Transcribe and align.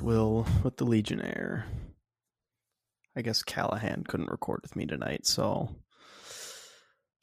Wil 0.00 0.46
with 0.64 0.76
the 0.76 0.84
Legionnaire. 0.84 1.66
I 3.16 3.22
guess 3.22 3.42
Callahan 3.42 4.04
couldn't 4.06 4.30
record 4.30 4.60
with 4.62 4.76
me 4.76 4.86
tonight, 4.86 5.26
so 5.26 5.74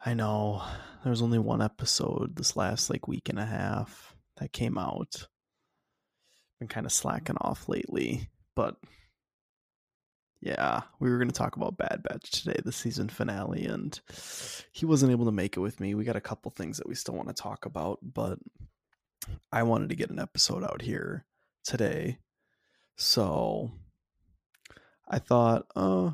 I 0.03 0.13
know 0.13 0.61
there 1.03 1.09
was 1.09 1.21
only 1.21 1.39
one 1.39 1.61
episode 1.61 2.35
this 2.35 2.55
last 2.55 2.89
like 2.89 3.07
week 3.07 3.29
and 3.29 3.39
a 3.39 3.45
half 3.45 4.15
that 4.37 4.53
came 4.53 4.77
out. 4.77 5.27
Been 6.59 6.67
kind 6.67 6.85
of 6.85 6.91
slacking 6.91 7.37
off 7.39 7.69
lately, 7.69 8.29
but 8.55 8.75
yeah, 10.41 10.81
we 10.99 11.09
were 11.09 11.17
going 11.17 11.29
to 11.29 11.33
talk 11.33 11.55
about 11.55 11.77
Bad 11.77 12.03
Batch 12.03 12.31
today, 12.31 12.59
the 12.63 12.71
season 12.71 13.09
finale, 13.09 13.65
and 13.65 13.99
he 14.71 14.85
wasn't 14.85 15.11
able 15.11 15.25
to 15.25 15.31
make 15.31 15.57
it 15.57 15.61
with 15.61 15.79
me. 15.79 15.95
We 15.95 16.03
got 16.03 16.15
a 16.15 16.21
couple 16.21 16.51
things 16.51 16.77
that 16.77 16.87
we 16.87 16.95
still 16.95 17.15
want 17.15 17.27
to 17.29 17.33
talk 17.33 17.65
about, 17.65 17.99
but 18.01 18.37
I 19.51 19.63
wanted 19.63 19.89
to 19.89 19.95
get 19.95 20.11
an 20.11 20.19
episode 20.19 20.63
out 20.63 20.81
here 20.81 21.25
today. 21.63 22.19
So 22.97 23.71
I 25.07 25.19
thought, 25.19 25.67
uh, 25.75 26.11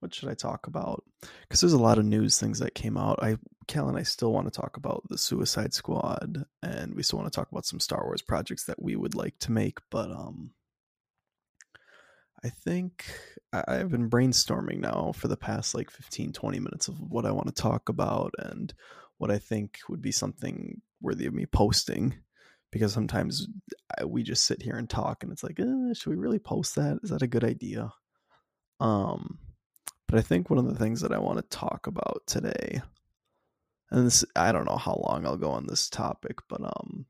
what 0.00 0.14
should 0.14 0.28
I 0.28 0.34
talk 0.34 0.66
about? 0.66 1.04
Because 1.42 1.60
there's 1.60 1.72
a 1.72 1.78
lot 1.78 1.98
of 1.98 2.04
news 2.04 2.38
things 2.38 2.58
that 2.58 2.74
came 2.74 2.96
out. 2.96 3.22
I, 3.22 3.36
Cal 3.68 3.88
and 3.88 3.96
I 3.96 4.02
still 4.02 4.32
want 4.32 4.52
to 4.52 4.60
talk 4.60 4.76
about 4.76 5.04
the 5.08 5.18
Suicide 5.18 5.72
Squad, 5.72 6.44
and 6.62 6.94
we 6.94 7.02
still 7.02 7.18
want 7.18 7.32
to 7.32 7.36
talk 7.36 7.50
about 7.52 7.66
some 7.66 7.80
Star 7.80 8.04
Wars 8.04 8.22
projects 8.22 8.64
that 8.64 8.82
we 8.82 8.96
would 8.96 9.14
like 9.14 9.38
to 9.40 9.52
make, 9.52 9.78
but 9.90 10.10
um, 10.10 10.50
I 12.42 12.48
think 12.48 13.04
I've 13.52 13.90
been 13.90 14.08
brainstorming 14.08 14.78
now 14.78 15.12
for 15.14 15.28
the 15.28 15.36
past 15.36 15.74
like 15.74 15.90
15, 15.90 16.32
20 16.32 16.58
minutes 16.58 16.88
of 16.88 16.98
what 17.00 17.26
I 17.26 17.32
want 17.32 17.48
to 17.48 17.62
talk 17.62 17.88
about 17.88 18.32
and 18.38 18.72
what 19.18 19.30
I 19.30 19.38
think 19.38 19.78
would 19.88 20.00
be 20.00 20.12
something 20.12 20.80
worthy 21.02 21.26
of 21.26 21.34
me 21.34 21.46
posting. 21.46 22.14
Because 22.70 22.92
sometimes 22.92 23.48
we 24.06 24.22
just 24.22 24.44
sit 24.44 24.62
here 24.62 24.76
and 24.76 24.88
talk, 24.88 25.22
and 25.22 25.32
it's 25.32 25.42
like, 25.42 25.58
eh, 25.58 25.92
should 25.94 26.10
we 26.10 26.16
really 26.16 26.38
post 26.38 26.76
that? 26.76 26.98
Is 27.02 27.10
that 27.10 27.22
a 27.22 27.26
good 27.26 27.44
idea? 27.44 27.92
Um, 28.78 29.38
but 30.06 30.18
I 30.18 30.22
think 30.22 30.50
one 30.50 30.58
of 30.58 30.66
the 30.66 30.76
things 30.76 31.00
that 31.00 31.12
I 31.12 31.18
want 31.18 31.38
to 31.38 31.56
talk 31.56 31.86
about 31.86 32.22
today, 32.26 32.82
and 33.90 34.06
this, 34.06 34.24
I 34.36 34.52
don't 34.52 34.66
know 34.66 34.76
how 34.76 35.02
long 35.04 35.26
I'll 35.26 35.36
go 35.36 35.50
on 35.50 35.66
this 35.66 35.90
topic, 35.90 36.38
but 36.48 36.60
um, 36.62 37.06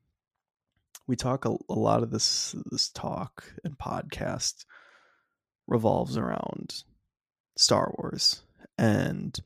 we 1.07 1.17
talk 1.17 1.45
a, 1.45 1.57
a 1.69 1.75
lot 1.75 2.03
of 2.03 2.11
this 2.11 2.55
this 2.71 2.89
talk 2.89 3.45
and 3.65 3.77
podcast 3.77 4.65
revolves 5.67 6.17
around 6.17 6.85
Star 7.57 7.93
Wars. 7.97 8.43
And 8.79 9.39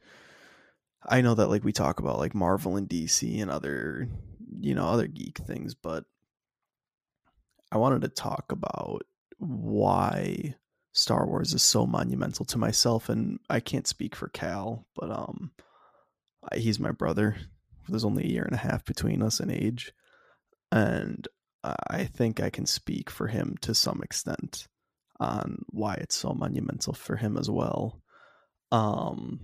I 1.06 1.20
know 1.20 1.34
that 1.34 1.48
like 1.48 1.64
we 1.64 1.72
talk 1.72 2.00
about 2.00 2.18
like 2.18 2.34
Marvel 2.34 2.76
and 2.76 2.88
DC 2.88 3.40
and 3.40 3.50
other, 3.50 4.08
you 4.60 4.74
know, 4.74 4.86
other 4.86 5.06
geek 5.06 5.38
things, 5.38 5.74
but 5.74 6.04
I 7.72 7.78
wanted 7.78 8.02
to 8.02 8.08
talk 8.08 8.52
about 8.52 9.02
why 9.38 10.54
Star 10.92 11.26
Wars 11.26 11.52
is 11.54 11.62
so 11.62 11.86
monumental 11.86 12.44
to 12.46 12.58
myself 12.58 13.08
and 13.08 13.40
I 13.50 13.60
can't 13.60 13.86
speak 13.86 14.14
for 14.14 14.28
Cal, 14.28 14.86
but 14.94 15.10
um 15.10 15.50
he's 16.54 16.78
my 16.78 16.92
brother. 16.92 17.36
There's 17.88 18.04
only 18.04 18.24
a 18.24 18.28
year 18.30 18.44
and 18.44 18.54
a 18.54 18.58
half 18.58 18.84
between 18.84 19.22
us 19.22 19.40
in 19.40 19.50
age. 19.50 19.92
And 20.70 21.26
I 21.88 22.04
think 22.04 22.40
I 22.40 22.50
can 22.50 22.66
speak 22.66 23.10
for 23.10 23.26
him 23.26 23.56
to 23.62 23.74
some 23.74 24.00
extent 24.02 24.66
on 25.20 25.64
why 25.70 25.94
it's 25.94 26.16
so 26.16 26.34
monumental 26.34 26.92
for 26.92 27.16
him 27.16 27.36
as 27.36 27.50
well. 27.50 28.02
Um, 28.70 29.40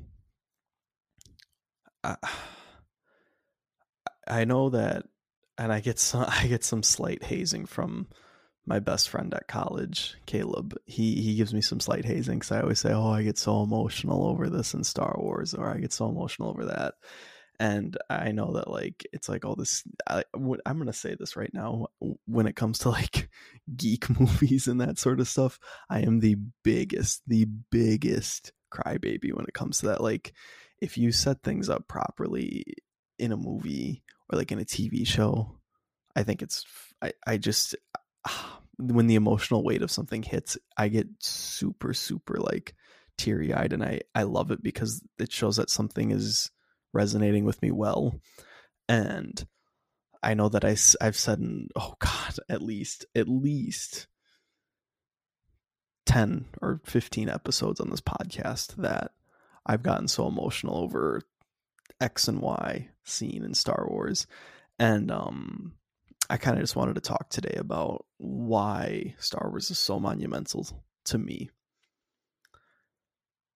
I 4.30 4.44
know 4.44 4.70
that, 4.70 5.04
and 5.58 5.72
I 5.72 5.80
get 5.80 5.98
some 5.98 6.24
I 6.28 6.46
get 6.46 6.64
some 6.64 6.82
slight 6.82 7.22
hazing 7.22 7.66
from 7.66 8.08
my 8.66 8.78
best 8.78 9.08
friend 9.08 9.32
at 9.34 9.48
college, 9.48 10.16
Caleb. 10.26 10.76
He 10.86 11.20
he 11.20 11.34
gives 11.34 11.52
me 11.52 11.60
some 11.60 11.80
slight 11.80 12.04
hazing 12.04 12.38
because 12.38 12.52
I 12.52 12.60
always 12.62 12.80
say, 12.80 12.92
"Oh, 12.92 13.10
I 13.10 13.22
get 13.22 13.38
so 13.38 13.62
emotional 13.62 14.26
over 14.26 14.48
this 14.48 14.74
in 14.74 14.84
Star 14.84 15.16
Wars," 15.18 15.54
or 15.54 15.68
"I 15.68 15.78
get 15.78 15.92
so 15.92 16.08
emotional 16.08 16.50
over 16.50 16.66
that." 16.66 16.94
and 17.60 17.98
i 18.08 18.32
know 18.32 18.54
that 18.54 18.70
like 18.70 19.06
it's 19.12 19.28
like 19.28 19.44
all 19.44 19.54
this 19.54 19.84
I, 20.08 20.24
i'm 20.34 20.78
gonna 20.78 20.92
say 20.92 21.14
this 21.14 21.36
right 21.36 21.52
now 21.52 21.88
when 22.26 22.46
it 22.46 22.56
comes 22.56 22.78
to 22.80 22.88
like 22.90 23.28
geek 23.76 24.08
movies 24.18 24.66
and 24.66 24.80
that 24.80 24.98
sort 24.98 25.20
of 25.20 25.28
stuff 25.28 25.60
i 25.88 26.00
am 26.00 26.20
the 26.20 26.36
biggest 26.64 27.22
the 27.28 27.46
biggest 27.70 28.52
crybaby 28.72 29.32
when 29.34 29.44
it 29.46 29.54
comes 29.54 29.78
to 29.78 29.86
that 29.88 30.00
like 30.00 30.32
if 30.80 30.96
you 30.96 31.12
set 31.12 31.42
things 31.42 31.68
up 31.68 31.86
properly 31.86 32.64
in 33.18 33.30
a 33.30 33.36
movie 33.36 34.02
or 34.30 34.38
like 34.38 34.52
in 34.52 34.60
a 34.60 34.64
tv 34.64 35.06
show 35.06 35.50
i 36.16 36.22
think 36.22 36.42
it's 36.42 36.64
i, 37.02 37.12
I 37.26 37.36
just 37.36 37.74
ah, 38.26 38.60
when 38.78 39.06
the 39.06 39.14
emotional 39.14 39.62
weight 39.62 39.82
of 39.82 39.90
something 39.90 40.22
hits 40.22 40.56
i 40.76 40.88
get 40.88 41.08
super 41.18 41.92
super 41.92 42.36
like 42.38 42.74
teary 43.18 43.52
eyed 43.52 43.72
and 43.72 43.84
i 43.84 44.00
i 44.14 44.22
love 44.22 44.50
it 44.50 44.62
because 44.62 45.02
it 45.18 45.30
shows 45.30 45.56
that 45.56 45.70
something 45.70 46.10
is 46.10 46.50
resonating 46.92 47.44
with 47.44 47.60
me 47.62 47.70
well. 47.70 48.14
And 48.88 49.44
I 50.22 50.34
know 50.34 50.48
that 50.48 50.64
I, 50.64 50.76
I've 51.00 51.16
said, 51.16 51.38
in, 51.38 51.68
oh 51.76 51.94
God, 51.98 52.36
at 52.48 52.62
least, 52.62 53.06
at 53.14 53.28
least 53.28 54.06
10 56.06 56.46
or 56.60 56.80
15 56.84 57.28
episodes 57.28 57.80
on 57.80 57.90
this 57.90 58.00
podcast 58.00 58.76
that 58.76 59.12
I've 59.64 59.82
gotten 59.82 60.08
so 60.08 60.26
emotional 60.26 60.78
over 60.78 61.22
X 62.00 62.28
and 62.28 62.40
Y 62.40 62.88
scene 63.04 63.44
in 63.44 63.54
Star 63.54 63.86
Wars. 63.88 64.26
And 64.78 65.10
um, 65.10 65.74
I 66.28 66.36
kind 66.36 66.56
of 66.56 66.62
just 66.62 66.76
wanted 66.76 66.94
to 66.94 67.00
talk 67.00 67.28
today 67.28 67.54
about 67.56 68.06
why 68.18 69.14
Star 69.18 69.48
Wars 69.50 69.70
is 69.70 69.78
so 69.78 70.00
monumental 70.00 70.66
to 71.06 71.18
me. 71.18 71.50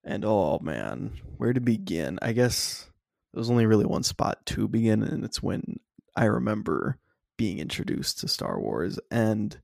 And 0.05 0.25
oh 0.25 0.59
man, 0.61 1.13
where 1.39 1.53
to 1.53 1.61
begin? 1.61 2.19
I 2.21 2.33
guess 2.33 2.91
there's 3.33 3.51
only 3.51 3.67
really 3.67 3.87
one 3.87 4.03
spot 4.03 4.45
to 4.47 4.69
begin, 4.69 5.03
and 5.03 5.25
it's 5.25 5.43
when 5.43 5.81
I 6.15 6.27
remember 6.27 6.99
being 7.37 7.59
introduced 7.59 8.21
to 8.21 8.29
Star 8.29 8.61
Wars. 8.61 8.99
And 9.11 9.59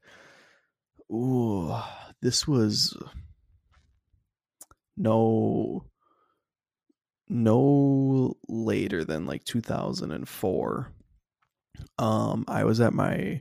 ooh, 1.12 1.74
this 2.22 2.48
was 2.48 2.97
no 4.97 5.84
no 7.30 8.36
later 8.48 9.04
than 9.04 9.24
like 9.26 9.44
2004 9.44 10.92
um 11.98 12.44
i 12.48 12.64
was 12.64 12.80
at 12.80 12.92
my 12.92 13.41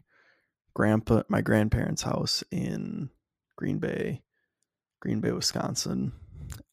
grandpa 0.74 1.24
my 1.28 1.42
grandparents 1.42 2.04
house 2.04 2.44
in 2.52 3.10
green 3.58 3.80
bay 3.80 4.22
green 5.00 5.22
bay 5.22 5.32
wisconsin. 5.32 6.12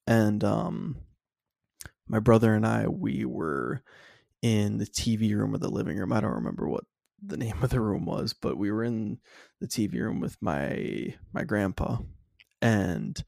And 0.06 0.42
um 0.44 0.96
my 2.08 2.20
brother 2.20 2.54
and 2.54 2.64
I, 2.64 2.86
we 2.86 3.24
were 3.24 3.82
in 4.40 4.78
the 4.78 4.86
TV 4.86 5.34
room 5.34 5.54
or 5.54 5.58
the 5.58 5.68
living 5.68 5.98
room. 5.98 6.12
I 6.12 6.20
don't 6.20 6.34
remember 6.34 6.68
what 6.68 6.84
the 7.24 7.36
name 7.36 7.62
of 7.62 7.70
the 7.70 7.80
room 7.80 8.04
was, 8.04 8.32
but 8.32 8.56
we 8.56 8.70
were 8.70 8.84
in 8.84 9.18
the 9.60 9.66
TV 9.66 10.00
room 10.00 10.20
with 10.20 10.36
my 10.40 11.14
my 11.32 11.44
grandpa, 11.44 11.98
and 12.62 13.22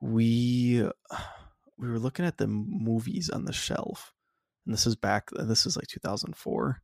we 0.00 0.88
we 1.78 1.88
were 1.88 1.98
looking 1.98 2.24
at 2.24 2.38
the 2.38 2.46
movies 2.46 3.30
on 3.30 3.44
the 3.44 3.52
shelf. 3.52 4.12
And 4.66 4.72
this 4.72 4.86
is 4.86 4.96
back. 4.96 5.28
This 5.32 5.66
is 5.66 5.76
like 5.76 5.86
2004, 5.88 6.80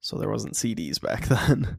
so 0.00 0.18
there 0.18 0.30
wasn't 0.30 0.54
CDs 0.54 1.00
back 1.00 1.26
then, 1.28 1.78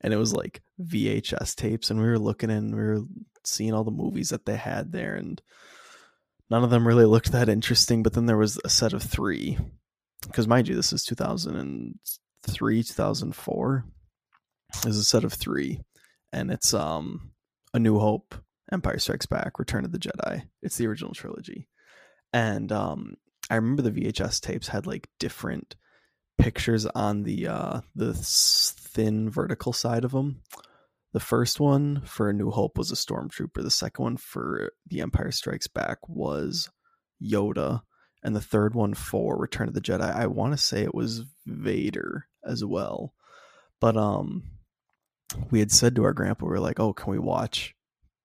and 0.00 0.14
it 0.14 0.16
was 0.16 0.34
like 0.34 0.62
VHS 0.80 1.54
tapes. 1.54 1.90
And 1.90 2.00
we 2.00 2.06
were 2.06 2.18
looking 2.18 2.50
and 2.50 2.74
we 2.74 2.80
were 2.80 3.02
seeing 3.44 3.74
all 3.74 3.84
the 3.84 3.90
movies 3.90 4.30
that 4.30 4.46
they 4.46 4.56
had 4.56 4.92
there, 4.92 5.14
and 5.14 5.42
none 6.48 6.64
of 6.64 6.70
them 6.70 6.86
really 6.86 7.04
looked 7.04 7.32
that 7.32 7.48
interesting. 7.48 8.02
But 8.02 8.14
then 8.14 8.26
there 8.26 8.38
was 8.38 8.58
a 8.64 8.70
set 8.70 8.92
of 8.94 9.02
three, 9.02 9.58
because 10.26 10.48
mind 10.48 10.68
you, 10.68 10.74
this 10.74 10.92
is 10.92 11.04
2003, 11.04 12.82
2004. 12.82 13.84
There's 14.82 14.96
a 14.96 15.04
set 15.04 15.24
of 15.24 15.34
three, 15.34 15.80
and 16.32 16.50
it's 16.50 16.72
um, 16.72 17.32
A 17.74 17.78
New 17.78 17.98
Hope, 17.98 18.34
Empire 18.72 18.98
Strikes 18.98 19.26
Back, 19.26 19.58
Return 19.58 19.84
of 19.84 19.92
the 19.92 19.98
Jedi. 19.98 20.44
It's 20.62 20.78
the 20.78 20.86
original 20.86 21.12
trilogy, 21.12 21.68
and 22.32 22.70
um, 22.72 23.16
I 23.50 23.56
remember 23.56 23.82
the 23.82 23.92
VHS 23.92 24.40
tapes 24.40 24.68
had 24.68 24.86
like 24.86 25.08
different 25.18 25.76
pictures 26.38 26.86
on 26.86 27.22
the 27.24 27.48
uh, 27.48 27.80
the 27.94 28.14
thin 28.14 29.30
vertical 29.30 29.72
side 29.72 30.04
of 30.04 30.12
them 30.12 30.42
the 31.12 31.20
first 31.20 31.60
one 31.60 32.02
for 32.04 32.30
A 32.30 32.32
New 32.32 32.50
Hope 32.50 32.78
was 32.78 32.90
a 32.90 32.94
stormtrooper. 32.94 33.62
The 33.62 33.70
second 33.70 34.02
one 34.02 34.16
for 34.16 34.72
The 34.86 35.02
Empire 35.02 35.30
Strikes 35.30 35.66
Back 35.66 35.98
was 36.08 36.70
Yoda. 37.22 37.82
And 38.22 38.34
the 38.34 38.40
third 38.40 38.74
one 38.74 38.94
for 38.94 39.36
Return 39.36 39.68
of 39.68 39.74
the 39.74 39.80
Jedi, 39.80 40.10
I 40.10 40.26
want 40.26 40.52
to 40.52 40.56
say 40.56 40.82
it 40.82 40.94
was 40.94 41.24
Vader 41.46 42.28
as 42.44 42.64
well. 42.64 43.14
But 43.80 43.96
um 43.96 44.44
we 45.50 45.60
had 45.60 45.72
said 45.72 45.96
to 45.96 46.04
our 46.04 46.12
grandpa, 46.12 46.44
we 46.44 46.50
were 46.50 46.60
like, 46.60 46.78
oh, 46.78 46.92
can 46.92 47.10
we 47.10 47.18
watch 47.18 47.74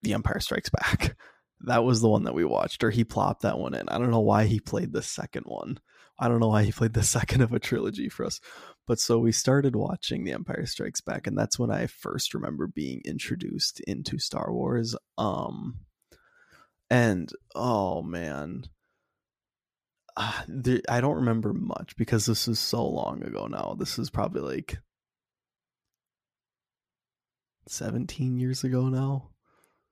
The 0.03 0.13
Empire 0.13 0.39
Strikes 0.39 0.69
Back? 0.69 1.15
That 1.61 1.83
was 1.83 2.01
the 2.01 2.09
one 2.09 2.23
that 2.23 2.35
we 2.35 2.45
watched, 2.45 2.83
or 2.83 2.91
he 2.91 3.03
plopped 3.03 3.41
that 3.41 3.57
one 3.57 3.73
in. 3.73 3.89
I 3.89 3.97
don't 3.97 4.11
know 4.11 4.19
why 4.19 4.45
he 4.45 4.59
played 4.59 4.93
the 4.93 5.01
second 5.01 5.43
one. 5.45 5.79
I 6.19 6.27
don't 6.27 6.39
know 6.39 6.49
why 6.49 6.63
he 6.63 6.71
played 6.71 6.93
the 6.93 7.03
second 7.17 7.41
of 7.41 7.53
a 7.53 7.59
trilogy 7.59 8.09
for 8.09 8.25
us. 8.25 8.39
but 8.87 8.99
so 8.99 9.19
we 9.19 9.31
started 9.31 9.75
watching 9.75 10.23
The 10.23 10.33
Empire 10.33 10.65
Strikes 10.65 11.01
Back, 11.01 11.27
and 11.27 11.37
that's 11.37 11.59
when 11.59 11.71
I 11.71 11.87
first 11.87 12.33
remember 12.33 12.67
being 12.67 13.01
introduced 13.05 13.79
into 13.81 14.19
Star 14.19 14.53
Wars. 14.53 14.95
Um, 15.17 15.79
and 16.89 17.31
oh 17.55 18.01
man, 18.01 18.63
uh, 20.15 20.43
I 20.89 21.01
don't 21.01 21.17
remember 21.17 21.53
much 21.53 21.95
because 21.97 22.25
this 22.25 22.47
is 22.47 22.59
so 22.59 22.87
long 22.87 23.23
ago 23.23 23.47
now. 23.47 23.75
This 23.77 23.99
is 23.99 24.09
probably 24.09 24.41
like 24.41 24.77
17 27.67 28.37
years 28.39 28.63
ago 28.63 28.87
now. 28.89 29.29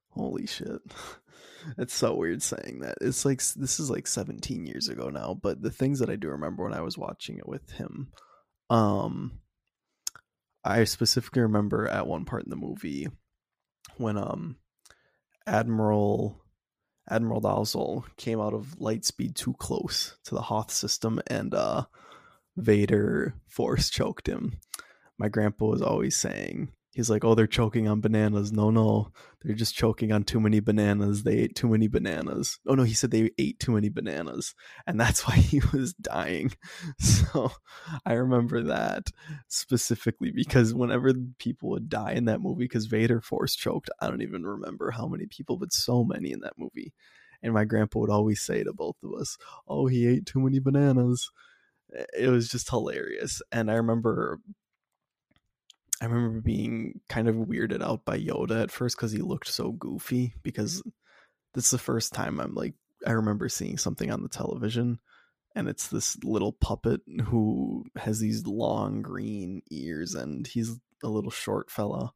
Holy 0.10 0.48
shit. 0.48 0.82
it's 1.78 1.94
so 1.94 2.16
weird 2.16 2.42
saying 2.42 2.80
that. 2.82 2.98
It's 3.02 3.26
like 3.26 3.40
this 3.56 3.80
is 3.80 3.90
like 3.90 4.08
17 4.08 4.66
years 4.66 4.90
ago 4.90 5.10
now, 5.10 5.38
but 5.42 5.62
the 5.62 5.72
things 5.72 6.00
that 6.00 6.10
I 6.10 6.16
do 6.16 6.30
remember 6.30 6.64
when 6.64 6.74
I 6.74 6.82
was 6.82 6.98
watching 6.98 7.38
it 7.38 7.48
with 7.48 7.72
him 7.72 8.12
um 8.70 9.40
I 10.64 10.84
specifically 10.86 11.44
remember 11.44 11.88
at 11.88 12.08
one 12.08 12.26
part 12.26 12.44
in 12.44 12.50
the 12.50 12.56
movie 12.56 13.08
when 13.98 14.18
um 14.18 14.58
Admiral 15.46 16.42
Admiral 17.08 17.42
Ozzel 17.42 18.04
came 18.18 18.42
out 18.42 18.54
of 18.54 18.78
lightspeed 18.80 19.36
too 19.36 19.54
close 19.54 20.18
to 20.26 20.34
the 20.34 20.42
Hoth 20.42 20.72
system 20.72 21.22
and 21.28 21.54
uh 21.54 21.86
Vader 22.58 23.36
force 23.48 23.90
choked 23.90 24.28
him. 24.28 24.60
My 25.20 25.30
grandpa 25.30 25.66
was 25.66 25.82
always 25.82 26.16
saying 26.16 26.72
he's 26.96 27.10
like, 27.10 27.26
"Oh, 27.26 27.36
they're 27.36 27.46
choking 27.46 27.88
on 27.88 28.02
bananas." 28.02 28.52
No, 28.52 28.72
no, 28.72 29.12
they're 29.44 29.56
just 29.56 29.76
choking 29.76 30.12
on 30.12 30.24
too 30.24 30.40
many 30.40 30.62
bananas. 30.62 31.24
They 31.24 31.38
ate 31.38 31.56
too 31.56 31.68
many 31.68 31.88
bananas. 31.88 32.58
Oh 32.66 32.74
no, 32.74 32.84
he 32.84 32.94
said 32.94 33.12
they 33.12 33.30
ate 33.38 33.60
too 33.60 33.74
many 33.74 33.90
bananas, 33.90 34.56
and 34.88 35.00
that's 35.00 35.22
why 35.28 35.36
he 35.36 35.62
was 35.72 35.94
dying. 35.94 36.52
So 37.00 37.52
I 38.06 38.14
remember 38.14 38.64
that 38.64 39.12
specifically 39.50 40.32
because 40.32 40.74
whenever 40.74 41.12
people 41.38 41.70
would 41.72 41.90
die 41.90 42.14
in 42.14 42.26
that 42.26 42.40
movie, 42.42 42.64
because 42.64 42.86
Vader 42.86 43.20
force 43.20 43.56
choked, 43.56 43.90
I 44.00 44.10
don't 44.10 44.22
even 44.22 44.46
remember 44.46 44.92
how 44.92 45.08
many 45.08 45.26
people, 45.26 45.58
but 45.58 45.74
so 45.74 46.04
many 46.06 46.32
in 46.32 46.40
that 46.42 46.58
movie. 46.58 46.94
And 47.44 47.54
my 47.54 47.66
grandpa 47.66 48.00
would 48.00 48.10
always 48.10 48.42
say 48.42 48.64
to 48.64 48.74
both 48.74 48.96
of 49.04 49.14
us, 49.20 49.38
"Oh, 49.68 49.88
he 49.88 50.08
ate 50.08 50.26
too 50.26 50.40
many 50.40 50.60
bananas." 50.60 51.30
It 52.18 52.30
was 52.30 52.50
just 52.50 52.70
hilarious, 52.70 53.42
and 53.52 53.70
I 53.70 53.76
remember 53.76 54.40
I 56.02 56.06
remember 56.06 56.42
being 56.42 57.00
kind 57.10 57.28
of 57.28 57.36
weirded 57.36 57.82
out 57.82 58.06
by 58.06 58.20
Yoda 58.20 58.64
at 58.64 58.72
first 58.72 58.98
because 58.98 59.12
he 59.12 59.20
looked 59.20 59.48
so 59.48 59.72
goofy. 59.72 60.34
Because 60.44 60.84
this 61.54 61.66
is 61.66 61.72
the 61.72 61.78
first 61.78 62.14
time 62.14 62.40
I'm 62.40 62.54
like, 62.54 62.74
I 63.06 63.12
remember 63.12 63.50
seeing 63.50 63.78
something 63.78 64.12
on 64.12 64.24
the 64.24 64.30
television, 64.30 65.00
and 65.56 65.68
it's 65.68 65.88
this 65.88 66.18
little 66.24 66.52
puppet 66.52 67.02
who 67.26 67.86
has 67.96 68.20
these 68.20 68.46
long 68.46 69.02
green 69.02 69.62
ears, 69.72 70.16
and 70.16 70.46
he's 70.46 70.78
a 71.04 71.10
little 71.10 71.32
short 71.32 71.72
fella. 71.72 72.14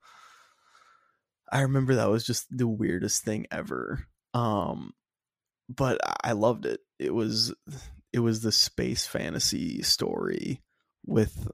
I 1.51 1.61
remember 1.61 1.95
that 1.95 2.09
was 2.09 2.25
just 2.25 2.45
the 2.55 2.67
weirdest 2.67 3.23
thing 3.23 3.47
ever. 3.51 4.07
Um, 4.33 4.93
but 5.67 5.99
I 6.23 6.33
loved 6.33 6.65
it. 6.65 6.81
It 6.97 7.13
was 7.13 7.53
it 8.11 8.19
was 8.19 8.41
the 8.41 8.51
space 8.51 9.05
fantasy 9.05 9.81
story 9.83 10.61
with 11.05 11.47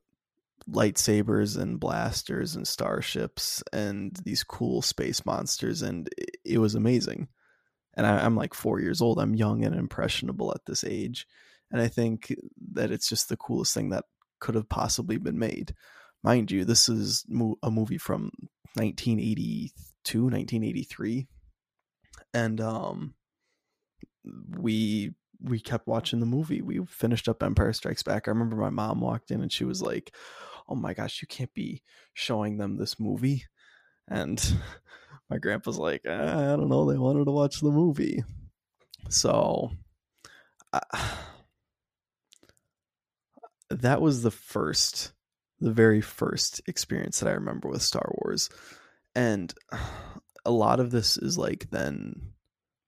lightsabers 0.69 1.59
and 1.59 1.79
blasters 1.79 2.55
and 2.55 2.67
starships 2.67 3.63
and 3.71 4.17
these 4.23 4.43
cool 4.43 4.81
space 4.81 5.25
monsters 5.25 5.81
and 5.81 6.09
it 6.43 6.57
was 6.57 6.75
amazing. 6.75 7.27
And 7.95 8.05
I, 8.05 8.25
am 8.25 8.35
like 8.35 8.53
four 8.53 8.81
years 8.81 9.01
old. 9.01 9.19
I'm 9.19 9.35
young 9.35 9.63
and 9.63 9.75
impressionable 9.75 10.51
at 10.51 10.65
this 10.65 10.83
age. 10.83 11.27
And 11.71 11.81
i 11.81 11.87
think 11.87 12.35
that 12.73 12.91
it's 12.91 13.09
just 13.09 13.29
the 13.29 13.37
coolest 13.37 13.73
thing 13.73 13.89
that 13.89 14.05
could 14.39 14.55
have 14.55 14.69
possibly 14.69 15.17
been 15.17 15.39
made. 15.39 15.73
Mind 16.23 16.51
you 16.51 16.65
this 16.65 16.89
is 16.89 17.25
a 17.63 17.71
movie 17.71 17.97
from 17.97 18.31
1982 18.73 20.23
1983 20.23 21.27
and 22.33 22.59
um 22.59 23.13
we 24.57 25.13
we 25.41 25.59
kept 25.59 25.87
watching 25.87 26.19
the 26.19 26.25
movie. 26.25 26.61
We 26.61 26.83
finished 26.85 27.27
up 27.27 27.43
empire 27.43 27.73
strikes 27.73 28.03
back. 28.03 28.27
I 28.27 28.31
remember 28.31 28.55
my 28.55 28.69
mom 28.69 29.01
walked 29.01 29.31
in 29.31 29.41
and 29.41 29.51
she 29.51 29.65
was 29.65 29.81
like 29.81 30.13
oh 30.67 30.75
my 30.75 30.93
gosh, 30.93 31.21
you 31.21 31.27
can't 31.27 31.53
be 31.53 31.81
showing 32.13 32.57
them 32.57 32.77
this 32.77 32.99
movie. 32.99 33.45
And 34.07 34.41
my 35.29 35.37
grandpa's 35.37 35.77
like, 35.77 36.01
ah, 36.07 36.53
I 36.53 36.55
don't 36.55 36.69
know, 36.69 36.89
they 36.89 36.97
wanted 36.97 37.25
to 37.25 37.31
watch 37.31 37.59
the 37.59 37.71
movie. 37.71 38.23
So 39.09 39.71
uh, 40.73 40.79
that 43.69 44.01
was 44.01 44.21
the 44.21 44.31
first, 44.31 45.13
the 45.59 45.71
very 45.71 46.01
first 46.01 46.61
experience 46.67 47.19
that 47.19 47.29
I 47.29 47.33
remember 47.33 47.69
with 47.69 47.81
Star 47.81 48.13
Wars. 48.21 48.49
And 49.15 49.53
a 50.45 50.51
lot 50.51 50.79
of 50.79 50.91
this 50.91 51.17
is 51.17 51.37
like 51.37 51.69
then 51.71 52.33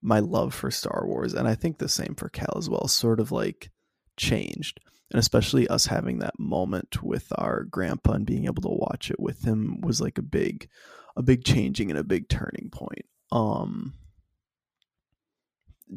my 0.00 0.20
love 0.20 0.54
for 0.54 0.70
Star 0.70 1.04
Wars, 1.06 1.34
and 1.34 1.48
I 1.48 1.56
think 1.56 1.78
the 1.78 1.88
same 1.88 2.14
for 2.14 2.28
Cal 2.28 2.54
as 2.56 2.70
well, 2.70 2.86
sort 2.86 3.18
of 3.18 3.32
like 3.32 3.70
changed 4.16 4.80
and 5.10 5.18
especially 5.18 5.66
us 5.68 5.86
having 5.86 6.18
that 6.18 6.38
moment 6.38 7.02
with 7.02 7.32
our 7.36 7.64
grandpa 7.64 8.12
and 8.12 8.26
being 8.26 8.44
able 8.44 8.62
to 8.62 8.68
watch 8.68 9.10
it 9.10 9.18
with 9.18 9.44
him 9.44 9.80
was 9.80 10.00
like 10.00 10.18
a 10.18 10.22
big 10.22 10.68
a 11.16 11.22
big 11.22 11.44
changing 11.44 11.90
and 11.90 11.98
a 11.98 12.04
big 12.04 12.28
turning 12.28 12.68
point. 12.70 13.06
Um 13.32 13.94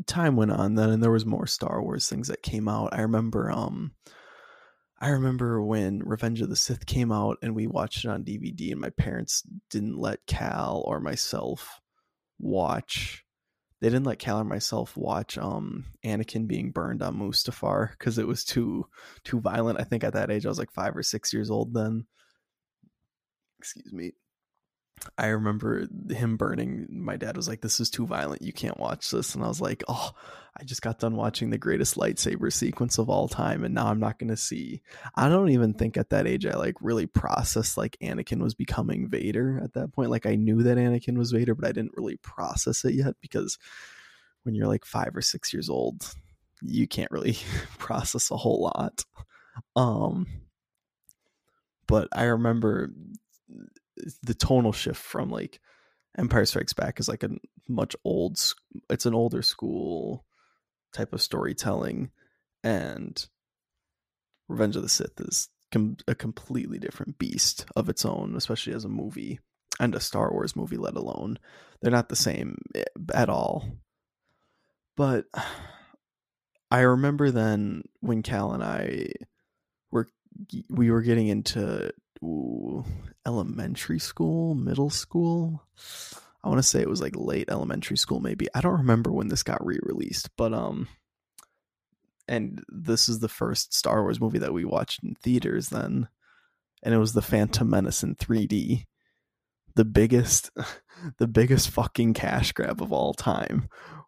time 0.08 0.38
went 0.38 0.52
on 0.52 0.76
then 0.76 0.90
and 0.90 1.04
there 1.04 1.12
was 1.12 1.26
more 1.26 1.46
star 1.46 1.82
wars 1.82 2.08
things 2.08 2.30
that 2.30 2.42
came 2.42 2.68
out. 2.68 2.94
I 2.94 3.02
remember 3.02 3.52
um 3.52 3.92
i 5.02 5.10
remember 5.10 5.62
when 5.62 6.00
revenge 6.00 6.42
of 6.42 6.50
the 6.50 6.56
sith 6.56 6.86
came 6.86 7.12
out 7.12 7.38
and 7.42 7.56
we 7.56 7.66
watched 7.66 8.06
it 8.06 8.08
on 8.08 8.24
dvd 8.24 8.72
and 8.72 8.80
my 8.80 8.92
parents 8.92 9.44
didn't 9.72 9.98
let 9.98 10.26
cal 10.28 10.84
or 10.86 11.00
myself 11.00 11.82
watch 12.40 13.26
they 13.82 13.90
didn't 13.90 14.06
let 14.06 14.20
Cal 14.20 14.40
or 14.40 14.44
myself 14.44 14.96
watch 14.96 15.38
um 15.38 15.86
Anakin 16.06 16.48
being 16.48 16.72
burned 16.72 17.02
on 17.02 17.18
Mustafar 17.18 17.92
because 17.92 18.18
it 18.18 18.28
was 18.28 18.46
too 18.46 18.88
too 19.24 19.40
violent. 19.42 19.80
I 19.80 19.84
think 19.84 20.04
at 20.04 20.14
that 20.14 20.32
age 20.32 20.46
I 20.46 20.50
was 20.50 20.60
like 20.60 20.72
five 20.72 20.96
or 20.96 21.04
six 21.04 21.34
years 21.34 21.50
old 21.52 21.74
then. 21.74 22.06
Excuse 23.60 23.92
me. 23.94 24.14
I 25.18 25.28
remember 25.28 25.88
him 26.10 26.38
burning. 26.38 26.88
My 26.90 27.18
dad 27.18 27.36
was 27.36 27.48
like, 27.48 27.62
"This 27.62 27.80
is 27.80 27.90
too 27.90 28.06
violent. 28.06 28.42
You 28.42 28.54
can't 28.54 28.80
watch 28.80 29.10
this." 29.12 29.36
And 29.36 29.44
I 29.44 29.48
was 29.48 29.62
like, 29.62 29.84
"Oh, 29.88 30.12
I 30.58 30.64
just 30.64 30.82
got 30.82 31.00
done 31.00 31.16
watching 31.16 31.50
the 31.50 31.58
greatest 31.58 31.96
lightsaber 31.96 32.52
sequence 32.52 32.98
of 32.98 33.10
all 33.10 33.28
time, 33.28 33.64
and 33.64 33.74
now 33.74 33.88
I'm 33.88 34.00
not 34.00 34.20
going 34.20 34.30
to 34.30 34.38
see." 34.38 34.82
I 35.16 35.30
don't 35.30 35.50
even 35.50 35.74
think 35.74 35.98
at 35.98 36.10
that 36.10 36.28
age 36.28 36.46
I 36.46 36.56
like 36.56 36.76
really 36.82 37.08
processed 37.08 37.78
like 37.78 37.98
Anakin 38.02 38.42
was 38.42 38.54
becoming 38.54 39.10
Vader 39.10 39.60
at 39.64 39.74
that 39.74 39.94
point. 39.94 40.12
Like 40.12 40.26
I 40.26 40.36
knew 40.36 40.64
that 40.64 40.78
Anakin 40.78 41.18
was 41.18 41.32
Vader, 41.32 41.56
but 41.56 41.68
I 41.68 41.72
didn't 41.72 41.98
really 41.98 42.18
process 42.18 42.86
it 42.86 42.94
yet 42.94 43.16
because 43.22 43.58
when 44.44 44.56
you're 44.56 44.68
like 44.68 44.86
five 44.86 45.16
or 45.16 45.22
six 45.22 45.54
years 45.54 45.70
old, 45.70 46.14
you 46.62 46.88
can't 46.88 47.12
really 47.12 47.38
process 47.78 48.32
a 48.32 48.38
whole 48.38 48.62
lot. 48.62 49.04
Um, 49.76 50.28
but 51.88 52.08
I 52.14 52.24
remember 52.24 52.92
the 54.24 54.34
tonal 54.34 54.72
shift 54.72 55.02
from 55.02 55.30
like 55.30 55.60
Empire 56.18 56.46
Strikes 56.46 56.74
Back 56.74 57.00
is 57.00 57.08
like 57.08 57.24
a 57.24 57.30
much 57.68 57.96
old 58.04 58.40
it's 58.90 59.06
an 59.06 59.14
older 59.14 59.42
school 59.42 60.26
type 60.94 61.14
of 61.14 61.22
storytelling 61.22 62.12
and 62.64 63.28
Revenge 64.50 64.76
of 64.76 64.84
the 64.84 64.90
Sith 64.90 65.20
is 65.20 65.50
com- 65.72 65.98
a 66.08 66.16
completely 66.16 66.80
different 66.80 67.18
beast 67.18 67.66
of 67.76 67.88
its 67.90 68.06
own 68.06 68.36
especially 68.36 68.74
as 68.74 68.84
a 68.84 68.90
movie 68.90 69.40
and 69.80 69.96
a 69.96 70.00
Star 70.00 70.32
Wars 70.32 70.56
movie 70.56 70.78
let 70.78 70.96
alone. 70.96 71.40
They're 71.82 71.92
not 71.92 72.10
the 72.10 72.16
same 72.16 72.58
eh, 72.76 72.84
at 73.14 73.30
all. 73.30 73.68
But 74.96 75.26
I 76.72 76.82
remember 76.82 77.32
then 77.32 77.84
when 78.00 78.22
Cal 78.22 78.54
and 78.54 78.64
I 78.64 79.10
were 79.92 80.08
we 80.70 80.90
were 80.90 81.02
getting 81.02 81.28
into 81.28 81.92
ooh, 82.24 82.84
elementary 83.26 84.00
school, 84.00 84.56
middle 84.56 84.90
school. 84.90 85.64
I 86.44 86.50
want 86.50 86.60
to 86.60 86.64
say 86.64 86.82
it 86.82 86.90
was 86.90 87.02
like 87.02 87.16
late 87.16 87.50
elementary 87.50 87.98
school, 87.98 88.20
maybe. 88.20 88.48
I 88.54 88.62
don't 88.62 88.80
remember 88.80 89.12
when 89.12 89.28
this 89.28 89.44
got 89.44 89.66
re-released, 89.66 90.30
but 90.38 90.54
um, 90.54 90.88
and 92.28 92.64
this 92.70 93.10
is 93.10 93.20
the 93.20 93.30
first 93.30 93.74
Star 93.74 94.02
Wars 94.02 94.20
movie 94.20 94.40
that 94.40 94.54
we 94.54 94.66
watched 94.66 95.04
in 95.04 95.16
theaters 95.16 95.70
then, 95.70 96.08
and 96.82 96.94
it 96.94 96.98
was 96.98 97.14
the 97.14 97.22
Phantom 97.22 97.70
Menace 97.70 98.04
in 98.04 98.16
3D, 98.16 98.86
the 99.76 99.86
biggest, 99.86 100.50
the 101.20 101.28
biggest 101.28 101.70
fucking 101.70 102.14
cash 102.14 102.54
grab 102.54 102.82
of 102.82 102.92
all 102.92 103.14
time, 103.14 103.68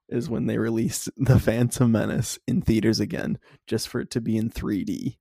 is 0.09 0.29
when 0.29 0.47
they 0.47 0.57
released 0.57 1.09
the 1.17 1.39
Phantom 1.39 1.91
Menace 1.91 2.39
in 2.47 2.61
theaters 2.61 2.99
again, 2.99 3.37
just 3.67 3.87
for 3.87 4.01
it 4.01 4.09
to 4.11 4.21
be 4.21 4.37
in 4.37 4.49
3D. 4.49 5.17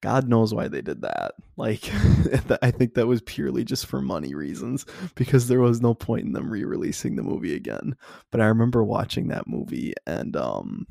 God 0.00 0.28
knows 0.28 0.54
why 0.54 0.68
they 0.68 0.80
did 0.80 1.02
that. 1.02 1.32
Like, 1.56 1.84
I 2.62 2.70
think 2.70 2.94
that 2.94 3.06
was 3.06 3.22
purely 3.22 3.64
just 3.64 3.86
for 3.86 4.00
money 4.00 4.34
reasons 4.34 4.86
because 5.14 5.48
there 5.48 5.60
was 5.60 5.80
no 5.80 5.94
point 5.94 6.26
in 6.26 6.32
them 6.32 6.50
re 6.50 6.64
releasing 6.64 7.16
the 7.16 7.22
movie 7.22 7.54
again. 7.54 7.96
But 8.30 8.40
I 8.40 8.46
remember 8.46 8.82
watching 8.82 9.28
that 9.28 9.46
movie 9.46 9.94
and, 10.06 10.36
um, 10.36 10.86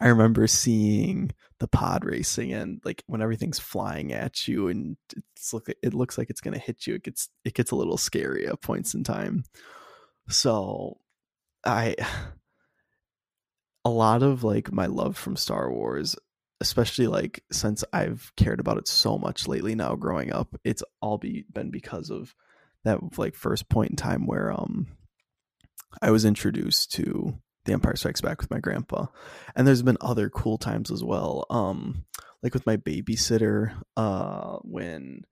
I 0.00 0.08
remember 0.08 0.46
seeing 0.46 1.32
the 1.58 1.68
pod 1.68 2.04
racing 2.04 2.52
and 2.52 2.80
like 2.84 3.02
when 3.06 3.22
everything's 3.22 3.58
flying 3.58 4.12
at 4.12 4.46
you 4.46 4.68
and 4.68 4.96
it's 5.34 5.54
look 5.54 5.68
it 5.68 5.94
looks 5.94 6.18
like 6.18 6.28
it's 6.28 6.40
gonna 6.40 6.58
hit 6.58 6.86
you. 6.86 6.96
It 6.96 7.04
gets 7.04 7.30
it 7.44 7.54
gets 7.54 7.70
a 7.70 7.76
little 7.76 7.96
scary 7.96 8.46
at 8.46 8.60
points 8.60 8.94
in 8.94 9.04
time. 9.04 9.44
So 10.28 10.98
I 11.64 11.96
a 13.84 13.90
lot 13.90 14.22
of 14.22 14.44
like 14.44 14.72
my 14.72 14.86
love 14.86 15.16
from 15.16 15.36
Star 15.36 15.72
Wars, 15.72 16.16
especially 16.60 17.06
like 17.06 17.42
since 17.52 17.84
I've 17.92 18.32
cared 18.36 18.60
about 18.60 18.78
it 18.78 18.88
so 18.88 19.18
much 19.18 19.46
lately 19.46 19.74
now 19.74 19.94
growing 19.94 20.32
up, 20.32 20.56
it's 20.64 20.82
all 21.00 21.18
be 21.18 21.44
been 21.52 21.70
because 21.70 22.10
of 22.10 22.34
that 22.84 23.18
like 23.18 23.34
first 23.34 23.68
point 23.68 23.90
in 23.90 23.96
time 23.96 24.26
where 24.26 24.50
um 24.52 24.86
I 26.00 26.10
was 26.10 26.24
introduced 26.24 26.92
to 26.92 27.38
The 27.64 27.72
Empire 27.72 27.96
Strikes 27.96 28.20
Back 28.20 28.40
with 28.40 28.50
my 28.50 28.58
grandpa. 28.58 29.06
And 29.54 29.66
there's 29.66 29.82
been 29.82 29.98
other 30.00 30.30
cool 30.30 30.58
times 30.58 30.90
as 30.90 31.04
well. 31.04 31.46
Um 31.50 32.04
like 32.42 32.54
with 32.54 32.66
my 32.66 32.76
babysitter 32.76 33.74
uh 33.96 34.58
when 34.62 35.22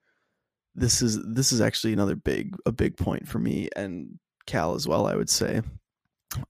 this 0.74 1.00
is 1.00 1.18
this 1.24 1.52
is 1.52 1.60
actually 1.60 1.92
another 1.92 2.16
big 2.16 2.56
a 2.66 2.72
big 2.72 2.96
point 2.96 3.28
for 3.28 3.38
me 3.38 3.68
and 3.74 4.18
Cal 4.46 4.74
as 4.74 4.86
well, 4.86 5.06
I 5.06 5.14
would 5.14 5.30
say. 5.30 5.62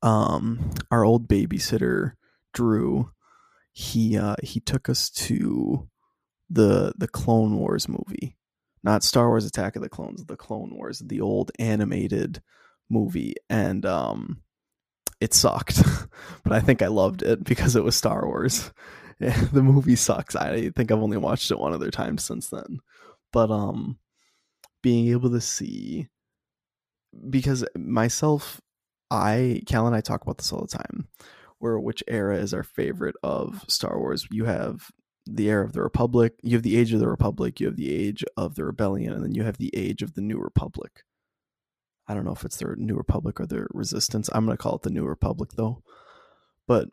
Um 0.02 0.70
our 0.90 1.04
old 1.04 1.28
babysitter 1.28 2.12
Drew 2.52 3.10
he 3.74 4.16
uh 4.16 4.36
he 4.42 4.60
took 4.60 4.88
us 4.88 5.10
to 5.10 5.88
the 6.48 6.94
the 6.96 7.08
Clone 7.08 7.58
Wars 7.58 7.88
movie. 7.88 8.36
Not 8.84 9.02
Star 9.02 9.28
Wars 9.28 9.44
Attack 9.44 9.76
of 9.76 9.82
the 9.82 9.88
Clones, 9.88 10.24
the 10.24 10.36
Clone 10.36 10.74
Wars, 10.74 11.00
the 11.00 11.20
old 11.20 11.50
animated 11.58 12.40
movie 12.88 13.34
and 13.50 13.84
um 13.84 14.40
it 15.20 15.34
sucked. 15.34 15.82
But 16.44 16.52
i 16.52 16.60
think 16.60 16.82
i 16.82 16.86
loved 16.86 17.22
it 17.22 17.42
because 17.42 17.74
it 17.76 17.84
was 17.84 17.96
star 17.96 18.26
wars. 18.26 18.72
The 19.20 19.62
movie 19.62 19.96
sucks. 19.96 20.36
I 20.36 20.70
think 20.70 20.90
i've 20.92 21.02
only 21.02 21.16
watched 21.16 21.50
it 21.50 21.58
one 21.58 21.72
other 21.72 21.90
time 21.90 22.18
since 22.18 22.48
then. 22.50 22.78
But 23.32 23.50
um 23.50 23.98
being 24.82 25.08
able 25.08 25.30
to 25.30 25.40
see 25.40 26.08
because 27.30 27.64
myself 27.76 28.60
i 29.10 29.62
cal 29.66 29.86
and 29.86 29.96
i 29.96 30.00
talk 30.00 30.22
about 30.22 30.38
this 30.38 30.52
all 30.52 30.60
the 30.60 30.78
time 30.78 31.08
where 31.64 31.78
which 31.78 32.04
era 32.06 32.36
is 32.36 32.52
our 32.52 32.62
favorite 32.62 33.16
of 33.22 33.64
star 33.68 33.98
wars 33.98 34.26
you 34.30 34.44
have 34.44 34.90
the 35.26 35.48
era 35.48 35.64
of 35.64 35.72
the 35.72 35.82
republic 35.82 36.34
you 36.42 36.54
have 36.54 36.62
the 36.62 36.76
age 36.76 36.92
of 36.92 37.00
the 37.00 37.08
republic 37.08 37.58
you 37.58 37.66
have 37.66 37.76
the 37.76 37.90
age 37.90 38.22
of 38.36 38.54
the 38.54 38.64
rebellion 38.64 39.14
and 39.14 39.24
then 39.24 39.34
you 39.34 39.42
have 39.42 39.56
the 39.56 39.74
age 39.74 40.02
of 40.02 40.12
the 40.12 40.20
new 40.20 40.38
republic 40.38 41.02
I 42.06 42.12
don't 42.12 42.24
know 42.24 42.32
if 42.32 42.44
it's 42.44 42.58
the 42.58 42.74
New 42.76 42.96
Republic 42.96 43.40
or 43.40 43.46
the 43.46 43.66
Resistance. 43.72 44.28
I'm 44.32 44.44
going 44.44 44.56
to 44.56 44.62
call 44.62 44.76
it 44.76 44.82
the 44.82 44.90
New 44.90 45.06
Republic 45.06 45.52
though. 45.56 45.82
But 46.68 46.88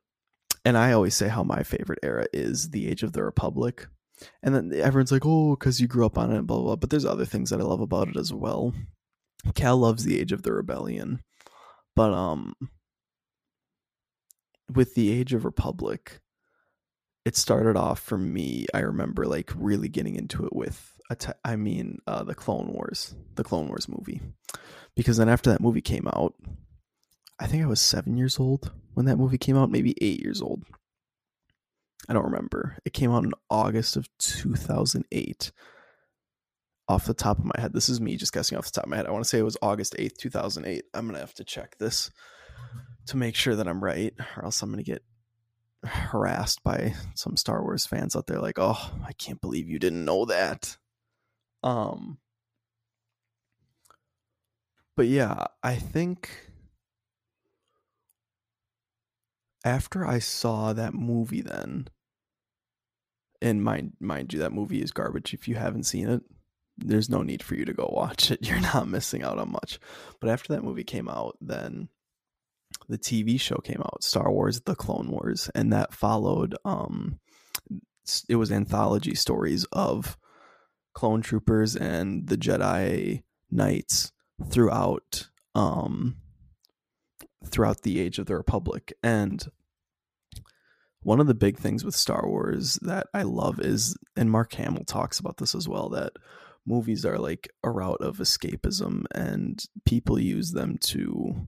and 0.63 0.77
I 0.77 0.93
always 0.93 1.15
say 1.15 1.27
how 1.27 1.43
my 1.43 1.63
favorite 1.63 1.99
era 2.03 2.27
is 2.31 2.69
the 2.69 2.87
Age 2.87 3.03
of 3.03 3.13
the 3.13 3.23
Republic. 3.23 3.87
And 4.43 4.53
then 4.55 4.71
everyone's 4.73 5.11
like, 5.11 5.25
"Oh, 5.25 5.55
cuz 5.55 5.81
you 5.81 5.87
grew 5.87 6.05
up 6.05 6.17
on 6.17 6.31
it, 6.31 6.45
blah, 6.45 6.57
blah 6.57 6.65
blah." 6.65 6.75
But 6.75 6.91
there's 6.91 7.05
other 7.05 7.25
things 7.25 7.49
that 7.49 7.59
I 7.59 7.63
love 7.63 7.81
about 7.81 8.09
it 8.09 8.15
as 8.17 8.31
well. 8.31 8.73
Cal 9.55 9.77
loves 9.77 10.03
the 10.03 10.19
Age 10.19 10.31
of 10.31 10.43
the 10.43 10.53
Rebellion. 10.53 11.21
But 11.95 12.13
um 12.13 12.53
with 14.73 14.95
the 14.95 15.11
Age 15.11 15.33
of 15.33 15.45
Republic, 15.45 16.19
it 17.25 17.35
started 17.35 17.77
off 17.77 17.99
for 17.99 18.17
me. 18.17 18.65
I 18.73 18.79
remember 18.79 19.25
like 19.25 19.51
really 19.55 19.89
getting 19.89 20.15
into 20.15 20.45
it 20.45 20.55
with 20.55 20.97
I 21.43 21.57
mean 21.57 21.99
uh, 22.07 22.23
the 22.23 22.35
Clone 22.35 22.71
Wars, 22.71 23.15
the 23.35 23.43
Clone 23.43 23.67
Wars 23.67 23.89
movie 23.89 24.21
because 24.95 25.17
then 25.17 25.29
after 25.29 25.49
that 25.51 25.61
movie 25.61 25.81
came 25.81 26.07
out, 26.07 26.35
I 27.39 27.47
think 27.47 27.63
I 27.63 27.67
was 27.67 27.81
seven 27.81 28.17
years 28.17 28.39
old 28.39 28.71
when 28.93 29.05
that 29.05 29.17
movie 29.17 29.37
came 29.37 29.57
out, 29.57 29.71
maybe 29.71 29.95
eight 30.01 30.21
years 30.21 30.41
old. 30.41 30.63
I 32.09 32.13
don't 32.13 32.25
remember. 32.25 32.77
It 32.85 32.93
came 32.93 33.11
out 33.11 33.23
in 33.23 33.33
August 33.49 33.95
of 33.95 34.07
2008. 34.19 35.51
Off 36.87 37.05
the 37.05 37.13
top 37.13 37.39
of 37.39 37.45
my 37.45 37.55
head, 37.57 37.73
this 37.73 37.87
is 37.89 38.01
me 38.01 38.17
just 38.17 38.33
guessing 38.33 38.57
off 38.57 38.65
the 38.65 38.71
top 38.71 38.83
of 38.83 38.89
my 38.89 38.97
head. 38.97 39.07
I 39.07 39.11
want 39.11 39.23
to 39.23 39.29
say 39.29 39.39
it 39.39 39.43
was 39.43 39.57
August 39.61 39.95
8th, 39.97 40.17
2008. 40.17 40.83
I'm 40.93 41.05
going 41.05 41.13
to 41.13 41.21
have 41.21 41.33
to 41.35 41.43
check 41.43 41.77
this 41.77 42.11
to 43.11 43.17
make 43.17 43.35
sure 43.35 43.55
that 43.55 43.67
I'm 43.67 43.83
right, 43.83 44.13
or 44.37 44.45
else 44.45 44.61
I'm 44.61 44.71
going 44.71 44.83
to 44.83 44.89
get 44.89 45.03
harassed 45.83 46.63
by 46.63 46.95
some 47.13 47.35
Star 47.35 47.61
Wars 47.61 47.85
fans 47.85 48.15
out 48.15 48.27
there 48.27 48.39
like, 48.39 48.57
"Oh, 48.57 48.91
I 49.05 49.13
can't 49.13 49.41
believe 49.41 49.69
you 49.69 49.79
didn't 49.79 50.05
know 50.05 50.25
that." 50.25 50.77
Um 51.63 52.17
but 54.95 55.07
yeah, 55.07 55.45
I 55.63 55.75
think 55.75 56.51
after 59.65 60.05
I 60.05 60.19
saw 60.19 60.73
that 60.73 60.93
movie 60.93 61.41
then 61.41 61.87
and 63.41 63.63
mind 63.63 63.93
mind 63.99 64.33
you 64.33 64.39
that 64.39 64.53
movie 64.53 64.81
is 64.81 64.91
garbage 64.91 65.33
if 65.33 65.47
you 65.47 65.55
haven't 65.55 65.83
seen 65.83 66.07
it 66.09 66.21
there's 66.77 67.09
no 67.09 67.21
need 67.21 67.43
for 67.43 67.55
you 67.55 67.65
to 67.65 67.73
go 67.73 67.91
watch 67.93 68.31
it 68.31 68.39
you're 68.47 68.59
not 68.59 68.87
missing 68.87 69.23
out 69.23 69.37
on 69.37 69.51
much 69.51 69.79
but 70.19 70.29
after 70.29 70.53
that 70.53 70.63
movie 70.63 70.83
came 70.83 71.07
out 71.07 71.37
then 71.41 71.89
the 72.91 72.97
TV 72.97 73.39
show 73.39 73.55
came 73.63 73.81
out 73.81 74.03
Star 74.03 74.29
Wars 74.31 74.59
the 74.61 74.75
Clone 74.75 75.09
Wars 75.09 75.49
and 75.55 75.71
that 75.71 75.93
followed 75.93 76.55
um 76.65 77.19
it 78.27 78.35
was 78.35 78.51
anthology 78.51 79.15
stories 79.15 79.65
of 79.71 80.17
clone 80.93 81.21
troopers 81.21 81.75
and 81.75 82.27
the 82.27 82.37
Jedi 82.37 83.23
knights 83.49 84.11
throughout 84.49 85.29
um 85.55 86.17
throughout 87.45 87.81
the 87.81 87.99
age 87.99 88.19
of 88.19 88.25
the 88.25 88.35
republic. 88.35 88.93
And 89.01 89.43
one 91.01 91.19
of 91.19 91.27
the 91.27 91.33
big 91.33 91.57
things 91.57 91.83
with 91.83 91.95
Star 91.95 92.27
Wars 92.27 92.77
that 92.81 93.07
I 93.13 93.23
love 93.23 93.59
is 93.59 93.97
and 94.15 94.29
Mark 94.29 94.53
Hamill 94.53 94.85
talks 94.85 95.19
about 95.19 95.37
this 95.37 95.55
as 95.55 95.67
well 95.67 95.89
that 95.89 96.13
movies 96.65 97.05
are 97.05 97.17
like 97.17 97.49
a 97.63 97.71
route 97.71 98.01
of 98.01 98.17
escapism 98.17 99.05
and 99.15 99.63
people 99.85 100.19
use 100.19 100.51
them 100.51 100.77
to 100.79 101.47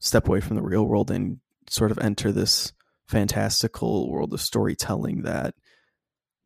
step 0.00 0.28
away 0.28 0.40
from 0.40 0.56
the 0.56 0.62
real 0.62 0.84
world 0.84 1.10
and 1.10 1.38
sort 1.68 1.90
of 1.90 1.98
enter 1.98 2.32
this 2.32 2.72
fantastical 3.06 4.10
world 4.10 4.32
of 4.32 4.40
storytelling 4.40 5.22
that 5.22 5.54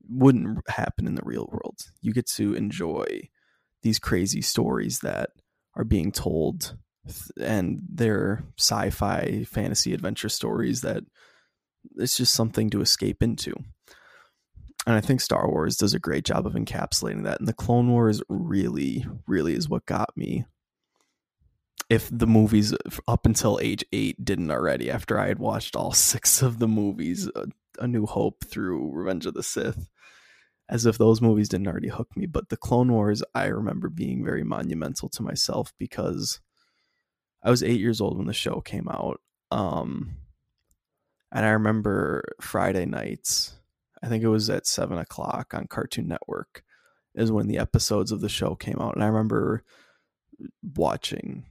wouldn't 0.08 0.58
happen 0.68 1.06
in 1.06 1.14
the 1.14 1.24
real 1.24 1.48
world. 1.50 1.78
You 2.02 2.12
get 2.12 2.26
to 2.32 2.54
enjoy 2.54 3.28
these 3.82 3.98
crazy 3.98 4.42
stories 4.42 5.00
that 5.00 5.30
are 5.76 5.84
being 5.84 6.12
told 6.12 6.76
and 7.40 7.80
they're 7.88 8.44
sci-fi 8.58 9.44
fantasy 9.44 9.92
adventure 9.92 10.28
stories 10.28 10.80
that 10.80 11.02
it's 11.96 12.16
just 12.16 12.32
something 12.32 12.70
to 12.70 12.80
escape 12.80 13.22
into 13.22 13.52
and 14.86 14.96
i 14.96 15.00
think 15.00 15.20
star 15.20 15.50
wars 15.50 15.76
does 15.76 15.92
a 15.92 15.98
great 15.98 16.24
job 16.24 16.46
of 16.46 16.54
encapsulating 16.54 17.24
that 17.24 17.38
and 17.38 17.46
the 17.46 17.52
clone 17.52 17.90
wars 17.90 18.22
really 18.30 19.04
really 19.26 19.54
is 19.54 19.68
what 19.68 19.84
got 19.84 20.16
me 20.16 20.46
if 21.90 22.08
the 22.10 22.26
movies 22.26 22.74
up 23.06 23.26
until 23.26 23.58
age 23.62 23.84
8 23.92 24.24
didn't 24.24 24.50
already 24.50 24.90
after 24.90 25.18
i 25.18 25.28
had 25.28 25.38
watched 25.38 25.76
all 25.76 25.92
six 26.10 26.42
of 26.42 26.58
the 26.58 26.68
movies 26.68 27.28
a, 27.34 27.46
a 27.78 27.86
new 27.86 28.06
hope 28.06 28.44
through 28.44 28.92
revenge 28.92 29.26
of 29.26 29.34
the 29.34 29.42
sith 29.42 29.88
as 30.68 30.86
if 30.86 30.98
those 30.98 31.20
movies 31.20 31.48
didn't 31.48 31.68
already 31.68 31.88
hook 31.88 32.16
me. 32.16 32.26
But 32.26 32.48
the 32.48 32.56
Clone 32.56 32.92
Wars, 32.92 33.22
I 33.34 33.46
remember 33.46 33.88
being 33.88 34.24
very 34.24 34.44
monumental 34.44 35.08
to 35.10 35.22
myself 35.22 35.72
because 35.78 36.40
I 37.42 37.50
was 37.50 37.62
eight 37.62 37.80
years 37.80 38.00
old 38.00 38.16
when 38.16 38.26
the 38.26 38.32
show 38.32 38.60
came 38.60 38.88
out. 38.88 39.20
Um, 39.50 40.16
and 41.30 41.44
I 41.44 41.50
remember 41.50 42.24
Friday 42.40 42.86
nights, 42.86 43.56
I 44.02 44.08
think 44.08 44.24
it 44.24 44.28
was 44.28 44.48
at 44.48 44.66
seven 44.66 44.98
o'clock 44.98 45.52
on 45.52 45.66
Cartoon 45.66 46.08
Network, 46.08 46.64
is 47.14 47.30
when 47.30 47.46
the 47.46 47.58
episodes 47.58 48.10
of 48.10 48.20
the 48.20 48.28
show 48.28 48.54
came 48.54 48.78
out. 48.80 48.94
And 48.94 49.04
I 49.04 49.08
remember 49.08 49.64
watching 50.62 51.44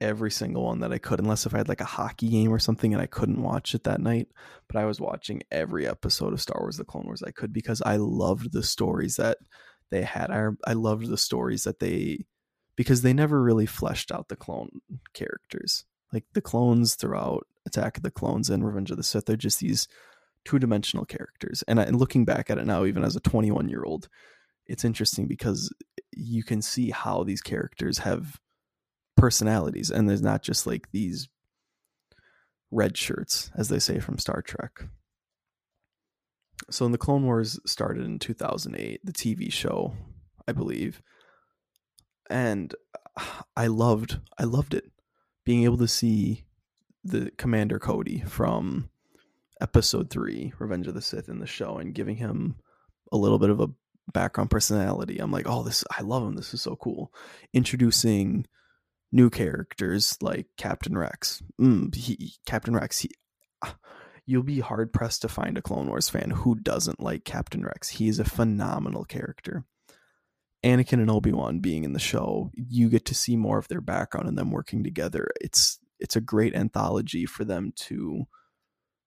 every 0.00 0.30
single 0.30 0.64
one 0.64 0.80
that 0.80 0.92
I 0.92 0.98
could, 0.98 1.20
unless 1.20 1.46
if 1.46 1.54
I 1.54 1.58
had 1.58 1.68
like 1.68 1.80
a 1.80 1.84
hockey 1.84 2.28
game 2.28 2.52
or 2.52 2.58
something 2.58 2.92
and 2.92 3.02
I 3.02 3.06
couldn't 3.06 3.42
watch 3.42 3.74
it 3.74 3.84
that 3.84 4.00
night. 4.00 4.28
But 4.68 4.76
I 4.80 4.84
was 4.84 5.00
watching 5.00 5.42
every 5.50 5.86
episode 5.86 6.32
of 6.32 6.40
Star 6.40 6.60
Wars: 6.60 6.76
The 6.76 6.84
Clone 6.84 7.06
Wars 7.06 7.22
I 7.22 7.30
could 7.30 7.52
because 7.52 7.82
I 7.82 7.96
loved 7.96 8.52
the 8.52 8.62
stories 8.62 9.16
that 9.16 9.38
they 9.90 10.02
had. 10.02 10.30
I 10.30 10.48
I 10.66 10.74
loved 10.74 11.08
the 11.08 11.18
stories 11.18 11.64
that 11.64 11.80
they 11.80 12.26
because 12.76 13.02
they 13.02 13.12
never 13.12 13.42
really 13.42 13.66
fleshed 13.66 14.12
out 14.12 14.28
the 14.28 14.36
clone 14.36 14.80
characters. 15.14 15.84
Like 16.12 16.24
the 16.34 16.42
clones 16.42 16.94
throughout 16.94 17.46
Attack 17.66 17.96
of 17.96 18.02
the 18.02 18.10
Clones 18.10 18.50
and 18.50 18.64
Revenge 18.64 18.90
of 18.90 18.96
the 18.96 19.02
Sith, 19.02 19.24
they're 19.26 19.36
just 19.36 19.60
these 19.60 19.88
two 20.44 20.58
dimensional 20.58 21.04
characters. 21.04 21.64
And, 21.66 21.80
I, 21.80 21.84
and 21.84 21.98
looking 21.98 22.24
back 22.24 22.50
at 22.50 22.58
it 22.58 22.66
now, 22.66 22.84
even 22.84 23.02
as 23.02 23.16
a 23.16 23.20
21 23.20 23.68
year 23.68 23.82
old, 23.82 24.08
it's 24.66 24.84
interesting 24.84 25.26
because 25.26 25.72
you 26.12 26.44
can 26.44 26.62
see 26.62 26.90
how 26.90 27.24
these 27.24 27.40
characters 27.40 27.98
have 27.98 28.38
personalities 29.16 29.90
and 29.90 30.08
there's 30.08 30.22
not 30.22 30.42
just 30.42 30.66
like 30.66 30.90
these 30.92 31.28
red 32.70 32.96
shirts 32.96 33.50
as 33.56 33.68
they 33.68 33.78
say 33.78 33.98
from 33.98 34.18
Star 34.18 34.42
Trek. 34.42 34.84
So 36.70 36.84
when 36.84 36.92
the 36.92 36.98
Clone 36.98 37.24
Wars 37.24 37.60
started 37.66 38.04
in 38.04 38.18
2008, 38.18 39.00
the 39.04 39.12
TV 39.12 39.52
show, 39.52 39.94
I 40.48 40.52
believe, 40.52 41.02
and 42.28 42.74
I 43.56 43.66
loved 43.68 44.18
I 44.38 44.44
loved 44.44 44.74
it 44.74 44.90
being 45.44 45.64
able 45.64 45.78
to 45.78 45.88
see 45.88 46.44
the 47.04 47.30
Commander 47.38 47.78
Cody 47.78 48.24
from 48.26 48.90
episode 49.60 50.10
3 50.10 50.52
Revenge 50.58 50.88
of 50.88 50.94
the 50.94 51.02
Sith 51.02 51.28
in 51.28 51.38
the 51.38 51.46
show 51.46 51.78
and 51.78 51.94
giving 51.94 52.16
him 52.16 52.56
a 53.12 53.16
little 53.16 53.38
bit 53.38 53.50
of 53.50 53.60
a 53.60 53.68
background 54.12 54.50
personality. 54.50 55.18
I'm 55.18 55.30
like, 55.30 55.48
"Oh, 55.48 55.62
this 55.62 55.84
I 55.96 56.02
love 56.02 56.24
him. 56.24 56.34
This 56.34 56.52
is 56.52 56.62
so 56.62 56.76
cool." 56.76 57.12
Introducing 57.52 58.46
new 59.16 59.30
characters 59.30 60.18
like 60.20 60.46
Captain 60.58 60.96
Rex. 60.96 61.42
Mm, 61.58 61.94
he, 61.94 62.34
Captain 62.44 62.74
Rex, 62.74 63.00
he, 63.00 63.10
you'll 64.26 64.42
be 64.42 64.60
hard 64.60 64.92
pressed 64.92 65.22
to 65.22 65.28
find 65.28 65.56
a 65.56 65.62
Clone 65.62 65.88
Wars 65.88 66.10
fan 66.10 66.30
who 66.30 66.54
doesn't 66.54 67.00
like 67.00 67.24
Captain 67.24 67.62
Rex. 67.62 67.88
He 67.88 68.08
is 68.08 68.18
a 68.18 68.24
phenomenal 68.24 69.04
character. 69.04 69.64
Anakin 70.62 71.00
and 71.00 71.10
Obi 71.10 71.32
Wan 71.32 71.60
being 71.60 71.84
in 71.84 71.94
the 71.94 71.98
show, 71.98 72.50
you 72.54 72.90
get 72.90 73.06
to 73.06 73.14
see 73.14 73.36
more 73.36 73.58
of 73.58 73.68
their 73.68 73.80
background 73.80 74.28
and 74.28 74.36
them 74.36 74.50
working 74.50 74.84
together. 74.84 75.28
It's 75.40 75.78
it's 75.98 76.16
a 76.16 76.20
great 76.20 76.54
anthology 76.54 77.24
for 77.24 77.44
them 77.44 77.72
to 77.76 78.24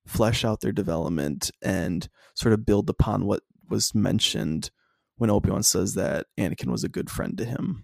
flesh 0.07 0.43
out 0.43 0.61
their 0.61 0.71
development 0.71 1.51
and 1.61 2.09
sort 2.33 2.53
of 2.53 2.65
build 2.65 2.89
upon 2.89 3.25
what 3.25 3.43
was 3.69 3.93
mentioned 3.93 4.71
when 5.17 5.29
Obi 5.29 5.51
Wan 5.51 5.61
says 5.61 5.93
that 5.93 6.25
Anakin 6.37 6.71
was 6.71 6.83
a 6.83 6.89
good 6.89 7.11
friend 7.11 7.37
to 7.37 7.45
him. 7.45 7.83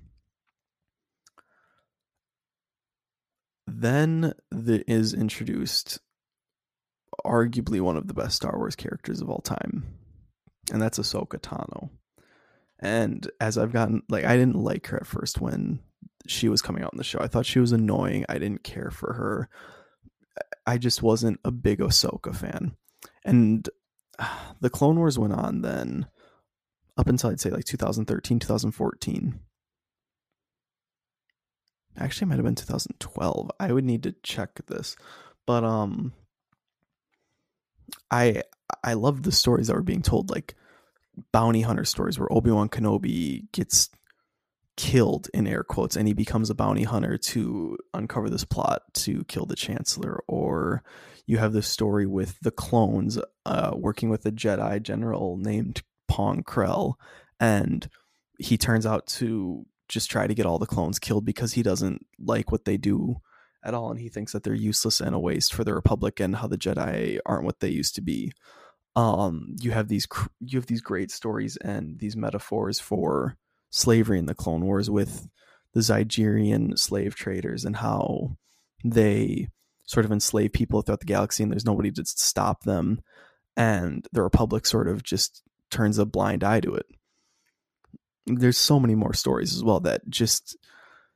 Then 3.67 4.33
there 4.51 4.83
is 4.87 5.13
introduced 5.13 5.99
arguably 7.25 7.81
one 7.81 7.97
of 7.97 8.07
the 8.07 8.13
best 8.13 8.35
Star 8.35 8.57
Wars 8.57 8.75
characters 8.75 9.21
of 9.21 9.29
all 9.29 9.39
time, 9.39 9.85
and 10.71 10.81
that's 10.81 10.99
Ahsoka 10.99 11.39
Tano. 11.39 11.89
And 12.79 13.29
as 13.39 13.57
I've 13.57 13.73
gotten, 13.73 14.03
like, 14.09 14.25
I 14.25 14.35
didn't 14.35 14.57
like 14.57 14.87
her 14.87 14.97
at 14.97 15.07
first 15.07 15.39
when 15.39 15.79
she 16.27 16.49
was 16.49 16.61
coming 16.61 16.83
out 16.83 16.93
in 16.93 16.97
the 16.97 17.03
show. 17.03 17.19
I 17.19 17.27
thought 17.27 17.45
she 17.45 17.59
was 17.59 17.71
annoying. 17.71 18.25
I 18.27 18.37
didn't 18.37 18.63
care 18.63 18.91
for 18.91 19.13
her. 19.13 19.49
I 20.65 20.77
just 20.77 21.01
wasn't 21.01 21.39
a 21.45 21.51
big 21.51 21.79
Ahsoka 21.79 22.35
fan. 22.35 22.75
And 23.23 23.69
the 24.59 24.69
Clone 24.69 24.97
Wars 24.97 25.17
went 25.17 25.33
on 25.33 25.61
then 25.61 26.07
up 26.97 27.07
until 27.07 27.29
I'd 27.29 27.39
say 27.39 27.49
like 27.49 27.65
2013, 27.65 28.39
2014. 28.39 29.39
Actually, 31.97 32.25
it 32.25 32.29
might 32.29 32.35
have 32.35 32.45
been 32.45 32.55
2012. 32.55 33.51
I 33.59 33.71
would 33.71 33.85
need 33.85 34.03
to 34.03 34.15
check 34.23 34.65
this. 34.67 34.95
But 35.45 35.63
um 35.63 36.13
I 38.11 38.43
I 38.83 38.93
love 38.93 39.23
the 39.23 39.31
stories 39.31 39.67
that 39.67 39.75
were 39.75 39.83
being 39.83 40.01
told, 40.01 40.29
like 40.29 40.55
bounty 41.31 41.61
hunter 41.61 41.85
stories 41.85 42.19
where 42.19 42.31
Obi 42.31 42.51
Wan 42.51 42.69
Kenobi 42.69 43.51
gets 43.51 43.89
killed 44.77 45.29
in 45.33 45.47
air 45.47 45.63
quotes 45.63 45.95
and 45.95 46.07
he 46.07 46.13
becomes 46.13 46.49
a 46.49 46.55
bounty 46.55 46.83
hunter 46.83 47.17
to 47.17 47.77
uncover 47.93 48.29
this 48.29 48.43
plot 48.43 48.81
to 48.93 49.23
kill 49.25 49.45
the 49.45 49.55
chancellor 49.55 50.21
or 50.27 50.83
you 51.25 51.37
have 51.37 51.53
this 51.53 51.67
story 51.67 52.05
with 52.05 52.37
the 52.41 52.51
clones 52.51 53.17
uh, 53.45 53.71
working 53.73 54.09
with 54.09 54.25
a 54.25 54.31
jedi 54.31 54.81
general 54.83 55.37
named 55.37 55.81
pong 56.09 56.43
krell 56.43 56.95
and 57.39 57.87
he 58.37 58.57
turns 58.57 58.85
out 58.85 59.07
to 59.07 59.65
just 59.87 60.09
try 60.09 60.27
to 60.27 60.33
get 60.33 60.45
all 60.45 60.59
the 60.59 60.65
clones 60.65 60.99
killed 60.99 61.25
because 61.25 61.53
he 61.53 61.63
doesn't 61.63 62.05
like 62.19 62.51
what 62.51 62.65
they 62.65 62.77
do 62.77 63.17
at 63.63 63.73
all 63.73 63.89
and 63.89 63.99
he 63.99 64.09
thinks 64.09 64.31
that 64.31 64.43
they're 64.43 64.53
useless 64.53 65.01
and 65.01 65.15
a 65.15 65.19
waste 65.19 65.53
for 65.53 65.63
the 65.63 65.73
republic 65.73 66.19
and 66.19 66.35
how 66.35 66.47
the 66.47 66.57
jedi 66.57 67.17
aren't 67.25 67.45
what 67.45 67.59
they 67.59 67.69
used 67.69 67.95
to 67.95 68.01
be. 68.01 68.31
Um 68.95 69.55
you 69.59 69.71
have 69.71 69.87
these 69.87 70.07
you 70.39 70.59
have 70.59 70.67
these 70.67 70.81
great 70.81 71.11
stories 71.11 71.57
and 71.57 71.99
these 71.99 72.15
metaphors 72.15 72.79
for 72.79 73.37
slavery 73.69 74.19
in 74.19 74.25
the 74.25 74.35
clone 74.35 74.65
wars 74.65 74.89
with 74.89 75.27
the 75.73 75.81
Zygerian 75.81 76.79
slave 76.79 77.15
traders 77.15 77.65
and 77.65 77.75
how 77.75 78.37
they 78.83 79.49
sort 79.85 80.05
of 80.05 80.11
enslave 80.11 80.53
people 80.53 80.81
throughout 80.81 81.01
the 81.01 81.05
galaxy 81.05 81.43
and 81.43 81.51
there's 81.51 81.65
nobody 81.65 81.91
to 81.91 82.05
stop 82.05 82.63
them 82.63 83.01
and 83.57 84.07
the 84.11 84.21
republic 84.21 84.65
sort 84.65 84.87
of 84.87 85.03
just 85.03 85.43
turns 85.69 85.97
a 85.97 86.05
blind 86.05 86.43
eye 86.43 86.59
to 86.59 86.73
it 86.73 86.85
there's 88.25 88.57
so 88.57 88.79
many 88.79 88.95
more 88.95 89.13
stories 89.13 89.55
as 89.55 89.63
well 89.63 89.79
that 89.81 90.07
just 90.09 90.57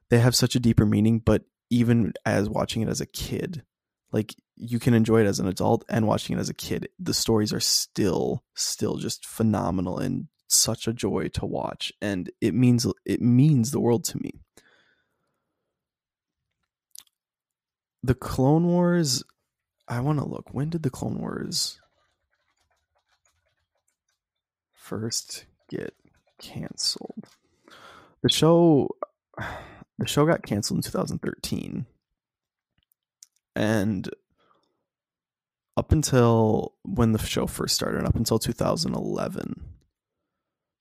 they 0.10 0.20
have 0.20 0.36
such 0.36 0.56
a 0.56 0.60
deeper 0.60 0.86
meaning 0.86 1.20
but 1.20 1.44
even 1.70 2.14
as 2.26 2.50
watching 2.50 2.82
it 2.82 2.90
as 2.90 3.02
a 3.02 3.06
kid 3.06 3.64
like 4.12 4.36
you 4.56 4.80
can 4.80 4.94
enjoy 4.94 5.22
it 5.22 5.28
as 5.28 5.40
an 5.40 5.48
adult 5.48 5.86
and 5.90 6.08
watching 6.08 6.38
it 6.38 6.40
as 6.40 6.50
a 6.50 6.54
kid 6.54 6.90
the 7.00 7.14
stories 7.14 7.54
are 7.54 7.60
still 7.60 8.44
still 8.56 8.98
just 8.98 9.26
phenomenal 9.26 9.98
and 9.98 10.28
such 10.48 10.88
a 10.88 10.94
joy 10.94 11.28
to 11.28 11.46
watch 11.46 11.94
and 12.02 12.32
it 12.42 12.54
means 12.54 12.86
it 13.06 13.22
means 13.22 13.70
the 13.70 13.80
world 13.80 14.04
to 14.04 14.18
me. 14.18 14.32
The 18.02 18.16
clone 18.16 18.66
wars 18.66 19.24
i 19.88 20.00
want 20.00 20.20
to 20.20 20.26
look 20.26 20.54
when 20.54 20.70
did 20.70 20.84
the 20.84 20.90
clone 20.90 21.20
wars 21.20 21.80
first 24.74 25.46
get 25.70 25.94
canceled. 26.40 27.28
The 28.22 28.30
show 28.30 28.90
the 30.00 30.08
show 30.08 30.26
got 30.26 30.44
canceled 30.44 30.80
in 30.80 30.84
2013 30.84 31.86
and 33.56 34.10
up 35.78 35.92
until 35.92 36.74
when 36.84 37.12
the 37.12 37.20
show 37.20 37.46
first 37.46 37.76
started 37.76 38.06
up 38.06 38.16
until 38.16 38.40
2011 38.40 39.62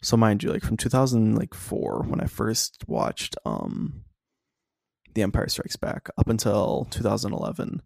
so 0.03 0.17
mind 0.17 0.43
you 0.43 0.53
like 0.53 0.63
from 0.63 0.77
2004 0.77 2.05
when 2.07 2.21
i 2.21 2.27
first 2.27 2.85
watched 2.87 3.37
um 3.45 4.05
the 5.15 5.23
empire 5.23 5.49
strikes 5.49 5.77
back 5.77 6.09
up 6.17 6.29
until 6.29 6.87
2011 6.91 7.83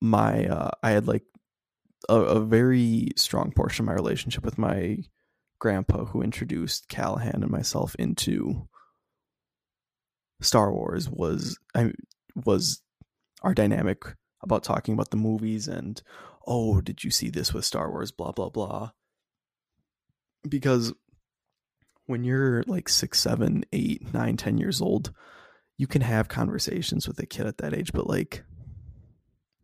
my 0.00 0.46
uh 0.46 0.70
i 0.82 0.90
had 0.90 1.06
like 1.06 1.24
a, 2.08 2.14
a 2.14 2.40
very 2.40 3.08
strong 3.16 3.52
portion 3.52 3.84
of 3.84 3.86
my 3.86 3.94
relationship 3.94 4.44
with 4.44 4.56
my 4.56 4.98
grandpa 5.58 6.04
who 6.04 6.22
introduced 6.22 6.88
callahan 6.88 7.42
and 7.42 7.50
myself 7.50 7.94
into 7.96 8.68
Star 10.40 10.72
Wars 10.72 11.08
was 11.10 11.58
I 11.74 11.92
was 12.34 12.80
our 13.42 13.54
dynamic 13.54 14.02
about 14.42 14.62
talking 14.62 14.94
about 14.94 15.10
the 15.10 15.16
movies 15.16 15.66
and 15.66 16.00
oh 16.46 16.80
did 16.80 17.02
you 17.02 17.10
see 17.10 17.28
this 17.28 17.52
with 17.52 17.64
Star 17.64 17.90
Wars? 17.90 18.12
blah 18.12 18.32
blah 18.32 18.50
blah. 18.50 18.90
Because 20.48 20.92
when 22.06 22.24
you're 22.24 22.62
like 22.66 22.88
six 22.88 23.18
seven 23.18 23.64
eight 23.72 24.14
nine 24.14 24.36
ten 24.36 24.58
years 24.58 24.80
old 24.80 25.12
you 25.76 25.86
can 25.86 26.02
have 26.02 26.28
conversations 26.28 27.06
with 27.06 27.18
a 27.18 27.26
kid 27.26 27.46
at 27.46 27.58
that 27.58 27.74
age 27.74 27.92
but 27.92 28.06
like 28.06 28.44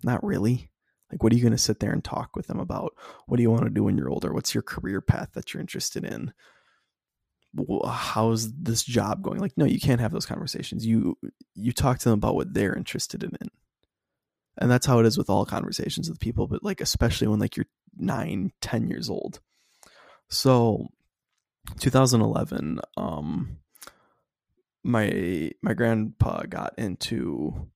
not 0.02 0.22
really 0.22 0.70
like 1.14 1.22
what 1.22 1.32
are 1.32 1.36
you 1.36 1.42
going 1.42 1.52
to 1.52 1.58
sit 1.58 1.78
there 1.78 1.92
and 1.92 2.02
talk 2.02 2.34
with 2.34 2.48
them 2.48 2.58
about? 2.58 2.92
What 3.26 3.36
do 3.36 3.42
you 3.44 3.50
want 3.50 3.62
to 3.64 3.70
do 3.70 3.84
when 3.84 3.96
you're 3.96 4.10
older? 4.10 4.32
What's 4.32 4.52
your 4.52 4.62
career 4.62 5.00
path 5.00 5.30
that 5.34 5.54
you're 5.54 5.60
interested 5.60 6.04
in? 6.04 6.32
How's 7.86 8.52
this 8.52 8.82
job 8.82 9.22
going? 9.22 9.38
Like 9.38 9.56
no 9.56 9.64
you 9.64 9.78
can't 9.78 10.00
have 10.00 10.10
those 10.10 10.26
conversations. 10.26 10.84
You 10.84 11.16
you 11.54 11.72
talk 11.72 12.00
to 12.00 12.08
them 12.08 12.18
about 12.18 12.34
what 12.34 12.52
they're 12.52 12.74
interested 12.74 13.22
in 13.22 13.30
and 14.58 14.68
that's 14.68 14.86
how 14.86 14.98
it 14.98 15.06
is 15.06 15.16
with 15.16 15.30
all 15.30 15.46
conversations 15.46 16.08
with 16.08 16.18
people 16.18 16.48
but 16.48 16.64
like 16.64 16.80
especially 16.80 17.28
when 17.28 17.38
like 17.38 17.56
you're 17.56 17.66
nine 17.96 18.50
ten 18.60 18.88
years 18.88 19.08
old. 19.08 19.38
So 20.28 20.88
2011 21.78 22.80
um 22.96 23.58
my 24.82 25.52
my 25.62 25.74
grandpa 25.74 26.42
got 26.42 26.74
into 26.76 27.68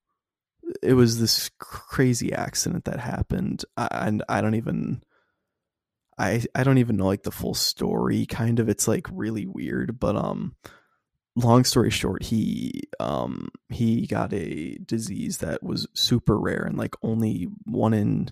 it 0.83 0.95
was 0.95 1.19
this 1.19 1.51
crazy 1.59 2.33
accident 2.33 2.85
that 2.85 3.01
happened 3.01 3.65
and 3.77 4.23
I 4.29 4.41
don't 4.41 4.55
even 4.55 5.03
I 6.19 6.45
I 6.55 6.65
don't 6.65 6.79
even 6.79 6.97
know 6.97 7.07
like 7.07 7.23
the 7.23 7.31
full 7.31 7.55
story 7.55 8.27
kind 8.27 8.59
of. 8.59 8.69
It's 8.69 8.89
like 8.89 9.07
really 9.11 9.47
weird 9.47 9.99
but 9.99 10.17
um 10.17 10.57
long 11.37 11.63
story 11.63 11.91
short 11.91 12.25
he 12.25 12.83
um 12.99 13.49
he 13.69 14.07
got 14.07 14.33
a 14.33 14.77
disease 14.85 15.39
that 15.39 15.63
was 15.63 15.87
super 15.95 16.39
rare 16.39 16.65
and 16.65 16.77
like 16.77 16.97
only 17.03 17.47
one 17.65 17.95
in 17.95 18.29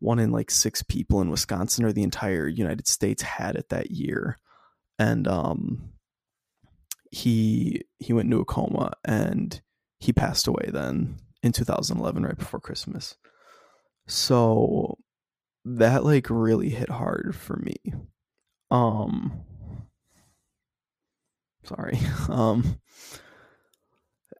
one 0.00 0.18
in 0.18 0.30
like 0.30 0.50
six 0.50 0.82
people 0.82 1.20
in 1.20 1.30
Wisconsin 1.30 1.84
or 1.84 1.92
the 1.92 2.02
entire 2.02 2.46
United 2.46 2.86
States 2.86 3.22
had 3.22 3.56
it 3.56 3.68
that 3.70 3.90
year. 3.90 4.38
And 4.98 5.28
um 5.28 5.90
he 7.10 7.82
he 7.98 8.12
went 8.12 8.26
into 8.26 8.40
a 8.40 8.44
coma 8.44 8.92
and 9.04 9.60
he 9.98 10.12
passed 10.12 10.46
away 10.46 10.70
then 10.72 11.16
in 11.44 11.52
2011 11.52 12.24
right 12.24 12.38
before 12.38 12.58
Christmas 12.58 13.16
so 14.06 14.96
that 15.64 16.04
like 16.04 16.28
really 16.30 16.70
hit 16.70 16.88
hard 16.90 17.36
for 17.38 17.56
me. 17.56 17.76
Um 18.70 19.44
sorry. 21.64 21.98
Um 22.28 22.80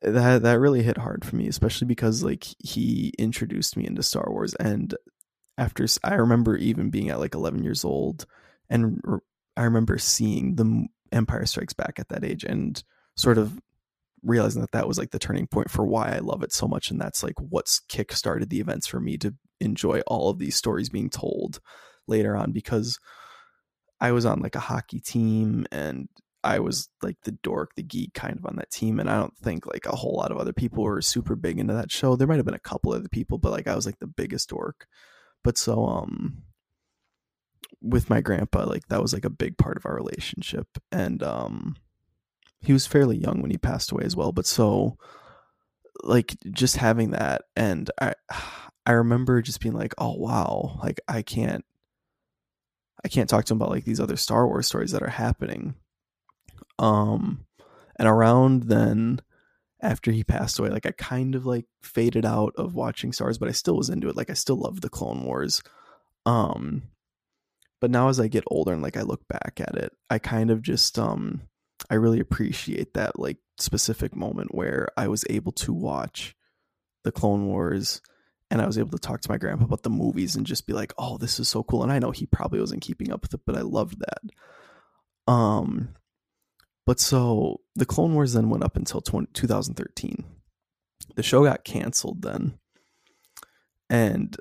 that 0.02 0.42
that 0.42 0.60
really 0.60 0.82
hit 0.82 0.98
hard 0.98 1.24
for 1.24 1.36
me 1.36 1.46
especially 1.48 1.86
because 1.86 2.22
like 2.22 2.44
he 2.58 3.12
introduced 3.18 3.76
me 3.76 3.86
into 3.86 4.02
Star 4.02 4.26
Wars 4.28 4.54
and 4.54 4.94
after 5.56 5.86
I 6.02 6.14
remember 6.14 6.56
even 6.56 6.90
being 6.90 7.10
at 7.10 7.20
like 7.20 7.34
11 7.34 7.62
years 7.62 7.84
old 7.84 8.26
and 8.68 9.00
I 9.56 9.62
remember 9.62 9.98
seeing 9.98 10.56
the 10.56 10.86
Empire 11.12 11.46
Strikes 11.46 11.74
Back 11.74 11.98
at 11.98 12.08
that 12.08 12.24
age 12.24 12.44
and 12.44 12.82
sort 13.16 13.38
of 13.38 13.60
realizing 14.24 14.60
that 14.60 14.72
that 14.72 14.88
was 14.88 14.98
like 14.98 15.10
the 15.10 15.18
turning 15.18 15.46
point 15.46 15.70
for 15.70 15.86
why 15.86 16.14
I 16.14 16.18
love 16.18 16.42
it 16.42 16.52
so 16.52 16.66
much. 16.66 16.90
And 16.90 17.00
that's 17.00 17.22
like 17.22 17.34
what's 17.38 17.80
kick 17.88 18.12
started 18.12 18.50
the 18.50 18.60
events 18.60 18.86
for 18.86 19.00
me 19.00 19.16
to 19.18 19.34
enjoy 19.60 20.00
all 20.06 20.30
of 20.30 20.38
these 20.38 20.56
stories 20.56 20.88
being 20.88 21.10
told 21.10 21.60
later 22.06 22.36
on 22.36 22.52
because 22.52 22.98
I 24.00 24.12
was 24.12 24.26
on 24.26 24.40
like 24.40 24.54
a 24.54 24.60
hockey 24.60 25.00
team 25.00 25.66
and 25.70 26.08
I 26.42 26.58
was 26.58 26.90
like 27.02 27.16
the 27.24 27.32
dork, 27.32 27.74
the 27.74 27.82
geek 27.82 28.12
kind 28.12 28.36
of 28.38 28.44
on 28.44 28.56
that 28.56 28.70
team. 28.70 29.00
And 29.00 29.08
I 29.08 29.18
don't 29.18 29.36
think 29.38 29.66
like 29.66 29.86
a 29.86 29.96
whole 29.96 30.16
lot 30.16 30.30
of 30.30 30.36
other 30.36 30.52
people 30.52 30.84
were 30.84 31.00
super 31.00 31.36
big 31.36 31.58
into 31.58 31.72
that 31.72 31.90
show. 31.90 32.16
There 32.16 32.26
might 32.26 32.36
have 32.36 32.44
been 32.44 32.54
a 32.54 32.58
couple 32.58 32.92
other 32.92 33.08
people, 33.08 33.38
but 33.38 33.52
like 33.52 33.66
I 33.66 33.74
was 33.74 33.86
like 33.86 33.98
the 33.98 34.06
biggest 34.06 34.50
dork. 34.50 34.86
But 35.42 35.56
so, 35.56 35.86
um, 35.86 36.42
with 37.80 38.10
my 38.10 38.20
grandpa, 38.20 38.64
like 38.64 38.86
that 38.88 39.00
was 39.00 39.12
like 39.14 39.24
a 39.24 39.30
big 39.30 39.56
part 39.56 39.76
of 39.76 39.86
our 39.86 39.94
relationship. 39.94 40.66
And, 40.92 41.22
um, 41.22 41.76
he 42.66 42.72
was 42.72 42.86
fairly 42.86 43.16
young 43.16 43.42
when 43.42 43.50
he 43.50 43.58
passed 43.58 43.92
away 43.92 44.04
as 44.04 44.16
well. 44.16 44.32
But 44.32 44.46
so, 44.46 44.98
like, 46.02 46.36
just 46.50 46.76
having 46.76 47.10
that, 47.12 47.42
and 47.56 47.90
I, 48.00 48.14
I 48.86 48.92
remember 48.92 49.42
just 49.42 49.60
being 49.60 49.74
like, 49.74 49.94
oh 49.98 50.14
wow, 50.16 50.78
like 50.82 51.00
I 51.08 51.22
can't, 51.22 51.64
I 53.04 53.08
can't 53.08 53.28
talk 53.28 53.44
to 53.46 53.54
him 53.54 53.58
about 53.58 53.70
like 53.70 53.84
these 53.84 54.00
other 54.00 54.16
Star 54.16 54.46
Wars 54.46 54.66
stories 54.66 54.92
that 54.92 55.02
are 55.02 55.08
happening 55.08 55.74
um, 56.78 57.44
and 57.98 58.08
around 58.08 58.64
then, 58.64 59.20
after 59.80 60.10
he 60.10 60.24
passed 60.24 60.58
away, 60.58 60.70
like 60.70 60.86
I 60.86 60.92
kind 60.92 61.34
of 61.34 61.44
like 61.46 61.66
faded 61.82 62.24
out 62.24 62.54
of 62.56 62.74
watching 62.74 63.12
stars, 63.12 63.38
but 63.38 63.48
I 63.48 63.52
still 63.52 63.76
was 63.76 63.90
into 63.90 64.08
it. 64.08 64.16
Like 64.16 64.30
I 64.30 64.34
still 64.34 64.56
loved 64.56 64.82
the 64.82 64.88
Clone 64.88 65.24
Wars. 65.24 65.62
Um, 66.24 66.84
but 67.80 67.90
now 67.90 68.08
as 68.08 68.18
I 68.18 68.28
get 68.28 68.44
older 68.46 68.72
and 68.72 68.82
like 68.82 68.96
I 68.96 69.02
look 69.02 69.26
back 69.28 69.60
at 69.60 69.76
it, 69.76 69.92
I 70.08 70.18
kind 70.18 70.50
of 70.50 70.62
just 70.62 70.98
um 70.98 71.42
I 71.90 71.94
really 71.96 72.20
appreciate 72.20 72.94
that 72.94 73.18
like 73.18 73.38
specific 73.58 74.16
moment 74.16 74.54
where 74.54 74.88
I 74.96 75.08
was 75.08 75.24
able 75.28 75.52
to 75.52 75.72
watch 75.72 76.34
the 77.04 77.12
Clone 77.12 77.46
Wars 77.46 78.00
and 78.50 78.60
I 78.60 78.66
was 78.66 78.78
able 78.78 78.90
to 78.90 78.98
talk 78.98 79.20
to 79.22 79.30
my 79.30 79.38
grandpa 79.38 79.64
about 79.64 79.82
the 79.82 79.90
movies 79.90 80.36
and 80.36 80.46
just 80.46 80.66
be 80.66 80.72
like, 80.72 80.92
"Oh, 80.98 81.18
this 81.18 81.40
is 81.40 81.48
so 81.48 81.62
cool." 81.62 81.82
And 81.82 81.92
I 81.92 81.98
know 81.98 82.10
he 82.10 82.26
probably 82.26 82.60
wasn't 82.60 82.82
keeping 82.82 83.12
up 83.12 83.22
with 83.22 83.34
it, 83.34 83.40
but 83.46 83.56
I 83.56 83.62
loved 83.62 84.00
that. 84.00 85.32
Um 85.32 85.94
but 86.86 87.00
so 87.00 87.60
the 87.74 87.86
Clone 87.86 88.14
Wars 88.14 88.34
then 88.34 88.50
went 88.50 88.64
up 88.64 88.76
until 88.76 89.00
20, 89.00 89.28
2013. 89.32 90.24
The 91.16 91.22
show 91.22 91.44
got 91.44 91.64
canceled 91.64 92.22
then. 92.22 92.58
And 93.88 94.36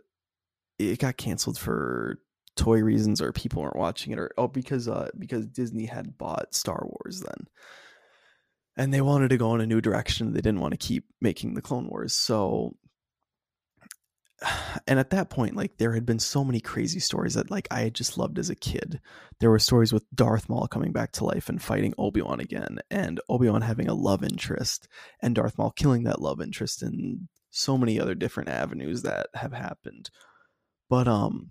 it 0.79 0.99
got 0.99 1.17
canceled 1.17 1.57
for 1.57 2.19
toy 2.55 2.81
reasons 2.81 3.21
or 3.21 3.31
people 3.31 3.61
weren't 3.61 3.75
watching 3.75 4.13
it 4.13 4.19
or 4.19 4.31
oh 4.37 4.47
because 4.47 4.87
uh 4.87 5.09
because 5.17 5.47
Disney 5.47 5.85
had 5.85 6.17
bought 6.17 6.53
Star 6.53 6.85
Wars 6.85 7.21
then. 7.21 7.47
And 8.75 8.93
they 8.93 9.01
wanted 9.01 9.29
to 9.29 9.37
go 9.37 9.53
in 9.53 9.61
a 9.61 9.67
new 9.67 9.81
direction. 9.81 10.33
They 10.33 10.41
didn't 10.41 10.59
want 10.59 10.71
to 10.71 10.77
keep 10.77 11.05
making 11.21 11.53
the 11.53 11.61
Clone 11.61 11.87
Wars. 11.87 12.13
So 12.13 12.75
and 14.87 14.99
at 14.99 15.11
that 15.11 15.29
point 15.29 15.55
like 15.55 15.77
there 15.77 15.93
had 15.93 16.05
been 16.05 16.19
so 16.19 16.43
many 16.43 16.59
crazy 16.59 16.99
stories 16.99 17.33
that 17.35 17.51
like 17.51 17.67
I 17.71 17.81
had 17.81 17.95
just 17.95 18.17
loved 18.17 18.37
as 18.37 18.49
a 18.49 18.55
kid. 18.55 18.99
There 19.39 19.49
were 19.49 19.59
stories 19.59 19.93
with 19.93 20.05
Darth 20.13 20.49
Maul 20.49 20.67
coming 20.67 20.91
back 20.91 21.11
to 21.13 21.25
life 21.25 21.49
and 21.49 21.61
fighting 21.61 21.93
Obi-Wan 21.97 22.39
again 22.39 22.79
and 22.89 23.19
Obi-Wan 23.29 23.61
having 23.61 23.87
a 23.87 23.93
love 23.93 24.23
interest 24.23 24.87
and 25.21 25.35
Darth 25.35 25.57
Maul 25.57 25.71
killing 25.71 26.03
that 26.03 26.21
love 26.21 26.41
interest 26.41 26.83
and 26.83 27.27
so 27.49 27.77
many 27.77 27.99
other 27.99 28.15
different 28.15 28.49
avenues 28.49 29.03
that 29.03 29.27
have 29.35 29.53
happened. 29.53 30.09
But 30.89 31.07
um 31.07 31.49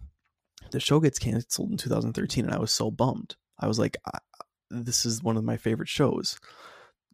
the 0.71 0.81
show 0.81 1.01
gets 1.01 1.19
canceled 1.19 1.71
in 1.71 1.77
2013 1.77 2.45
and 2.45 2.55
I 2.55 2.59
was 2.59 2.73
so 2.73 2.91
bummed. 2.91 3.37
I 3.59 3.67
was 3.67 3.79
like 3.79 3.97
this 4.71 5.05
is 5.05 5.23
one 5.23 5.37
of 5.37 5.45
my 5.45 5.57
favorite 5.57 5.89
shows. 5.89 6.39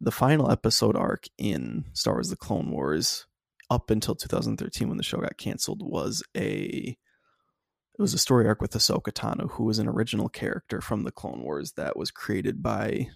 The 0.01 0.13
final 0.13 0.51
episode 0.51 0.97
arc 0.97 1.27
in 1.39 1.85
Star 1.93 2.15
Wars 2.15 2.31
the 2.31 2.37
Clone 2.37 2.71
Wars 2.71 3.27
up 3.71 3.91
until 3.91 4.15
2013 4.15 4.89
when 4.89 4.97
the 4.97 5.03
show 5.03 5.19
got 5.19 5.37
canceled 5.37 5.83
was 5.83 6.23
a 6.37 6.97
it 7.99 8.03
was 8.03 8.15
a 8.15 8.19
story 8.19 8.47
arc 8.47 8.61
with 8.61 8.75
Ahsoka 8.75 9.13
Tano, 9.13 9.51
who 9.51 9.65
was 9.65 9.81
an 9.81 9.89
original 9.89 10.29
character 10.29 10.81
from 10.81 11.03
the 11.03 11.11
Clone 11.11 11.43
Wars 11.43 11.73
that 11.73 11.97
was 11.97 12.13
created 12.13 12.63
by 12.63 13.09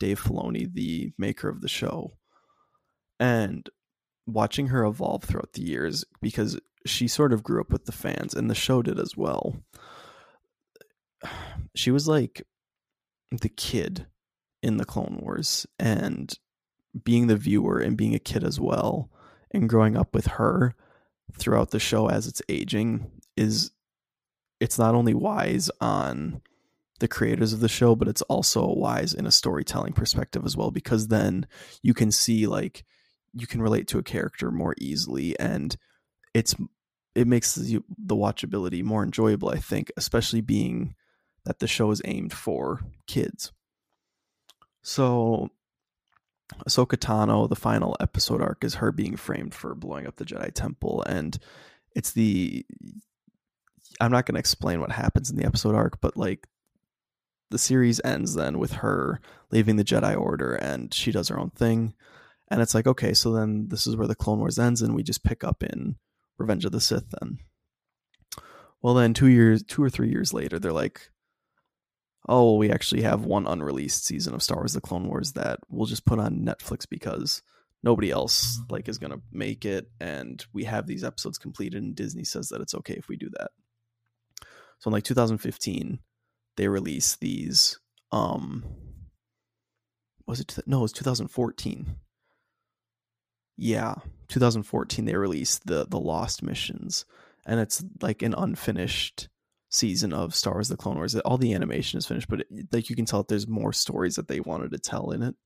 Dave 0.00 0.22
Filoni, 0.22 0.72
the 0.72 1.12
maker 1.18 1.50
of 1.50 1.60
the 1.60 1.68
show. 1.68 2.14
And 3.20 3.68
watching 4.26 4.68
her 4.68 4.86
evolve 4.86 5.24
throughout 5.24 5.52
the 5.52 5.60
years, 5.62 6.06
because 6.22 6.58
she 6.86 7.08
sort 7.08 7.32
of 7.32 7.42
grew 7.42 7.60
up 7.60 7.70
with 7.70 7.86
the 7.86 7.92
fans, 7.92 8.34
and 8.34 8.50
the 8.50 8.54
show 8.54 8.82
did 8.82 8.98
as 8.98 9.16
well. 9.16 9.56
She 11.76 11.90
was 11.90 12.06
like 12.06 12.46
the 13.32 13.48
kid 13.48 14.06
in 14.62 14.76
the 14.76 14.84
Clone 14.84 15.18
Wars, 15.20 15.66
and 15.76 16.32
being 17.02 17.26
the 17.26 17.36
viewer 17.36 17.80
and 17.80 17.96
being 17.96 18.14
a 18.14 18.20
kid 18.20 18.44
as 18.44 18.60
well 18.60 19.10
and 19.50 19.68
growing 19.68 19.96
up 19.96 20.14
with 20.14 20.26
her 20.26 20.74
throughout 21.36 21.70
the 21.70 21.80
show 21.80 22.08
as 22.08 22.26
it's 22.26 22.42
aging 22.48 23.10
is 23.36 23.72
it's 24.60 24.78
not 24.78 24.94
only 24.94 25.14
wise 25.14 25.70
on 25.80 26.40
the 27.00 27.08
creators 27.08 27.52
of 27.52 27.60
the 27.60 27.68
show 27.68 27.96
but 27.96 28.06
it's 28.06 28.22
also 28.22 28.66
wise 28.66 29.12
in 29.12 29.26
a 29.26 29.32
storytelling 29.32 29.92
perspective 29.92 30.44
as 30.44 30.56
well 30.56 30.70
because 30.70 31.08
then 31.08 31.46
you 31.82 31.92
can 31.92 32.12
see 32.12 32.46
like 32.46 32.84
you 33.32 33.46
can 33.46 33.60
relate 33.60 33.88
to 33.88 33.98
a 33.98 34.02
character 34.02 34.52
more 34.52 34.74
easily 34.78 35.38
and 35.40 35.76
it's 36.32 36.54
it 37.14 37.26
makes 37.26 37.54
the, 37.54 37.82
the 37.98 38.16
watchability 38.16 38.82
more 38.82 39.02
enjoyable 39.02 39.48
i 39.48 39.58
think 39.58 39.90
especially 39.96 40.40
being 40.40 40.94
that 41.44 41.58
the 41.58 41.66
show 41.66 41.90
is 41.90 42.02
aimed 42.04 42.32
for 42.32 42.80
kids 43.06 43.52
so 44.82 45.50
Ahsoka 46.68 46.96
Tano, 46.96 47.48
the 47.48 47.56
final 47.56 47.96
episode 48.00 48.42
arc 48.42 48.64
is 48.64 48.74
her 48.74 48.92
being 48.92 49.16
framed 49.16 49.54
for 49.54 49.74
blowing 49.74 50.06
up 50.06 50.16
the 50.16 50.24
Jedi 50.24 50.52
Temple, 50.52 51.02
and 51.06 51.38
it's 51.94 52.12
the. 52.12 52.64
I'm 54.00 54.10
not 54.10 54.26
going 54.26 54.34
to 54.34 54.40
explain 54.40 54.80
what 54.80 54.92
happens 54.92 55.30
in 55.30 55.36
the 55.36 55.46
episode 55.46 55.74
arc, 55.74 56.00
but 56.00 56.16
like 56.16 56.46
the 57.50 57.58
series 57.58 58.00
ends 58.04 58.34
then 58.34 58.58
with 58.58 58.72
her 58.72 59.20
leaving 59.52 59.76
the 59.76 59.84
Jedi 59.84 60.18
Order 60.18 60.54
and 60.54 60.92
she 60.92 61.12
does 61.12 61.28
her 61.28 61.38
own 61.38 61.50
thing. 61.50 61.94
And 62.48 62.60
it's 62.60 62.74
like, 62.74 62.88
okay, 62.88 63.14
so 63.14 63.32
then 63.32 63.68
this 63.68 63.86
is 63.86 63.94
where 63.94 64.08
the 64.08 64.16
Clone 64.16 64.40
Wars 64.40 64.58
ends, 64.58 64.82
and 64.82 64.94
we 64.94 65.02
just 65.02 65.22
pick 65.22 65.44
up 65.44 65.62
in 65.62 65.96
Revenge 66.38 66.64
of 66.64 66.72
the 66.72 66.80
Sith 66.80 67.10
then. 67.20 67.38
Well, 68.82 68.94
then 68.94 69.14
two 69.14 69.28
years, 69.28 69.62
two 69.62 69.82
or 69.82 69.88
three 69.88 70.10
years 70.10 70.34
later, 70.34 70.58
they're 70.58 70.72
like, 70.72 71.10
oh, 72.28 72.56
we 72.56 72.70
actually 72.70 73.02
have 73.02 73.24
one 73.24 73.46
unreleased 73.46 74.04
season 74.04 74.34
of 74.34 74.42
Star 74.42 74.58
Wars: 74.58 74.74
The 74.74 74.80
Clone 74.80 75.08
Wars 75.08 75.32
that 75.32 75.60
we'll 75.68 75.86
just 75.86 76.04
put 76.04 76.18
on 76.18 76.44
Netflix 76.44 76.88
because 76.88 77.42
nobody 77.82 78.10
else 78.10 78.58
mm-hmm. 78.58 78.72
like 78.72 78.88
is 78.88 78.98
gonna 78.98 79.20
make 79.32 79.64
it, 79.64 79.90
and 80.00 80.44
we 80.52 80.64
have 80.64 80.86
these 80.86 81.04
episodes 81.04 81.38
completed, 81.38 81.82
and 81.82 81.94
Disney 81.94 82.24
says 82.24 82.48
that 82.48 82.60
it's 82.60 82.74
okay 82.74 82.94
if 82.94 83.08
we 83.08 83.16
do 83.16 83.30
that. 83.38 83.50
So 84.80 84.88
in 84.88 84.92
like 84.92 85.04
2015, 85.04 85.98
they 86.56 86.68
release 86.68 87.16
these. 87.16 87.78
Um, 88.12 88.64
was 90.26 90.40
it 90.40 90.58
no? 90.66 90.78
It 90.78 90.82
was 90.82 90.92
2014. 90.92 91.96
Yeah, 93.56 93.94
2014. 94.28 95.04
They 95.04 95.14
released 95.14 95.66
the 95.66 95.86
the 95.86 96.00
Lost 96.00 96.42
missions, 96.42 97.04
and 97.46 97.60
it's 97.60 97.84
like 98.00 98.22
an 98.22 98.34
unfinished 98.36 99.28
season 99.70 100.12
of 100.12 100.34
Star 100.34 100.54
Wars: 100.54 100.68
The 100.68 100.76
Clone 100.76 100.96
Wars. 100.96 101.14
All 101.16 101.38
the 101.38 101.54
animation 101.54 101.98
is 101.98 102.06
finished, 102.06 102.28
but 102.28 102.40
it, 102.40 102.48
like 102.72 102.90
you 102.90 102.96
can 102.96 103.04
tell 103.04 103.20
that 103.20 103.28
there's 103.28 103.48
more 103.48 103.72
stories 103.72 104.16
that 104.16 104.28
they 104.28 104.40
wanted 104.40 104.72
to 104.72 104.78
tell 104.78 105.10
in 105.10 105.22
it. 105.22 105.36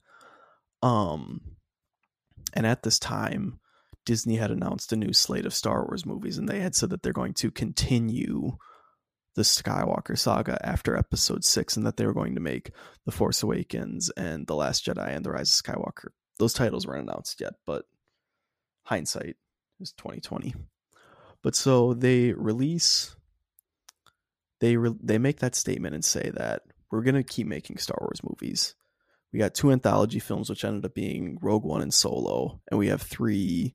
Um, 0.83 1.41
and 2.55 2.67
at 2.67 2.83
this 2.83 2.99
time, 2.99 3.61
Disney 4.07 4.37
had 4.37 4.51
announced 4.51 4.93
a 4.93 4.97
new 4.97 5.13
slate 5.13 5.45
of 5.45 5.53
Star 5.53 5.85
Wars 5.85 6.07
movies, 6.07 6.39
and 6.39 6.49
they 6.49 6.61
had 6.61 6.75
said 6.75 6.91
that 6.91 7.03
they're 7.03 7.13
going 7.13 7.35
to 7.35 7.51
continue 7.51 8.57
the 9.35 9.43
Skywalker 9.43 10.19
saga 10.19 10.59
after 10.67 10.97
Episode 10.97 11.45
Six, 11.45 11.77
and 11.77 11.85
that 11.85 11.97
they 11.99 12.07
were 12.07 12.15
going 12.15 12.35
to 12.35 12.41
make 12.41 12.71
The 13.05 13.13
Force 13.13 13.43
Awakens 13.43 14.11
and 14.17 14.47
The 14.47 14.55
Last 14.55 14.87
Jedi 14.87 15.15
and 15.15 15.25
The 15.25 15.31
Rise 15.31 15.61
of 15.61 15.65
Skywalker. 15.65 16.09
Those 16.39 16.55
titles 16.55 16.87
weren't 16.87 17.09
announced 17.09 17.41
yet, 17.41 17.55
but 17.67 17.85
hindsight 18.89 19.37
is 19.81 19.93
twenty 19.93 20.21
twenty. 20.21 20.55
But 21.43 21.55
so 21.55 21.95
they 21.95 22.33
release 22.33 23.15
they 24.61 24.77
re- 24.77 24.99
they 25.03 25.19
make 25.19 25.41
that 25.41 25.55
statement 25.55 25.95
and 25.95 26.05
say 26.05 26.31
that 26.35 26.63
we're 26.91 27.03
going 27.03 27.15
to 27.15 27.23
keep 27.23 27.47
making 27.47 27.79
Star 27.79 27.99
Wars 28.01 28.21
movies. 28.23 28.75
We 29.33 29.39
got 29.39 29.55
two 29.55 29.71
anthology 29.71 30.21
films, 30.21 30.49
which 30.49 30.65
ended 30.65 30.87
up 30.87 30.95
being 30.95 31.39
Rogue 31.43 31.65
One 31.65 31.83
and 31.83 31.93
Solo, 31.93 32.61
and 32.71 32.79
we 32.79 32.89
have 32.89 33.03
three 33.03 33.75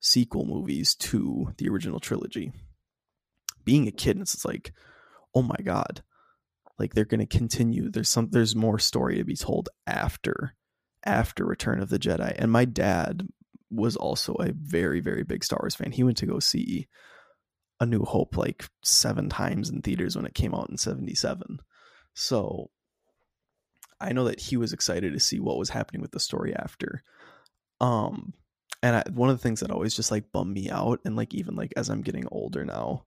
sequel 0.00 0.46
movies 0.46 0.94
to 0.94 1.52
the 1.58 1.68
original 1.68 2.00
trilogy. 2.00 2.50
Being 3.62 3.86
a 3.86 3.92
kid, 3.92 4.18
it's 4.18 4.42
like, 4.44 4.72
oh 5.34 5.42
my 5.42 5.58
god, 5.62 6.02
like 6.78 6.94
they're 6.94 7.04
going 7.04 7.20
to 7.20 7.26
continue. 7.26 7.90
There's 7.90 8.08
some, 8.08 8.30
there's 8.30 8.56
more 8.56 8.78
story 8.78 9.18
to 9.18 9.24
be 9.24 9.36
told 9.36 9.68
after, 9.86 10.56
after 11.04 11.44
Return 11.44 11.80
of 11.82 11.90
the 11.90 11.98
Jedi. 11.98 12.34
And 12.38 12.50
my 12.50 12.64
dad 12.64 13.28
was 13.70 13.96
also 13.96 14.34
a 14.34 14.52
very, 14.52 15.00
very 15.00 15.22
big 15.22 15.44
Star 15.44 15.58
Wars 15.62 15.74
fan. 15.74 15.92
He 15.92 16.02
went 16.02 16.16
to 16.18 16.26
go 16.26 16.40
see 16.40 16.88
a 17.80 17.86
New 17.86 18.04
Hope 18.04 18.36
like 18.36 18.68
seven 18.82 19.28
times 19.28 19.70
in 19.70 19.80
theaters 19.80 20.16
when 20.16 20.26
it 20.26 20.34
came 20.34 20.54
out 20.54 20.68
in 20.68 20.76
77. 20.76 21.60
So 22.14 22.70
I 24.00 24.12
know 24.12 24.24
that 24.24 24.40
he 24.40 24.56
was 24.56 24.72
excited 24.72 25.12
to 25.12 25.20
see 25.20 25.40
what 25.40 25.58
was 25.58 25.70
happening 25.70 26.02
with 26.02 26.10
the 26.10 26.20
story 26.20 26.54
after. 26.54 27.02
Um, 27.80 28.34
and 28.82 28.96
I, 28.96 29.04
one 29.12 29.30
of 29.30 29.36
the 29.36 29.42
things 29.42 29.60
that 29.60 29.70
always 29.70 29.94
just 29.94 30.10
like 30.10 30.32
bummed 30.32 30.54
me 30.54 30.70
out, 30.70 31.00
and 31.04 31.16
like 31.16 31.34
even 31.34 31.54
like 31.54 31.72
as 31.76 31.88
I'm 31.88 32.02
getting 32.02 32.26
older 32.30 32.64
now, 32.64 33.04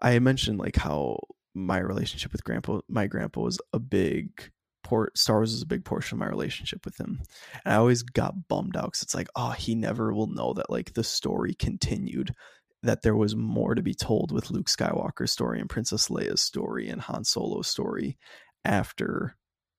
I 0.00 0.18
mentioned 0.20 0.58
like 0.58 0.76
how 0.76 1.18
my 1.54 1.78
relationship 1.78 2.32
with 2.32 2.44
grandpa, 2.44 2.80
my 2.88 3.06
grandpa 3.06 3.40
was 3.40 3.60
a 3.72 3.78
big 3.78 4.50
port. 4.92 5.16
Star 5.16 5.36
Wars 5.36 5.54
is 5.54 5.62
a 5.62 5.66
big 5.66 5.86
portion 5.86 6.16
of 6.16 6.20
my 6.20 6.26
relationship 6.26 6.84
with 6.84 7.00
him, 7.00 7.22
and 7.64 7.72
I 7.72 7.78
always 7.78 8.02
got 8.02 8.46
bummed 8.46 8.76
out 8.76 8.88
because 8.88 9.00
it's 9.00 9.14
like, 9.14 9.28
oh, 9.34 9.52
he 9.52 9.74
never 9.74 10.12
will 10.12 10.26
know 10.26 10.52
that 10.52 10.68
like 10.68 10.92
the 10.92 11.02
story 11.02 11.54
continued, 11.54 12.34
that 12.82 13.00
there 13.00 13.16
was 13.16 13.34
more 13.34 13.74
to 13.74 13.80
be 13.80 13.94
told 13.94 14.32
with 14.32 14.50
Luke 14.50 14.66
Skywalker's 14.66 15.32
story 15.32 15.60
and 15.60 15.70
Princess 15.70 16.10
Leia's 16.10 16.42
story 16.42 16.90
and 16.90 17.00
Han 17.00 17.24
Solo's 17.24 17.68
story 17.68 18.18
after 18.66 19.34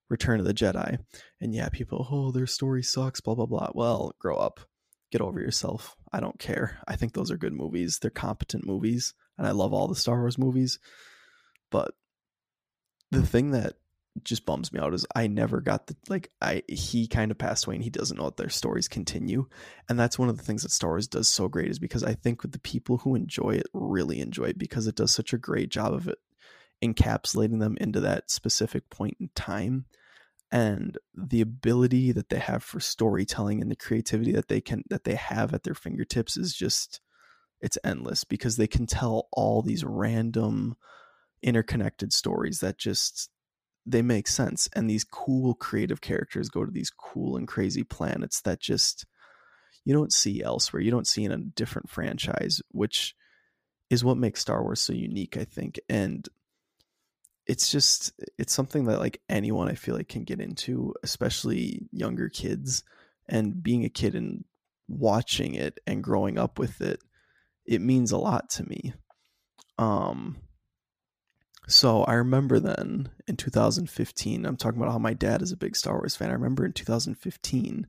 Return 0.09 0.39
of 0.39 0.47
the 0.47 0.53
Jedi. 0.53 0.97
And 1.39 1.53
yeah, 1.53 1.69
people, 1.69 2.07
oh, 2.09 2.31
their 2.31 2.47
story 2.47 2.81
sucks, 2.81 3.21
blah, 3.21 3.35
blah, 3.35 3.45
blah. 3.45 3.69
Well, 3.75 4.13
grow 4.17 4.37
up. 4.37 4.61
Get 5.11 5.21
over 5.21 5.39
yourself. 5.39 5.95
I 6.11 6.21
don't 6.21 6.39
care. 6.39 6.79
I 6.87 6.95
think 6.95 7.13
those 7.13 7.29
are 7.29 7.37
good 7.37 7.53
movies. 7.53 7.99
They're 8.01 8.09
competent 8.09 8.65
movies. 8.65 9.13
And 9.37 9.45
I 9.45 9.51
love 9.51 9.73
all 9.73 9.87
the 9.87 9.95
Star 9.95 10.21
Wars 10.21 10.39
movies. 10.39 10.79
But 11.69 11.91
the 13.11 13.23
thing 13.23 13.51
that 13.51 13.73
just 14.21 14.45
bums 14.45 14.71
me 14.71 14.79
out 14.79 14.93
is 14.93 15.07
I 15.15 15.27
never 15.27 15.59
got 15.59 15.87
the 15.87 15.95
like 16.07 16.29
I 16.41 16.61
he 16.67 17.07
kind 17.07 17.31
of 17.31 17.37
passed 17.37 17.65
away 17.65 17.75
and 17.75 17.83
he 17.83 17.89
doesn't 17.89 18.17
know 18.17 18.25
that 18.25 18.37
their 18.37 18.49
stories 18.49 18.87
continue. 18.87 19.47
And 19.89 19.99
that's 19.99 20.19
one 20.19 20.29
of 20.29 20.37
the 20.37 20.43
things 20.43 20.61
that 20.63 20.71
Star 20.71 20.91
Wars 20.91 21.07
does 21.07 21.27
so 21.27 21.47
great 21.47 21.69
is 21.69 21.79
because 21.79 22.03
I 22.03 22.13
think 22.13 22.43
with 22.43 22.51
the 22.51 22.59
people 22.59 22.99
who 22.99 23.15
enjoy 23.15 23.51
it 23.51 23.67
really 23.73 24.19
enjoy 24.19 24.45
it 24.45 24.59
because 24.59 24.85
it 24.85 24.95
does 24.95 25.11
such 25.11 25.33
a 25.33 25.37
great 25.37 25.69
job 25.69 25.93
of 25.93 26.07
it 26.07 26.19
encapsulating 26.83 27.59
them 27.59 27.77
into 27.79 28.01
that 28.01 28.29
specific 28.29 28.89
point 28.89 29.17
in 29.19 29.29
time 29.35 29.85
and 30.51 30.99
the 31.15 31.41
ability 31.41 32.11
that 32.11 32.29
they 32.29 32.37
have 32.37 32.63
for 32.63 32.79
storytelling 32.79 33.61
and 33.61 33.71
the 33.71 33.75
creativity 33.75 34.31
that 34.31 34.47
they 34.47 34.61
can 34.61 34.83
that 34.89 35.03
they 35.03 35.15
have 35.15 35.53
at 35.53 35.63
their 35.63 35.73
fingertips 35.73 36.37
is 36.37 36.53
just 36.53 37.01
it's 37.61 37.77
endless 37.83 38.23
because 38.23 38.57
they 38.57 38.67
can 38.67 38.85
tell 38.85 39.27
all 39.31 39.61
these 39.61 39.83
random 39.83 40.75
interconnected 41.41 42.13
stories 42.13 42.59
that 42.59 42.77
just 42.77 43.29
they 43.85 44.01
make 44.01 44.27
sense 44.27 44.69
and 44.73 44.89
these 44.89 45.03
cool 45.03 45.53
creative 45.55 46.01
characters 46.01 46.49
go 46.49 46.63
to 46.63 46.71
these 46.71 46.89
cool 46.89 47.35
and 47.35 47.47
crazy 47.47 47.83
planets 47.83 48.41
that 48.41 48.59
just 48.61 49.05
you 49.85 49.93
don't 49.93 50.13
see 50.13 50.41
elsewhere 50.41 50.81
you 50.81 50.91
don't 50.91 51.07
see 51.07 51.23
in 51.25 51.31
a 51.31 51.37
different 51.37 51.89
franchise 51.89 52.61
which 52.69 53.15
is 53.89 54.03
what 54.03 54.17
makes 54.17 54.39
Star 54.41 54.63
Wars 54.63 54.79
so 54.79 54.93
unique 54.93 55.37
I 55.37 55.43
think 55.43 55.79
and 55.89 56.27
it's 57.45 57.71
just 57.71 58.13
it's 58.37 58.53
something 58.53 58.85
that 58.85 58.99
like 58.99 59.21
anyone 59.29 59.69
I 59.69 59.75
feel 59.75 59.95
like 59.95 60.07
can 60.07 60.23
get 60.23 60.39
into, 60.39 60.93
especially 61.03 61.81
younger 61.91 62.29
kids. 62.29 62.83
And 63.27 63.63
being 63.63 63.85
a 63.85 63.89
kid 63.89 64.15
and 64.15 64.43
watching 64.87 65.55
it 65.55 65.79
and 65.87 66.03
growing 66.03 66.37
up 66.37 66.59
with 66.59 66.81
it, 66.81 66.99
it 67.65 67.81
means 67.81 68.11
a 68.11 68.17
lot 68.17 68.49
to 68.51 68.63
me. 68.63 68.93
Um 69.77 70.37
so 71.67 72.03
I 72.03 72.13
remember 72.13 72.59
then 72.59 73.09
in 73.27 73.37
2015, 73.37 74.45
I'm 74.45 74.57
talking 74.57 74.81
about 74.81 74.91
how 74.91 74.99
my 74.99 75.13
dad 75.13 75.41
is 75.41 75.51
a 75.51 75.57
big 75.57 75.75
Star 75.75 75.95
Wars 75.95 76.15
fan. 76.15 76.29
I 76.29 76.33
remember 76.33 76.65
in 76.65 76.73
2015, 76.73 77.87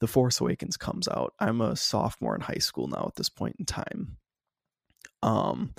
The 0.00 0.06
Force 0.06 0.40
Awakens 0.40 0.76
comes 0.76 1.08
out. 1.08 1.34
I'm 1.38 1.60
a 1.60 1.76
sophomore 1.76 2.34
in 2.34 2.42
high 2.42 2.54
school 2.54 2.88
now 2.88 3.04
at 3.08 3.16
this 3.16 3.28
point 3.28 3.56
in 3.58 3.64
time. 3.64 4.16
Um 5.22 5.74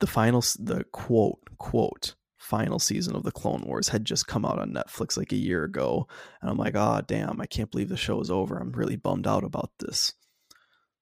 the 0.00 0.06
final 0.06 0.40
the 0.58 0.84
quote 0.92 1.40
quote 1.58 2.14
final 2.36 2.78
season 2.78 3.16
of 3.16 3.22
the 3.22 3.32
clone 3.32 3.62
wars 3.62 3.88
had 3.88 4.04
just 4.04 4.26
come 4.26 4.44
out 4.44 4.58
on 4.58 4.72
netflix 4.72 5.16
like 5.16 5.32
a 5.32 5.36
year 5.36 5.64
ago 5.64 6.06
and 6.40 6.50
i'm 6.50 6.58
like 6.58 6.76
ah 6.76 6.98
oh, 6.98 7.04
damn 7.06 7.40
i 7.40 7.46
can't 7.46 7.70
believe 7.70 7.88
the 7.88 7.96
show 7.96 8.20
is 8.20 8.30
over 8.30 8.58
i'm 8.58 8.72
really 8.72 8.96
bummed 8.96 9.26
out 9.26 9.42
about 9.42 9.70
this 9.78 10.12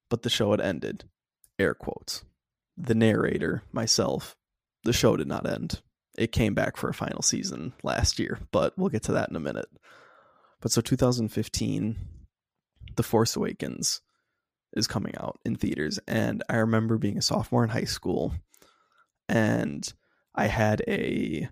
but 0.09 0.23
the 0.23 0.31
show 0.31 0.53
had 0.53 0.61
ended 0.61 1.05
air 1.59 1.75
quotes 1.75 2.25
the 2.77 2.95
narrator 2.95 3.63
myself 3.73 4.37
the 4.85 4.93
show 4.93 5.17
did 5.17 5.29
not 5.29 5.49
end 5.49 5.81
it 6.17 6.33
came 6.33 6.55
back 6.55 6.77
for 6.77 6.89
a 6.89 6.95
final 6.95 7.23
season 7.23 7.73
last 7.83 8.19
year 8.19 8.39
but 8.53 8.77
we'll 8.79 8.89
get 8.89 9.03
to 9.03 9.13
that 9.13 9.29
in 9.29 9.37
a 9.37 9.41
minute 9.41 9.69
but 10.61 10.71
so 10.71 10.81
2015 10.81 11.97
the 12.97 13.03
force 13.03 13.35
awakens 13.37 14.01
is 14.75 14.87
coming 14.87 15.15
out 15.19 15.39
in 15.45 15.57
theaters 15.57 15.99
and 16.07 16.43
i 16.49 16.57
remember 16.57 16.99
being 16.99 17.19
a 17.19 17.23
sophomore 17.23 17.65
in 17.65 17.71
high 17.71 17.85
school 17.85 18.33
and 19.29 19.93
I 20.35 20.47
had 20.47 20.83
a 20.89 21.49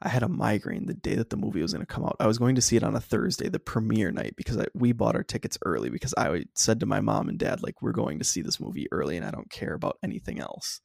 I 0.00 0.08
had 0.08 0.22
a 0.22 0.28
migraine 0.28 0.86
the 0.86 0.94
day 0.94 1.16
that 1.16 1.30
the 1.30 1.36
movie 1.36 1.60
was 1.60 1.72
going 1.72 1.84
to 1.84 1.92
come 1.92 2.04
out. 2.04 2.16
I 2.20 2.28
was 2.28 2.38
going 2.38 2.54
to 2.54 2.62
see 2.62 2.76
it 2.76 2.84
on 2.84 2.94
a 2.94 3.00
Thursday, 3.00 3.48
the 3.48 3.58
premiere 3.58 4.12
night, 4.12 4.34
because 4.36 4.56
I, 4.56 4.66
we 4.72 4.92
bought 4.92 5.16
our 5.16 5.24
tickets 5.24 5.58
early. 5.64 5.90
Because 5.90 6.14
I 6.16 6.44
said 6.54 6.78
to 6.80 6.86
my 6.86 7.00
mom 7.00 7.28
and 7.28 7.36
dad, 7.36 7.64
like, 7.64 7.82
we're 7.82 7.90
going 7.90 8.20
to 8.20 8.24
see 8.24 8.40
this 8.40 8.60
movie 8.60 8.86
early, 8.92 9.16
and 9.16 9.26
I 9.26 9.32
don't 9.32 9.50
care 9.50 9.74
about 9.74 9.98
anything 10.04 10.38
else. 10.38 10.80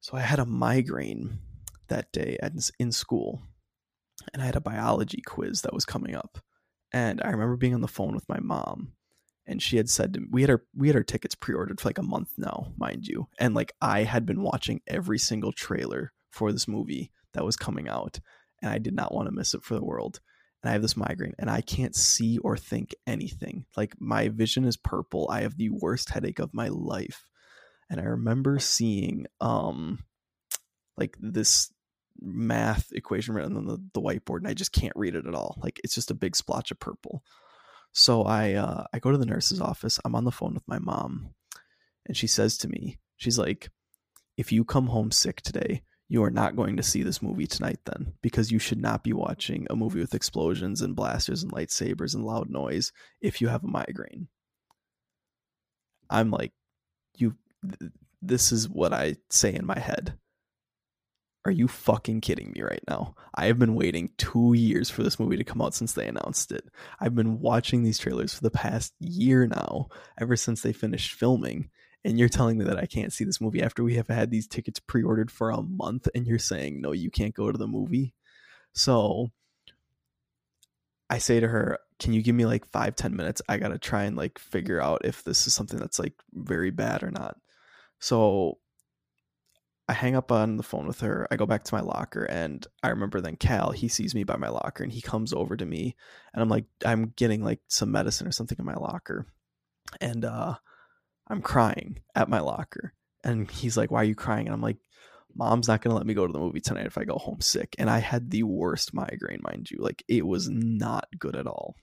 So 0.00 0.16
I 0.16 0.20
had 0.20 0.38
a 0.38 0.46
migraine 0.46 1.38
that 1.88 2.10
day 2.12 2.38
at, 2.42 2.52
in 2.78 2.90
school, 2.90 3.42
and 4.32 4.42
I 4.42 4.46
had 4.46 4.56
a 4.56 4.60
biology 4.60 5.22
quiz 5.24 5.62
that 5.62 5.74
was 5.74 5.84
coming 5.84 6.14
up. 6.14 6.38
And 6.92 7.20
I 7.22 7.30
remember 7.30 7.56
being 7.56 7.74
on 7.74 7.82
the 7.82 7.88
phone 7.88 8.14
with 8.14 8.28
my 8.28 8.40
mom, 8.40 8.92
and 9.46 9.62
she 9.62 9.76
had 9.76 9.88
said 9.88 10.14
to 10.14 10.20
me, 10.20 10.26
we 10.30 10.40
had 10.42 10.50
our 10.50 10.62
we 10.74 10.88
had 10.88 10.96
our 10.96 11.02
tickets 11.02 11.34
pre-ordered 11.34 11.80
for 11.80 11.88
like 11.88 11.98
a 11.98 12.02
month 12.02 12.30
now, 12.38 12.72
mind 12.76 13.06
you. 13.06 13.28
And 13.38 13.54
like 13.54 13.72
I 13.80 14.04
had 14.04 14.26
been 14.26 14.42
watching 14.42 14.80
every 14.86 15.18
single 15.18 15.52
trailer 15.52 16.12
for 16.30 16.52
this 16.52 16.66
movie 16.66 17.10
that 17.34 17.44
was 17.44 17.56
coming 17.56 17.88
out, 17.88 18.20
and 18.62 18.70
I 18.70 18.78
did 18.78 18.94
not 18.94 19.14
want 19.14 19.28
to 19.28 19.34
miss 19.34 19.54
it 19.54 19.62
for 19.62 19.74
the 19.74 19.84
world. 19.84 20.20
And 20.62 20.70
I 20.70 20.72
have 20.72 20.82
this 20.82 20.96
migraine 20.96 21.34
and 21.38 21.50
I 21.50 21.62
can't 21.62 21.96
see 21.96 22.38
or 22.38 22.56
think 22.56 22.94
anything. 23.06 23.64
Like 23.76 23.94
my 23.98 24.28
vision 24.28 24.64
is 24.64 24.76
purple. 24.76 25.28
I 25.30 25.40
have 25.40 25.56
the 25.56 25.70
worst 25.70 26.10
headache 26.10 26.38
of 26.38 26.52
my 26.52 26.68
life. 26.68 27.29
And 27.90 28.00
I 28.00 28.04
remember 28.04 28.58
seeing 28.58 29.26
um 29.40 30.04
like 30.96 31.16
this 31.20 31.72
math 32.22 32.92
equation 32.92 33.34
written 33.34 33.56
on 33.56 33.66
the, 33.66 33.82
the 33.94 34.00
whiteboard 34.00 34.38
and 34.38 34.48
I 34.48 34.54
just 34.54 34.72
can't 34.72 34.92
read 34.94 35.14
it 35.14 35.26
at 35.26 35.34
all. 35.34 35.58
Like 35.62 35.80
it's 35.82 35.94
just 35.94 36.10
a 36.10 36.14
big 36.14 36.36
splotch 36.36 36.70
of 36.70 36.78
purple. 36.78 37.22
So 37.92 38.22
I 38.22 38.54
uh, 38.54 38.84
I 38.92 38.98
go 38.98 39.10
to 39.10 39.18
the 39.18 39.26
nurse's 39.26 39.60
office. 39.60 39.98
I'm 40.04 40.14
on 40.14 40.24
the 40.24 40.30
phone 40.30 40.54
with 40.54 40.66
my 40.68 40.78
mom, 40.78 41.34
and 42.06 42.16
she 42.16 42.26
says 42.26 42.56
to 42.58 42.68
me, 42.68 42.98
she's 43.16 43.38
like, 43.38 43.70
"If 44.36 44.52
you 44.52 44.64
come 44.64 44.86
home 44.86 45.10
sick 45.10 45.42
today, 45.42 45.82
you 46.08 46.22
are 46.22 46.30
not 46.30 46.56
going 46.56 46.76
to 46.76 46.82
see 46.82 47.02
this 47.02 47.22
movie 47.22 47.46
tonight 47.46 47.80
then 47.84 48.14
because 48.22 48.52
you 48.52 48.58
should 48.58 48.80
not 48.80 49.02
be 49.02 49.12
watching 49.12 49.66
a 49.68 49.76
movie 49.76 50.00
with 50.00 50.14
explosions 50.14 50.82
and 50.82 50.94
blasters 50.94 51.42
and 51.42 51.52
lightsabers 51.52 52.14
and 52.14 52.24
loud 52.24 52.48
noise 52.48 52.92
if 53.20 53.40
you 53.40 53.48
have 53.48 53.64
a 53.64 53.68
migraine." 53.68 54.28
I'm 56.08 56.30
like, 56.30 56.52
"You 57.16 57.34
th- 57.62 57.92
this 58.22 58.52
is 58.52 58.68
what 58.68 58.92
I 58.92 59.16
say 59.30 59.54
in 59.54 59.66
my 59.66 59.78
head. 59.78 60.18
Are 61.46 61.50
you 61.50 61.68
fucking 61.68 62.20
kidding 62.20 62.52
me 62.54 62.60
right 62.60 62.82
now? 62.86 63.14
I 63.34 63.46
have 63.46 63.58
been 63.58 63.74
waiting 63.74 64.10
two 64.18 64.52
years 64.52 64.90
for 64.90 65.02
this 65.02 65.18
movie 65.18 65.38
to 65.38 65.44
come 65.44 65.62
out 65.62 65.74
since 65.74 65.94
they 65.94 66.06
announced 66.06 66.52
it. 66.52 66.68
I've 67.00 67.14
been 67.14 67.40
watching 67.40 67.82
these 67.82 67.98
trailers 67.98 68.34
for 68.34 68.42
the 68.42 68.50
past 68.50 68.92
year 69.00 69.46
now, 69.46 69.88
ever 70.20 70.36
since 70.36 70.60
they 70.60 70.74
finished 70.74 71.14
filming. 71.14 71.70
And 72.04 72.18
you're 72.18 72.28
telling 72.28 72.58
me 72.58 72.66
that 72.66 72.78
I 72.78 72.84
can't 72.84 73.12
see 73.12 73.24
this 73.24 73.40
movie 73.40 73.62
after 73.62 73.82
we 73.82 73.94
have 73.94 74.08
had 74.08 74.30
these 74.30 74.46
tickets 74.46 74.80
pre 74.80 75.02
ordered 75.02 75.30
for 75.30 75.50
a 75.50 75.62
month, 75.62 76.08
and 76.14 76.26
you're 76.26 76.38
saying, 76.38 76.80
no, 76.80 76.92
you 76.92 77.10
can't 77.10 77.34
go 77.34 77.50
to 77.50 77.58
the 77.58 77.66
movie? 77.66 78.14
So 78.74 79.30
I 81.08 81.18
say 81.18 81.40
to 81.40 81.48
her, 81.48 81.78
can 81.98 82.12
you 82.12 82.22
give 82.22 82.34
me 82.34 82.46
like 82.46 82.66
five, 82.66 82.96
ten 82.96 83.16
minutes? 83.16 83.42
I 83.48 83.58
gotta 83.58 83.78
try 83.78 84.04
and 84.04 84.16
like 84.16 84.38
figure 84.38 84.80
out 84.80 85.04
if 85.04 85.24
this 85.24 85.46
is 85.46 85.54
something 85.54 85.78
that's 85.78 85.98
like 85.98 86.14
very 86.32 86.70
bad 86.70 87.02
or 87.02 87.10
not. 87.10 87.36
So 88.00 88.58
I 89.88 89.92
hang 89.92 90.14
up 90.14 90.30
on 90.30 90.56
the 90.56 90.62
phone 90.62 90.86
with 90.86 91.00
her. 91.00 91.26
I 91.30 91.36
go 91.36 91.46
back 91.46 91.64
to 91.64 91.74
my 91.74 91.80
locker, 91.80 92.24
and 92.24 92.64
I 92.82 92.90
remember 92.90 93.20
then 93.20 93.36
Cal, 93.36 93.72
he 93.72 93.88
sees 93.88 94.14
me 94.14 94.24
by 94.24 94.36
my 94.36 94.48
locker 94.48 94.84
and 94.84 94.92
he 94.92 95.00
comes 95.00 95.32
over 95.32 95.56
to 95.56 95.66
me, 95.66 95.96
and 96.32 96.42
I'm 96.42 96.48
like, 96.48 96.66
I'm 96.84 97.12
getting 97.16 97.42
like 97.42 97.60
some 97.68 97.90
medicine 97.90 98.26
or 98.26 98.32
something 98.32 98.56
in 98.58 98.64
my 98.64 98.74
locker, 98.74 99.26
and 100.00 100.24
uh, 100.24 100.54
I'm 101.28 101.42
crying 101.42 102.00
at 102.14 102.28
my 102.28 102.40
locker, 102.40 102.94
and 103.24 103.50
he's 103.50 103.76
like, 103.76 103.90
"Why 103.90 104.02
are 104.02 104.04
you 104.04 104.14
crying?" 104.14 104.46
And 104.46 104.54
I'm 104.54 104.62
like, 104.62 104.78
"Mom's 105.34 105.68
not 105.68 105.82
gonna 105.82 105.96
let 105.96 106.06
me 106.06 106.14
go 106.14 106.26
to 106.26 106.32
the 106.32 106.38
movie 106.38 106.60
tonight 106.60 106.86
if 106.86 106.96
I 106.98 107.04
go 107.04 107.16
home 107.18 107.40
sick." 107.40 107.74
And 107.78 107.90
I 107.90 107.98
had 107.98 108.30
the 108.30 108.44
worst 108.44 108.94
migraine, 108.94 109.40
mind 109.42 109.70
you, 109.72 109.78
like 109.80 110.04
it 110.08 110.26
was 110.26 110.48
not 110.48 111.08
good 111.18 111.36
at 111.36 111.48
all 111.48 111.74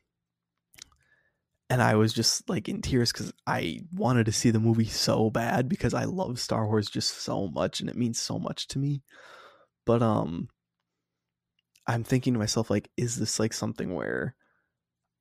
and 1.69 1.82
I 1.82 1.95
was 1.95 2.13
just 2.13 2.49
like 2.49 2.69
in 2.69 2.82
tears 2.82 3.12
because 3.12 3.34
I 3.45 3.82
wanted 3.93 4.27
to 4.27 4.32
see 4.32 4.51
the 4.51 4.60
movie 4.60 4.86
so 4.86 5.30
bad 5.30 5.67
because 5.67 5.93
I 5.93 6.06
love 6.06 6.39
Star 6.39 6.65
Wars 6.65 6.89
just 6.89 7.21
so 7.21 7.47
much 7.47 7.80
and 7.80 7.89
it 7.89 7.97
means 7.97 8.19
so 8.19 8.39
much 8.39 8.67
to 8.69 8.80
me. 8.80 9.03
But 9.86 10.01
um 10.01 10.49
I'm 11.86 12.03
thinking 12.03 12.34
to 12.34 12.39
myself 12.39 12.69
like 12.69 12.89
is 12.97 13.17
this 13.17 13.39
like 13.39 13.53
something 13.53 13.93
where 13.93 14.36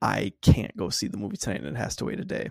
I 0.00 0.32
can't 0.42 0.76
go 0.76 0.88
see 0.88 1.08
the 1.08 1.16
movie 1.16 1.36
tonight 1.36 1.62
and 1.62 1.76
it 1.76 1.80
has 1.80 1.96
to 1.96 2.04
wait 2.04 2.20
a 2.20 2.24
day. 2.24 2.50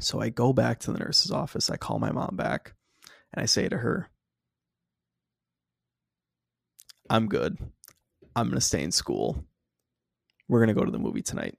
So 0.00 0.20
I 0.20 0.30
go 0.30 0.52
back 0.52 0.80
to 0.80 0.92
the 0.92 0.98
nurse's 0.98 1.30
office, 1.30 1.70
I 1.70 1.76
call 1.76 1.98
my 1.98 2.10
mom 2.10 2.36
back 2.36 2.74
and 3.32 3.42
I 3.42 3.46
say 3.46 3.68
to 3.68 3.78
her 3.78 4.10
I'm 7.10 7.28
good. 7.28 7.56
I'm 8.36 8.48
going 8.48 8.58
to 8.58 8.60
stay 8.60 8.82
in 8.82 8.92
school. 8.92 9.44
We're 10.46 10.58
going 10.58 10.74
to 10.74 10.78
go 10.78 10.84
to 10.84 10.90
the 10.90 10.98
movie 10.98 11.22
tonight 11.22 11.58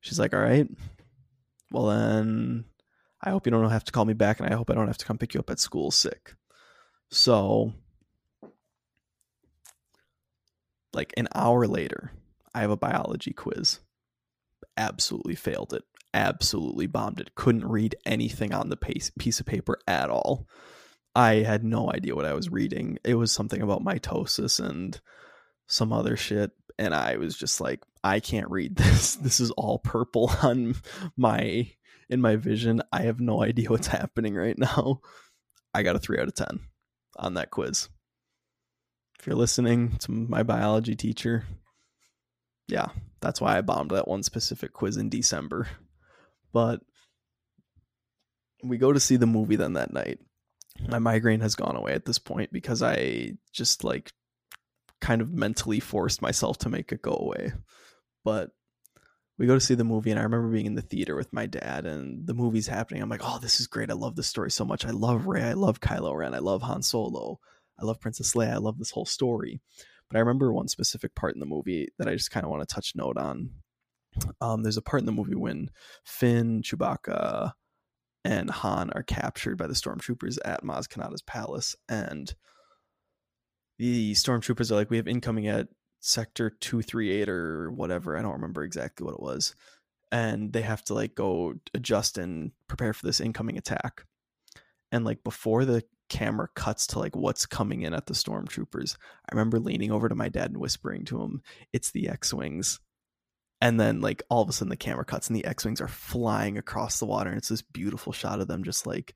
She's 0.00 0.18
like, 0.18 0.34
all 0.34 0.40
right, 0.40 0.66
well 1.70 1.86
then 1.86 2.64
I 3.22 3.30
hope 3.30 3.46
you 3.46 3.50
don't 3.50 3.70
have 3.70 3.84
to 3.84 3.92
call 3.92 4.04
me 4.04 4.14
back 4.14 4.40
and 4.40 4.48
I 4.52 4.56
hope 4.56 4.70
I 4.70 4.74
don't 4.74 4.86
have 4.86 4.98
to 4.98 5.04
come 5.04 5.18
pick 5.18 5.34
you 5.34 5.40
up 5.40 5.50
at 5.50 5.60
school 5.60 5.90
sick. 5.90 6.34
So 7.10 7.72
like 10.92 11.12
an 11.16 11.28
hour 11.34 11.66
later, 11.66 12.12
I 12.54 12.60
have 12.60 12.70
a 12.70 12.76
biology 12.76 13.32
quiz. 13.32 13.80
Absolutely 14.76 15.34
failed 15.34 15.72
it. 15.74 15.84
Absolutely 16.14 16.86
bombed 16.86 17.20
it. 17.20 17.34
Couldn't 17.34 17.68
read 17.68 17.94
anything 18.06 18.52
on 18.54 18.70
the 18.70 18.76
piece 18.76 19.40
of 19.40 19.46
paper 19.46 19.78
at 19.86 20.10
all. 20.10 20.46
I 21.14 21.34
had 21.36 21.62
no 21.62 21.92
idea 21.92 22.16
what 22.16 22.24
I 22.24 22.34
was 22.34 22.48
reading. 22.48 22.98
It 23.04 23.16
was 23.16 23.30
something 23.30 23.60
about 23.60 23.84
mitosis 23.84 24.58
and 24.64 25.00
some 25.66 25.92
other 25.92 26.16
shit. 26.16 26.52
And 26.78 26.94
I 26.94 27.16
was 27.16 27.36
just 27.36 27.60
like, 27.60 27.82
I 28.02 28.20
can't 28.20 28.50
read 28.50 28.76
this. 28.76 29.16
This 29.16 29.40
is 29.40 29.50
all 29.52 29.78
purple 29.78 30.30
on 30.42 30.76
my 31.16 31.70
in 32.08 32.20
my 32.20 32.36
vision. 32.36 32.82
I 32.92 33.02
have 33.02 33.20
no 33.20 33.42
idea 33.42 33.68
what's 33.70 33.86
happening 33.86 34.34
right 34.34 34.58
now. 34.58 35.00
I 35.72 35.82
got 35.82 35.96
a 35.96 36.00
three 36.00 36.18
out 36.18 36.28
of 36.28 36.34
ten 36.34 36.60
on 37.16 37.34
that 37.34 37.50
quiz 37.50 37.88
if 39.20 39.26
you're 39.26 39.36
listening 39.36 39.96
to 39.98 40.10
my 40.10 40.42
biology 40.42 40.96
teacher, 40.96 41.44
yeah, 42.68 42.86
that's 43.20 43.38
why 43.38 43.58
I 43.58 43.60
bombed 43.60 43.90
that 43.90 44.08
one 44.08 44.22
specific 44.22 44.72
quiz 44.72 44.96
in 44.96 45.10
December. 45.10 45.68
But 46.54 46.80
we 48.64 48.78
go 48.78 48.94
to 48.94 49.00
see 49.00 49.16
the 49.16 49.26
movie 49.26 49.56
then 49.56 49.74
that 49.74 49.92
night. 49.92 50.20
My 50.88 50.98
migraine 50.98 51.40
has 51.40 51.54
gone 51.54 51.76
away 51.76 51.92
at 51.92 52.06
this 52.06 52.18
point 52.18 52.50
because 52.50 52.82
I 52.82 53.32
just 53.52 53.84
like 53.84 54.10
kind 55.02 55.20
of 55.20 55.34
mentally 55.34 55.80
forced 55.80 56.22
myself 56.22 56.56
to 56.58 56.70
make 56.70 56.90
it 56.90 57.02
go 57.02 57.12
away. 57.12 57.52
But 58.24 58.50
we 59.38 59.46
go 59.46 59.54
to 59.54 59.60
see 59.60 59.74
the 59.74 59.84
movie, 59.84 60.10
and 60.10 60.20
I 60.20 60.24
remember 60.24 60.48
being 60.48 60.66
in 60.66 60.74
the 60.74 60.82
theater 60.82 61.16
with 61.16 61.32
my 61.32 61.46
dad, 61.46 61.86
and 61.86 62.26
the 62.26 62.34
movie's 62.34 62.66
happening. 62.66 63.02
I'm 63.02 63.08
like, 63.08 63.22
oh, 63.24 63.38
this 63.40 63.58
is 63.58 63.66
great. 63.66 63.90
I 63.90 63.94
love 63.94 64.14
this 64.14 64.28
story 64.28 64.50
so 64.50 64.66
much. 64.66 64.84
I 64.84 64.90
love 64.90 65.26
Rey 65.26 65.42
I 65.42 65.54
love 65.54 65.80
Kylo 65.80 66.14
Ren. 66.14 66.34
I 66.34 66.40
love 66.40 66.60
Han 66.62 66.82
Solo. 66.82 67.40
I 67.78 67.86
love 67.86 68.00
Princess 68.00 68.34
Leia. 68.34 68.52
I 68.52 68.58
love 68.58 68.78
this 68.78 68.90
whole 68.90 69.06
story. 69.06 69.62
But 70.10 70.18
I 70.18 70.20
remember 70.20 70.52
one 70.52 70.68
specific 70.68 71.14
part 71.14 71.34
in 71.34 71.40
the 71.40 71.46
movie 71.46 71.88
that 71.98 72.08
I 72.08 72.12
just 72.12 72.30
kind 72.30 72.44
of 72.44 72.50
want 72.50 72.68
to 72.68 72.74
touch 72.74 72.92
note 72.94 73.16
on. 73.16 73.50
Um, 74.40 74.62
there's 74.62 74.76
a 74.76 74.82
part 74.82 75.00
in 75.00 75.06
the 75.06 75.12
movie 75.12 75.36
when 75.36 75.70
Finn, 76.04 76.62
Chewbacca, 76.62 77.52
and 78.24 78.50
Han 78.50 78.90
are 78.90 79.02
captured 79.02 79.56
by 79.56 79.66
the 79.66 79.74
stormtroopers 79.74 80.36
at 80.44 80.64
Maz 80.64 80.86
Kanata's 80.86 81.22
palace, 81.22 81.76
and 81.88 82.34
the 83.78 84.12
stormtroopers 84.12 84.70
are 84.70 84.74
like, 84.74 84.90
"We 84.90 84.98
have 84.98 85.08
incoming 85.08 85.48
at 85.48 85.68
Sector 86.00 86.50
two 86.50 86.82
three 86.82 87.10
eight 87.10 87.28
or 87.28 87.70
whatever. 87.70 88.16
I 88.16 88.22
don't 88.22 88.32
remember 88.32 88.64
exactly 88.64 89.04
what 89.04 89.14
it 89.14 89.22
was." 89.22 89.54
And 90.12 90.52
they 90.52 90.62
have 90.62 90.82
to 90.84 90.94
like 90.94 91.14
go 91.14 91.54
adjust 91.74 92.18
and 92.18 92.52
prepare 92.66 92.92
for 92.92 93.06
this 93.06 93.20
incoming 93.20 93.56
attack. 93.58 94.04
And 94.90 95.04
like 95.04 95.22
before 95.22 95.64
the 95.64 95.84
camera 96.08 96.48
cuts 96.54 96.88
to 96.88 96.98
like 96.98 97.14
what's 97.14 97.46
coming 97.46 97.82
in 97.82 97.94
at 97.94 98.06
the 98.06 98.14
stormtroopers. 98.14 98.96
I 99.30 99.34
remember 99.34 99.60
leaning 99.60 99.92
over 99.92 100.08
to 100.08 100.14
my 100.14 100.28
dad 100.28 100.50
and 100.50 100.58
whispering 100.58 101.04
to 101.06 101.22
him, 101.22 101.42
"It's 101.72 101.92
the 101.92 102.08
X-wings." 102.08 102.80
And 103.60 103.78
then 103.78 104.00
like 104.00 104.22
all 104.28 104.42
of 104.42 104.48
a 104.48 104.52
sudden 104.52 104.70
the 104.70 104.76
camera 104.76 105.04
cuts 105.04 105.28
and 105.28 105.36
the 105.36 105.44
X-wings 105.44 105.80
are 105.80 105.88
flying 105.88 106.58
across 106.58 106.98
the 106.98 107.06
water 107.06 107.30
and 107.30 107.38
it's 107.38 107.48
this 107.50 107.62
beautiful 107.62 108.12
shot 108.12 108.40
of 108.40 108.48
them 108.48 108.64
just 108.64 108.86
like 108.86 109.14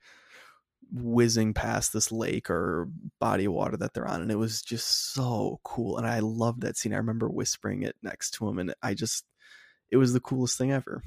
whizzing 0.93 1.55
past 1.55 1.93
this 1.93 2.13
lake 2.13 2.51
or 2.51 2.89
body 3.21 3.47
of 3.47 3.53
water 3.53 3.77
that 3.77 3.95
they're 3.95 4.09
on 4.09 4.23
and 4.23 4.31
it 4.31 4.37
was 4.37 4.63
just 4.63 5.13
so 5.15 5.61
cool 5.65 5.99
and 5.99 6.07
I 6.07 6.21
loved 6.21 6.63
that 6.63 6.77
scene. 6.77 6.95
I 6.95 6.99
remember 6.99 7.29
whispering 7.29 7.83
it 7.83 7.97
next 8.03 8.33
to 8.33 8.49
him 8.49 8.59
and 8.59 8.75
I 8.83 8.95
just 8.95 9.25
it 9.91 9.97
was 9.97 10.13
the 10.13 10.21
coolest 10.21 10.59
thing 10.59 10.73
ever. 10.73 11.03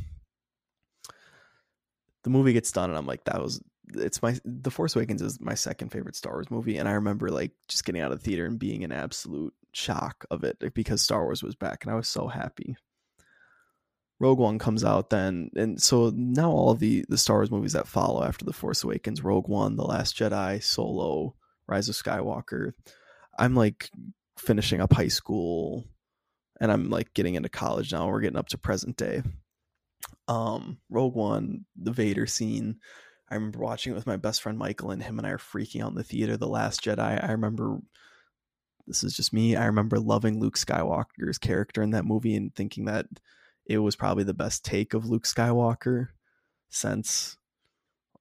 The 2.24 2.30
movie 2.30 2.54
gets 2.54 2.72
done 2.72 2.90
and 2.90 2.98
I'm 2.98 3.06
like 3.06 3.24
that 3.26 3.42
was 3.42 3.62
it's 3.96 4.22
my 4.22 4.38
the 4.44 4.72
force 4.72 4.96
awakens 4.96 5.22
is 5.22 5.40
my 5.40 5.54
second 5.54 5.90
favorite 5.90 6.16
star 6.16 6.34
wars 6.34 6.52
movie 6.52 6.78
and 6.78 6.90
i 6.90 6.92
remember 6.92 7.30
like 7.30 7.52
just 7.68 7.86
getting 7.86 8.02
out 8.02 8.12
of 8.12 8.20
the 8.20 8.24
theater 8.24 8.46
and 8.46 8.60
being 8.60 8.82
in 8.82 8.92
absolute 8.92 9.54
shock 9.72 10.26
of 10.32 10.44
it 10.44 10.58
because 10.74 11.02
star 11.02 11.24
wars 11.24 11.42
was 11.42 11.56
back 11.56 11.84
and 11.84 11.94
i 11.94 11.96
was 11.96 12.08
so 12.08 12.28
happy 12.28 12.76
rogue 14.20 14.40
one 14.40 14.58
comes 14.58 14.84
out 14.84 15.10
then 15.10 15.50
and 15.56 15.82
so 15.82 16.12
now 16.16 16.50
all 16.50 16.74
the 16.74 17.06
the 17.10 17.18
star 17.18 17.38
wars 17.38 17.52
movies 17.52 17.74
that 17.74 17.88
follow 17.88 18.24
after 18.24 18.46
the 18.46 18.54
force 18.54 18.84
awakens 18.84 19.24
rogue 19.24 19.48
one 19.48 19.76
the 19.76 19.84
last 19.84 20.18
jedi 20.18 20.62
solo 20.62 21.36
rise 21.68 21.90
of 21.90 21.96
skywalker 21.96 22.72
i'm 23.38 23.56
like 23.56 23.90
finishing 24.38 24.82
up 24.82 24.94
high 24.94 25.08
school 25.08 25.86
and 26.60 26.72
i'm 26.72 26.90
like 26.90 27.14
getting 27.14 27.36
into 27.36 27.50
college 27.50 27.92
now 27.92 28.08
we're 28.08 28.22
getting 28.22 28.38
up 28.38 28.48
to 28.48 28.58
present 28.58 28.98
day 28.98 29.22
um 30.28 30.78
rogue 30.90 31.16
one 31.16 31.66
the 31.76 31.92
vader 31.92 32.26
scene 32.26 32.78
I 33.30 33.36
remember 33.36 33.60
watching 33.60 33.92
it 33.92 33.96
with 33.96 34.08
my 34.08 34.16
best 34.18 34.42
friend 34.42 34.58
Michael, 34.58 34.92
and 34.92 35.04
him 35.04 35.18
and 35.18 35.28
I 35.28 35.32
are 35.32 35.38
freaking 35.38 35.84
out 35.84 35.90
in 35.90 35.96
the 35.96 36.04
theater. 36.04 36.38
The 36.38 36.48
Last 36.48 36.82
Jedi. 36.82 37.24
I 37.24 37.32
remember 37.32 37.80
this 38.88 39.04
is 39.04 39.14
just 39.14 39.34
me. 39.34 39.56
I 39.56 39.66
remember 39.66 40.00
loving 40.00 40.40
Luke 40.40 40.58
Skywalker's 40.58 41.38
character 41.38 41.82
in 41.82 41.92
that 41.92 42.06
movie 42.06 42.36
and 42.36 42.56
thinking 42.56 42.86
that 42.86 43.06
it 43.68 43.80
was 43.80 43.96
probably 43.96 44.24
the 44.24 44.34
best 44.34 44.64
take 44.64 44.94
of 44.94 45.06
Luke 45.06 45.26
Skywalker 45.26 46.08
since 46.70 47.38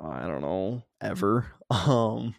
I 0.01 0.27
don't 0.27 0.43
know 0.43 0.85
ever. 1.01 1.47
Um, 1.69 2.37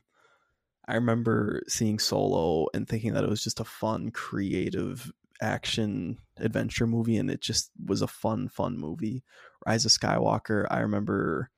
I 0.88 0.96
remember 0.96 1.64
seeing 1.68 2.00
Solo 2.00 2.68
and 2.74 2.88
thinking 2.88 3.14
that 3.14 3.26
it 3.26 3.30
was 3.30 3.44
just 3.44 3.60
a 3.60 3.66
fun, 3.66 4.10
creative 4.12 5.12
action 5.42 6.18
adventure 6.38 6.88
movie, 6.88 7.18
and 7.18 7.30
it 7.30 7.42
just 7.42 7.70
was 7.86 8.02
a 8.02 8.08
fun, 8.08 8.48
fun 8.48 8.78
movie. 8.78 9.26
Rise 9.66 9.86
of 9.86 9.92
Skywalker. 9.92 10.66
I 10.72 10.80
remember 10.80 11.50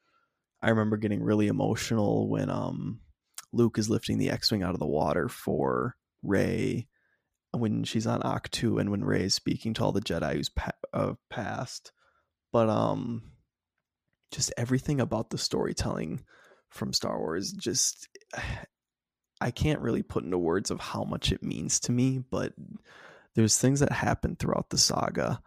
I 0.63 0.71
remember 0.71 0.97
getting 0.97 1.21
really 1.21 1.47
emotional 1.47 2.27
when 2.27 2.49
um 2.49 3.01
Luke 3.53 3.77
is 3.77 3.87
lifting 3.87 4.17
the 4.17 4.31
X-wing 4.31 4.63
out 4.63 4.73
of 4.73 4.79
the 4.79 4.87
water 4.87 5.29
for 5.29 5.95
Rey 6.23 6.87
when 7.51 7.83
she's 7.83 8.07
on 8.07 8.21
Ahch-To 8.21 8.77
and 8.77 8.91
when 8.91 9.03
Rey 9.03 9.23
is 9.23 9.33
speaking 9.33 9.73
to 9.75 9.83
all 9.83 9.91
the 9.91 10.01
Jedi 10.01 10.33
who's 10.33 10.49
pa- 10.49 10.71
uh, 10.93 11.13
passed. 11.29 11.91
But 12.51 12.69
um 12.69 13.23
just 14.31 14.53
everything 14.57 14.99
about 15.01 15.31
the 15.31 15.37
storytelling 15.37 16.23
from 16.69 16.93
Star 16.93 17.17
Wars 17.17 17.51
just 17.51 18.07
I 19.41 19.51
can't 19.51 19.79
really 19.79 20.03
put 20.03 20.25
into 20.25 20.37
words 20.37 20.69
of 20.69 20.81
how 20.81 21.05
much 21.05 21.31
it 21.31 21.41
means 21.41 21.79
to 21.81 21.93
me, 21.93 22.19
but 22.19 22.51
there's 23.35 23.57
things 23.57 23.79
that 23.79 23.93
happen 23.93 24.35
throughout 24.35 24.69
the 24.69 24.77
saga 24.77 25.41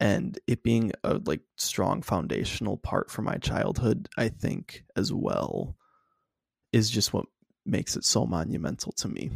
and 0.00 0.38
it 0.46 0.62
being 0.62 0.92
a 1.04 1.20
like 1.24 1.42
strong 1.56 2.02
foundational 2.02 2.76
part 2.76 3.10
for 3.10 3.22
my 3.22 3.36
childhood 3.36 4.08
i 4.16 4.28
think 4.28 4.84
as 4.96 5.12
well 5.12 5.76
is 6.72 6.90
just 6.90 7.12
what 7.12 7.26
makes 7.64 7.96
it 7.96 8.04
so 8.04 8.26
monumental 8.26 8.92
to 8.92 9.08
me 9.08 9.30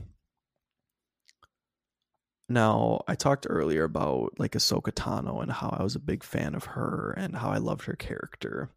now 2.48 3.00
i 3.08 3.14
talked 3.14 3.46
earlier 3.48 3.84
about 3.84 4.32
like 4.38 4.52
ahsoka 4.52 4.92
tano 4.92 5.42
and 5.42 5.50
how 5.50 5.74
i 5.78 5.82
was 5.82 5.94
a 5.94 6.00
big 6.00 6.22
fan 6.22 6.54
of 6.54 6.64
her 6.64 7.14
and 7.16 7.36
how 7.36 7.50
i 7.50 7.58
loved 7.58 7.84
her 7.84 7.96
character 7.96 8.70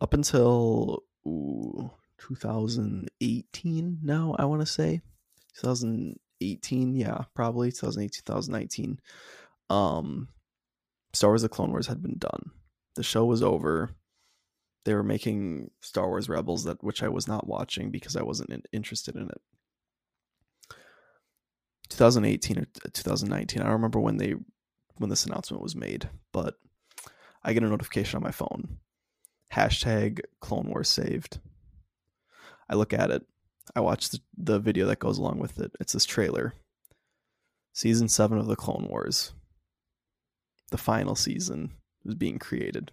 up 0.00 0.12
until 0.12 1.02
ooh, 1.26 1.90
2018 2.18 3.98
now 4.02 4.34
i 4.38 4.44
want 4.44 4.60
to 4.60 4.66
say 4.66 5.00
2018 5.60 6.96
yeah 6.96 7.22
probably 7.34 7.70
2018 7.70 8.22
2019 8.24 9.00
um 9.70 10.28
Star 11.16 11.30
Wars 11.30 11.42
the 11.42 11.48
Clone 11.48 11.70
Wars 11.70 11.86
had 11.86 12.02
been 12.02 12.18
done. 12.18 12.50
The 12.94 13.02
show 13.02 13.24
was 13.24 13.42
over. 13.42 13.90
They 14.84 14.94
were 14.94 15.02
making 15.02 15.70
Star 15.80 16.08
Wars 16.08 16.28
Rebels 16.28 16.64
that 16.64 16.84
which 16.84 17.02
I 17.02 17.08
was 17.08 17.26
not 17.26 17.46
watching 17.46 17.90
because 17.90 18.16
I 18.16 18.22
wasn't 18.22 18.66
interested 18.70 19.16
in 19.16 19.30
it. 19.30 19.40
2018 21.88 22.58
or 22.58 22.66
uh, 22.84 22.88
2019, 22.92 23.62
I 23.62 23.70
remember 23.70 24.00
when 24.00 24.16
they 24.16 24.34
when 24.98 25.10
this 25.10 25.26
announcement 25.26 25.62
was 25.62 25.76
made, 25.76 26.08
but 26.32 26.54
I 27.42 27.52
get 27.52 27.62
a 27.62 27.68
notification 27.68 28.16
on 28.16 28.22
my 28.22 28.30
phone. 28.30 28.78
Hashtag 29.52 30.20
Clone 30.40 30.68
Wars 30.68 30.88
saved. 30.88 31.38
I 32.68 32.74
look 32.74 32.92
at 32.92 33.10
it. 33.10 33.22
I 33.74 33.80
watch 33.80 34.08
the, 34.08 34.20
the 34.36 34.58
video 34.58 34.86
that 34.86 34.98
goes 34.98 35.18
along 35.18 35.38
with 35.38 35.60
it. 35.60 35.72
It's 35.80 35.92
this 35.92 36.04
trailer. 36.04 36.54
Season 37.72 38.08
7 38.08 38.38
of 38.38 38.46
the 38.46 38.56
Clone 38.56 38.86
Wars 38.88 39.32
the 40.70 40.78
final 40.78 41.14
season 41.14 41.70
is 42.04 42.14
being 42.14 42.38
created. 42.38 42.92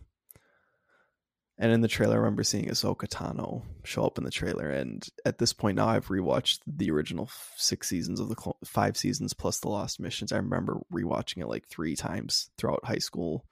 And 1.64 1.72
in 1.72 1.80
the 1.80 1.88
trailer, 1.88 2.16
I 2.16 2.18
remember 2.18 2.43
seeing 2.43 2.66
Ahsoka 2.66 3.07
Tano 3.07 3.61
show 3.86 4.03
up 4.03 4.18
in 4.18 4.26
the 4.26 4.32
trailer. 4.32 4.70
And 4.70 5.07
at 5.24 5.38
this 5.38 5.53
point 5.53 5.78
now, 5.78 5.88
I've 5.88 6.09
rewatched 6.09 6.59
the 6.68 6.91
original 6.91 7.30
six 7.55 7.88
seasons 7.88 8.20
of 8.20 8.28
the 8.28 8.36
cl- 8.36 8.57
five 8.66 8.97
seasons 8.97 9.34
plus 9.34 9.61
the 9.61 9.70
Lost 9.70 9.97
Missions. 9.97 10.34
I 10.34 10.38
remember 10.38 10.82
rewatching 10.93 11.38
it 11.38 11.47
like 11.47 11.66
three 11.70 11.95
times 11.95 12.49
throughout 12.57 12.84
high 12.84 12.97
school. 12.97 13.45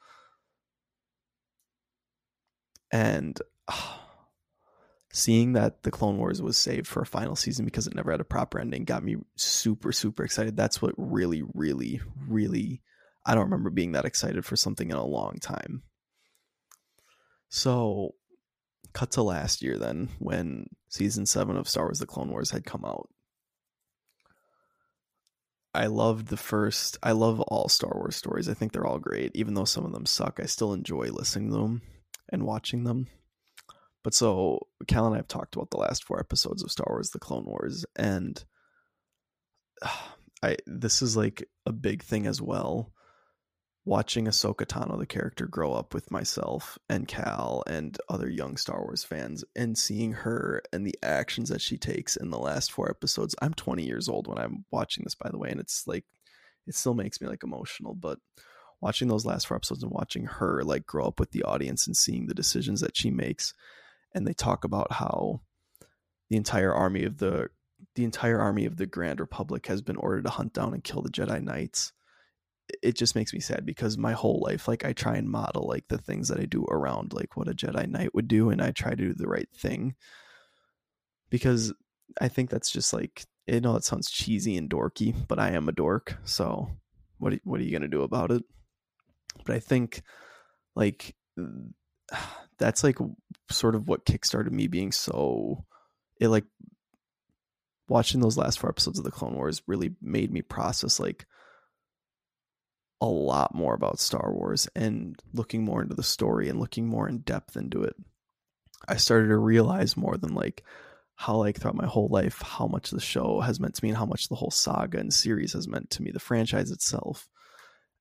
And 2.91 3.39
uh, 3.69 3.93
seeing 5.13 5.53
that 5.53 5.83
the 5.83 5.91
Clone 5.91 6.17
Wars 6.17 6.41
was 6.41 6.57
saved 6.57 6.87
for 6.87 7.01
a 7.01 7.05
final 7.05 7.37
season 7.37 7.63
because 7.63 7.87
it 7.87 7.95
never 7.95 8.11
had 8.11 8.19
a 8.19 8.25
proper 8.25 8.59
ending 8.59 8.83
got 8.83 9.05
me 9.05 9.15
super, 9.37 9.93
super 9.93 10.25
excited. 10.25 10.57
That's 10.57 10.81
what 10.81 10.95
really, 10.97 11.43
really, 11.53 12.01
really 12.27 12.81
I 13.25 13.35
don't 13.35 13.45
remember 13.45 13.69
being 13.69 13.93
that 13.93 14.03
excited 14.03 14.43
for 14.43 14.57
something 14.57 14.89
in 14.89 14.97
a 14.97 15.05
long 15.05 15.37
time. 15.39 15.83
So, 17.51 18.15
cut 18.93 19.11
to 19.11 19.23
last 19.23 19.61
year 19.61 19.77
then 19.77 20.07
when 20.19 20.67
season 20.89 21.25
7 21.25 21.57
of 21.57 21.67
Star 21.67 21.83
Wars 21.85 21.99
The 21.99 22.05
Clone 22.05 22.29
Wars 22.29 22.51
had 22.51 22.65
come 22.65 22.85
out. 22.85 23.09
I 25.73 25.87
loved 25.87 26.27
the 26.27 26.37
first 26.37 26.97
I 27.03 27.11
love 27.11 27.41
all 27.41 27.67
Star 27.67 27.91
Wars 27.93 28.15
stories. 28.15 28.47
I 28.47 28.53
think 28.53 28.71
they're 28.71 28.87
all 28.87 28.99
great. 28.99 29.31
Even 29.35 29.53
though 29.53 29.65
some 29.65 29.85
of 29.85 29.91
them 29.91 30.05
suck, 30.05 30.39
I 30.41 30.45
still 30.45 30.73
enjoy 30.73 31.09
listening 31.11 31.51
to 31.51 31.57
them 31.57 31.81
and 32.29 32.45
watching 32.45 32.85
them. 32.85 33.07
But 34.01 34.13
so 34.13 34.67
Cal 34.87 35.05
and 35.05 35.15
I 35.15 35.19
have 35.19 35.27
talked 35.27 35.55
about 35.55 35.71
the 35.71 35.77
last 35.77 36.05
four 36.05 36.21
episodes 36.21 36.63
of 36.63 36.71
Star 36.71 36.87
Wars 36.89 37.09
The 37.09 37.19
Clone 37.19 37.45
Wars 37.45 37.85
and 37.97 38.41
I 40.41 40.55
this 40.65 41.01
is 41.01 41.17
like 41.17 41.47
a 41.65 41.73
big 41.73 42.01
thing 42.01 42.27
as 42.27 42.41
well 42.41 42.93
watching 43.83 44.25
Ahsoka 44.25 44.65
Tano, 44.65 44.97
the 44.97 45.05
character, 45.05 45.47
grow 45.47 45.73
up 45.73 45.93
with 45.93 46.11
myself 46.11 46.77
and 46.87 47.07
Cal 47.07 47.63
and 47.65 47.97
other 48.09 48.29
young 48.29 48.57
Star 48.57 48.81
Wars 48.81 49.03
fans, 49.03 49.43
and 49.55 49.77
seeing 49.77 50.13
her 50.13 50.61
and 50.71 50.85
the 50.85 50.95
actions 51.01 51.49
that 51.49 51.61
she 51.61 51.77
takes 51.77 52.15
in 52.15 52.29
the 52.29 52.39
last 52.39 52.71
four 52.71 52.89
episodes. 52.89 53.35
I'm 53.41 53.53
20 53.53 53.83
years 53.83 54.07
old 54.07 54.27
when 54.27 54.37
I'm 54.37 54.65
watching 54.71 55.03
this, 55.03 55.15
by 55.15 55.29
the 55.29 55.37
way, 55.37 55.49
and 55.49 55.59
it's 55.59 55.87
like 55.87 56.05
it 56.67 56.75
still 56.75 56.93
makes 56.93 57.19
me 57.19 57.27
like 57.27 57.43
emotional. 57.43 57.95
But 57.95 58.19
watching 58.81 59.07
those 59.07 59.25
last 59.25 59.47
four 59.47 59.57
episodes 59.57 59.83
and 59.83 59.91
watching 59.91 60.25
her 60.25 60.63
like 60.63 60.85
grow 60.85 61.05
up 61.05 61.19
with 61.19 61.31
the 61.31 61.43
audience 61.43 61.87
and 61.87 61.97
seeing 61.97 62.27
the 62.27 62.35
decisions 62.35 62.81
that 62.81 62.95
she 62.95 63.09
makes, 63.09 63.53
and 64.13 64.27
they 64.27 64.33
talk 64.33 64.63
about 64.63 64.91
how 64.91 65.41
the 66.29 66.37
entire 66.37 66.73
army 66.73 67.03
of 67.03 67.17
the 67.17 67.49
the 67.95 68.03
entire 68.03 68.39
army 68.39 68.65
of 68.65 68.77
the 68.77 68.85
Grand 68.85 69.19
Republic 69.19 69.65
has 69.65 69.81
been 69.81 69.95
ordered 69.95 70.23
to 70.25 70.29
hunt 70.29 70.53
down 70.53 70.75
and 70.75 70.83
kill 70.83 71.01
the 71.01 71.09
Jedi 71.09 71.43
Knights 71.43 71.93
it 72.81 72.95
just 72.95 73.15
makes 73.15 73.33
me 73.33 73.39
sad 73.39 73.65
because 73.65 73.97
my 73.97 74.13
whole 74.13 74.41
life 74.45 74.67
like 74.67 74.85
i 74.85 74.93
try 74.93 75.15
and 75.15 75.29
model 75.29 75.67
like 75.67 75.87
the 75.87 75.97
things 75.97 76.27
that 76.27 76.39
i 76.39 76.45
do 76.45 76.65
around 76.65 77.13
like 77.13 77.35
what 77.35 77.47
a 77.47 77.53
jedi 77.53 77.87
knight 77.87 78.13
would 78.13 78.27
do 78.27 78.49
and 78.49 78.61
i 78.61 78.71
try 78.71 78.91
to 78.91 78.95
do 78.95 79.13
the 79.13 79.27
right 79.27 79.49
thing. 79.55 79.95
Because 81.29 81.73
i 82.19 82.27
think 82.27 82.49
that's 82.49 82.71
just 82.71 82.93
like 82.93 83.25
you 83.47 83.61
know 83.61 83.75
it 83.75 83.83
sounds 83.83 84.11
cheesy 84.11 84.57
and 84.57 84.69
dorky 84.69 85.15
but 85.27 85.39
i 85.39 85.51
am 85.51 85.69
a 85.69 85.71
dork 85.71 86.17
so 86.25 86.69
what 87.17 87.33
what 87.43 87.59
are 87.59 87.63
you 87.63 87.71
going 87.71 87.83
to 87.83 87.87
do 87.87 88.01
about 88.01 88.31
it? 88.31 88.43
But 89.45 89.55
i 89.55 89.59
think 89.59 90.01
like 90.75 91.15
that's 92.57 92.83
like 92.83 92.97
sort 93.49 93.75
of 93.75 93.87
what 93.87 94.05
kickstarted 94.05 94.51
me 94.51 94.67
being 94.67 94.91
so 94.91 95.65
it 96.19 96.27
like 96.27 96.45
watching 97.87 98.21
those 98.21 98.37
last 98.37 98.59
four 98.59 98.69
episodes 98.69 98.97
of 98.97 99.05
the 99.05 99.11
clone 99.11 99.35
wars 99.35 99.61
really 99.67 99.91
made 100.01 100.31
me 100.31 100.41
process 100.41 100.99
like 100.99 101.25
a 103.01 103.05
lot 103.05 103.55
more 103.55 103.73
about 103.73 103.99
Star 103.99 104.31
Wars 104.31 104.67
and 104.75 105.19
looking 105.33 105.65
more 105.65 105.81
into 105.81 105.95
the 105.95 106.03
story 106.03 106.47
and 106.47 106.59
looking 106.59 106.87
more 106.87 107.09
in 107.09 107.19
depth 107.19 107.57
into 107.57 107.83
it, 107.83 107.95
I 108.87 108.97
started 108.97 109.29
to 109.29 109.37
realize 109.37 109.97
more 109.97 110.17
than 110.17 110.35
like 110.35 110.63
how 111.15 111.35
like 111.35 111.59
throughout 111.59 111.75
my 111.75 111.87
whole 111.87 112.07
life 112.07 112.41
how 112.41 112.67
much 112.67 112.91
the 112.91 112.99
show 112.99 113.41
has 113.41 113.59
meant 113.59 113.75
to 113.75 113.83
me 113.83 113.89
and 113.89 113.97
how 113.97 114.05
much 114.05 114.29
the 114.29 114.35
whole 114.35 114.51
saga 114.51 114.99
and 114.99 115.13
series 115.13 115.53
has 115.53 115.67
meant 115.67 115.89
to 115.91 116.03
me, 116.03 116.11
the 116.11 116.19
franchise 116.19 116.71
itself. 116.71 117.27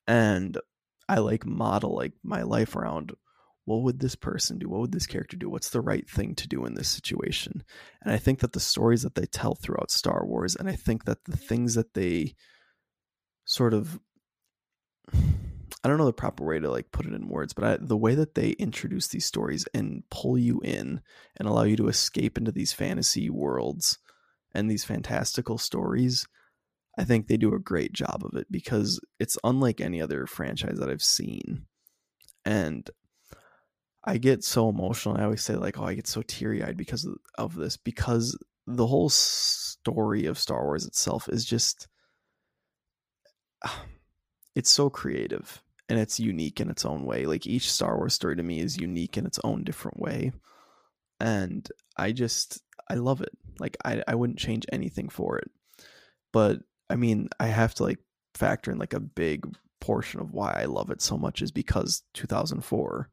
And 0.07 0.59
I 1.09 1.19
like 1.19 1.45
model 1.45 1.97
like 1.97 2.13
my 2.23 2.43
life 2.43 2.77
around 2.77 3.13
what 3.65 3.83
would 3.83 4.01
this 4.01 4.17
person 4.17 4.59
do? 4.59 4.69
What 4.69 4.81
would 4.81 4.93
this 4.93 5.07
character 5.07 5.37
do? 5.37 5.49
What's 5.49 5.71
the 5.71 5.81
right 5.81 6.09
thing 6.09 6.35
to 6.37 6.49
do 6.49 6.65
in 6.65 6.75
this 6.75 6.89
situation? 6.89 7.63
And 8.03 8.13
I 8.13 8.17
think 8.17 8.41
that 8.41 8.53
the 8.53 8.61
stories 8.61 9.03
that 9.03 9.15
they 9.15 9.27
tell 9.27 9.55
throughout 9.55 9.91
Star 9.91 10.27
Wars, 10.27 10.57
and 10.57 10.69
I 10.69 10.77
think 10.77 11.05
that 11.05 11.25
the 11.25 11.37
things 11.37 11.75
that 11.75 11.95
they 11.95 12.35
sort 13.45 13.75
of 13.75 14.01
I 15.83 15.89
don't 15.89 15.97
know 15.97 16.07
the 16.07 16.13
proper 16.13 16.45
way 16.45 16.59
to 16.59 16.71
like 16.71 16.93
put 16.93 17.07
it 17.07 17.15
in 17.15 17.29
words, 17.29 17.53
but 17.55 17.65
I, 17.65 17.77
the 17.81 17.97
way 17.97 18.15
that 18.15 18.35
they 18.35 18.51
introduce 18.51 19.09
these 19.09 19.25
stories 19.25 19.67
and 19.73 20.03
pull 20.11 20.37
you 20.37 20.61
in 20.63 21.01
and 21.37 21.49
allow 21.49 21.63
you 21.63 21.77
to 21.77 21.89
escape 21.89 22.37
into 22.37 22.53
these 22.53 22.73
fantasy 22.73 23.31
worlds 23.31 23.99
and 24.55 24.71
these 24.71 24.85
fantastical 24.85 25.57
stories, 25.57 26.27
I 26.99 27.05
think 27.05 27.27
they 27.27 27.39
do 27.39 27.55
a 27.55 27.59
great 27.59 27.93
job 27.93 28.23
of 28.25 28.37
it 28.37 28.49
because 28.51 29.01
it's 29.19 29.39
unlike 29.43 29.81
any 29.81 30.03
other 30.03 30.27
franchise 30.27 30.79
that 30.79 30.91
I've 30.91 31.03
seen. 31.03 31.67
And 32.45 32.91
I 34.05 34.19
get 34.19 34.45
so 34.45 34.69
emotional. 34.69 35.17
I 35.17 35.25
always 35.25 35.43
say 35.43 35.57
like, 35.57 35.79
"Oh, 35.79 35.85
I 35.85 35.95
get 35.95 36.07
so 36.07 36.23
teary-eyed 36.23 36.77
because 36.77 37.05
of, 37.05 37.17
of 37.39 37.55
this 37.55 37.77
because 37.77 38.37
the 38.67 38.87
whole 38.87 39.09
story 39.09 40.27
of 40.27 40.39
Star 40.39 40.65
Wars 40.65 40.87
itself 40.87 41.29
is 41.29 41.45
just 41.45 41.89
ah, 43.65 43.85
it's 44.55 44.71
so 44.71 44.91
creative 44.91 45.63
and 45.89 45.99
it's 45.99 46.21
unique 46.21 46.61
in 46.61 46.71
its 46.71 46.85
own 46.85 47.05
way. 47.05 47.27
Like 47.27 47.47
each 47.47 47.71
Star 47.71 47.97
Wars 47.97 48.15
story 48.15 48.37
to 48.37 48.43
me 48.43 48.61
is 48.61 48.81
unique 48.81 49.17
in 49.17 49.27
its 49.27 49.41
own 49.45 49.65
different 49.65 49.99
way. 49.99 50.33
And 51.19 51.69
I 51.97 52.13
just 52.13 52.63
I 52.89 52.95
love 52.95 53.21
it. 53.21 53.37
Like 53.59 53.77
I 53.85 54.03
I 54.07 54.15
wouldn't 54.15 54.39
change 54.39 54.67
anything 54.73 55.09
for 55.09 55.39
it. 55.39 55.51
But 56.33 56.61
I 56.89 56.97
mean, 56.97 57.29
I 57.39 57.47
have 57.47 57.75
to 57.75 57.85
like 57.85 57.99
factor 58.35 58.71
in 58.71 58.79
like 58.79 58.95
a 58.95 59.01
big 59.01 59.47
portion 59.81 60.21
of 60.21 60.33
why 60.33 60.53
I 60.53 60.65
love 60.67 60.91
it 60.91 61.03
so 61.03 61.17
much 61.17 61.43
is 61.43 61.51
because 61.51 62.03
2004 62.15 63.11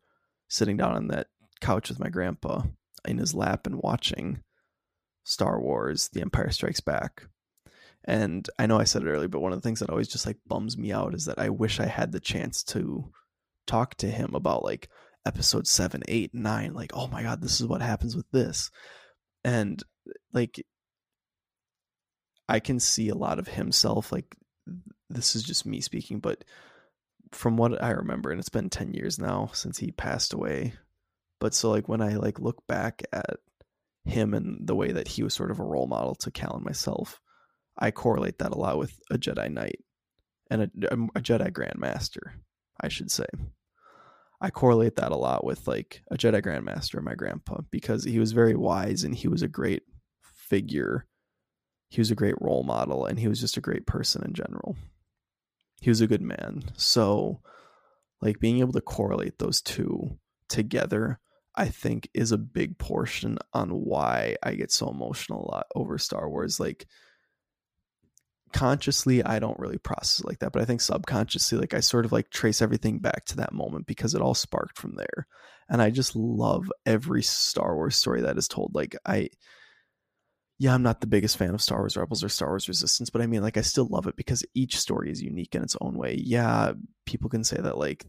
sitting 0.49 0.77
down 0.77 0.95
on 0.95 1.07
that 1.07 1.27
couch 1.61 1.89
with 1.89 1.99
my 1.99 2.09
grandpa 2.09 2.61
in 3.05 3.17
his 3.17 3.33
lap 3.33 3.65
and 3.65 3.81
watching 3.81 4.43
Star 5.23 5.59
Wars 5.59 6.09
The 6.09 6.21
Empire 6.21 6.51
Strikes 6.51 6.79
Back 6.79 7.27
and 8.07 8.49
I 8.57 8.65
know 8.65 8.79
I 8.79 8.85
said 8.85 9.03
it 9.03 9.09
earlier, 9.09 9.27
but 9.27 9.41
one 9.41 9.51
of 9.51 9.61
the 9.61 9.67
things 9.67 9.81
that 9.81 9.89
always 9.89 10.07
just 10.07 10.25
like 10.25 10.37
bums 10.47 10.77
me 10.77 10.93
out 10.93 11.13
is 11.13 11.25
that 11.25 11.39
I 11.39 11.49
wish 11.49 11.79
I 11.79 11.87
had 11.87 12.13
the 12.13 12.21
chance 12.21 12.63
to 12.65 13.11
talk 13.67 13.95
to 13.95 14.07
him 14.09 14.33
about 14.33 14.63
like 14.63 14.89
episode 15.25 15.67
seven, 15.67 16.01
eight, 16.07 16.33
nine. 16.33 16.73
Like, 16.73 16.91
oh 16.93 17.07
my 17.07 17.21
God, 17.21 17.41
this 17.41 17.59
is 17.59 17.67
what 17.67 17.81
happens 17.81 18.15
with 18.15 18.25
this. 18.31 18.71
And 19.43 19.83
like, 20.31 20.65
I 22.47 22.61
can 22.61 22.79
see 22.79 23.09
a 23.09 23.15
lot 23.15 23.39
of 23.39 23.49
himself. 23.49 24.13
Like, 24.13 24.37
this 25.09 25.35
is 25.35 25.43
just 25.43 25.65
me 25.65 25.81
speaking, 25.81 26.19
but 26.21 26.45
from 27.33 27.57
what 27.57 27.83
I 27.83 27.91
remember, 27.91 28.31
and 28.31 28.39
it's 28.39 28.47
been 28.47 28.69
10 28.69 28.93
years 28.93 29.19
now 29.19 29.49
since 29.53 29.77
he 29.77 29.91
passed 29.91 30.31
away. 30.31 30.73
But 31.41 31.53
so, 31.53 31.69
like, 31.71 31.89
when 31.89 32.01
I 32.01 32.15
like 32.15 32.39
look 32.39 32.65
back 32.67 33.03
at 33.11 33.37
him 34.05 34.33
and 34.33 34.65
the 34.65 34.75
way 34.75 34.93
that 34.93 35.09
he 35.09 35.23
was 35.23 35.33
sort 35.33 35.51
of 35.51 35.59
a 35.59 35.65
role 35.65 35.87
model 35.87 36.15
to 36.15 36.31
Cal 36.31 36.55
and 36.55 36.63
myself, 36.63 37.19
I 37.77 37.91
correlate 37.91 38.39
that 38.39 38.51
a 38.51 38.57
lot 38.57 38.77
with 38.77 38.99
a 39.11 39.17
Jedi 39.17 39.51
Knight 39.51 39.79
and 40.49 40.63
a, 40.63 40.93
um, 40.93 41.09
a 41.15 41.21
Jedi 41.21 41.51
Grandmaster, 41.51 42.31
I 42.81 42.87
should 42.87 43.11
say. 43.11 43.25
I 44.39 44.49
correlate 44.49 44.95
that 44.97 45.11
a 45.11 45.17
lot 45.17 45.43
with 45.43 45.67
like 45.67 46.03
a 46.11 46.17
Jedi 46.17 46.41
Grandmaster 46.43 47.01
my 47.01 47.15
grandpa 47.15 47.61
because 47.71 48.03
he 48.03 48.19
was 48.19 48.33
very 48.33 48.55
wise 48.55 49.03
and 49.03 49.15
he 49.15 49.27
was 49.27 49.41
a 49.41 49.47
great 49.47 49.83
figure. 50.21 51.07
He 51.89 52.01
was 52.01 52.11
a 52.11 52.15
great 52.15 52.39
role 52.39 52.63
model 52.63 53.05
and 53.05 53.19
he 53.19 53.27
was 53.27 53.39
just 53.39 53.57
a 53.57 53.61
great 53.61 53.87
person 53.87 54.23
in 54.23 54.33
general. 54.33 54.75
He 55.81 55.89
was 55.89 56.01
a 56.01 56.07
good 56.07 56.21
man. 56.21 56.63
So, 56.75 57.41
like 58.21 58.39
being 58.39 58.59
able 58.59 58.73
to 58.73 58.81
correlate 58.81 59.37
those 59.37 59.61
two 59.61 60.17
together, 60.49 61.19
I 61.55 61.69
think 61.69 62.09
is 62.13 62.31
a 62.31 62.37
big 62.37 62.77
portion 62.77 63.37
on 63.53 63.69
why 63.69 64.35
I 64.43 64.53
get 64.53 64.71
so 64.71 64.89
emotional 64.89 65.45
a 65.45 65.51
lot 65.51 65.67
over 65.75 65.97
Star 65.97 66.29
Wars. 66.29 66.59
Like, 66.59 66.87
consciously 68.53 69.23
I 69.23 69.39
don't 69.39 69.59
really 69.59 69.77
process 69.77 70.23
like 70.25 70.39
that, 70.39 70.51
but 70.51 70.61
I 70.61 70.65
think 70.65 70.81
subconsciously, 70.81 71.57
like 71.57 71.73
I 71.73 71.79
sort 71.79 72.05
of 72.05 72.11
like 72.11 72.29
trace 72.29 72.61
everything 72.61 72.99
back 72.99 73.25
to 73.25 73.37
that 73.37 73.53
moment 73.53 73.87
because 73.87 74.15
it 74.15 74.21
all 74.21 74.33
sparked 74.33 74.77
from 74.77 74.95
there. 74.95 75.27
And 75.69 75.81
I 75.81 75.89
just 75.89 76.15
love 76.15 76.71
every 76.85 77.23
Star 77.23 77.75
Wars 77.75 77.95
story 77.95 78.21
that 78.21 78.37
is 78.37 78.47
told. 78.47 78.73
Like 78.73 78.95
I 79.05 79.29
yeah, 80.59 80.73
I'm 80.73 80.81
not 80.81 81.01
the 81.01 81.07
biggest 81.07 81.37
fan 81.37 81.53
of 81.53 81.61
Star 81.61 81.79
Wars 81.79 81.95
Rebels 81.95 82.23
or 82.23 82.29
Star 82.29 82.49
Wars 82.49 82.67
Resistance, 82.67 83.09
but 83.09 83.21
I 83.21 83.27
mean 83.27 83.41
like 83.41 83.57
I 83.57 83.61
still 83.61 83.87
love 83.87 84.07
it 84.07 84.15
because 84.15 84.43
each 84.55 84.77
story 84.77 85.11
is 85.11 85.21
unique 85.21 85.53
in 85.53 85.61
its 85.61 85.77
own 85.81 85.97
way. 85.97 86.15
Yeah, 86.15 86.73
people 87.05 87.29
can 87.29 87.43
say 87.43 87.57
that 87.57 87.77
like 87.77 88.05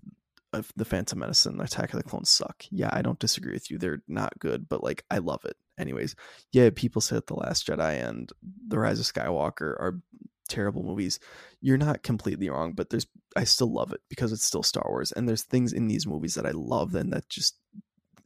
the 0.76 0.84
Phantom 0.84 1.18
Menace 1.18 1.44
Attack 1.44 1.92
of 1.92 1.98
the 1.98 2.08
Clones 2.08 2.30
suck. 2.30 2.64
Yeah, 2.70 2.88
I 2.90 3.02
don't 3.02 3.18
disagree 3.18 3.52
with 3.52 3.70
you. 3.70 3.76
They're 3.76 4.02
not 4.08 4.38
good, 4.38 4.68
but 4.68 4.82
like 4.82 5.04
I 5.10 5.18
love 5.18 5.44
it. 5.44 5.56
Anyways, 5.78 6.16
yeah, 6.52 6.70
people 6.74 7.02
say 7.02 7.16
that 7.16 7.26
The 7.26 7.34
Last 7.34 7.66
Jedi 7.66 8.02
and 8.02 8.32
The 8.66 8.78
Rise 8.78 8.98
of 8.98 9.06
Skywalker 9.06 9.60
are 9.60 10.00
terrible 10.48 10.82
movies, 10.82 11.18
you're 11.60 11.78
not 11.78 12.02
completely 12.02 12.48
wrong, 12.48 12.72
but 12.72 12.90
there's 12.90 13.06
I 13.36 13.44
still 13.44 13.72
love 13.72 13.92
it 13.92 14.00
because 14.08 14.32
it's 14.32 14.44
still 14.44 14.62
Star 14.62 14.86
Wars 14.88 15.12
and 15.12 15.28
there's 15.28 15.42
things 15.42 15.72
in 15.72 15.88
these 15.88 16.06
movies 16.06 16.34
that 16.34 16.46
I 16.46 16.52
love 16.52 16.94
and 16.94 17.12
that 17.12 17.28
just 17.28 17.56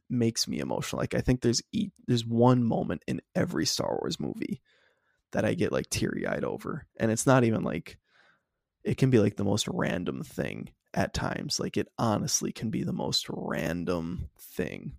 makes 0.09 0.47
me 0.47 0.59
emotional. 0.59 1.01
Like 1.01 1.13
I 1.13 1.21
think 1.21 1.41
there's 1.41 1.61
e- 1.71 1.91
there's 2.07 2.25
one 2.25 2.63
moment 2.63 3.03
in 3.07 3.21
every 3.35 3.65
Star 3.65 3.97
Wars 4.01 4.19
movie 4.19 4.61
that 5.31 5.45
I 5.45 5.53
get 5.53 5.71
like 5.71 5.89
teary-eyed 5.89 6.43
over 6.43 6.85
and 6.97 7.11
it's 7.11 7.25
not 7.25 7.43
even 7.43 7.63
like 7.63 7.97
it 8.83 8.97
can 8.97 9.09
be 9.09 9.19
like 9.19 9.35
the 9.35 9.43
most 9.43 9.67
random 9.67 10.23
thing 10.23 10.69
at 10.93 11.13
times. 11.13 11.59
Like 11.59 11.77
it 11.77 11.87
honestly 11.97 12.51
can 12.51 12.69
be 12.69 12.83
the 12.83 12.93
most 12.93 13.27
random 13.29 14.29
thing. 14.37 14.93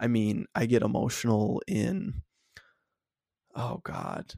I 0.00 0.06
mean, 0.08 0.46
I 0.54 0.66
get 0.66 0.82
emotional 0.82 1.62
in 1.66 2.22
oh 3.54 3.80
god 3.84 4.34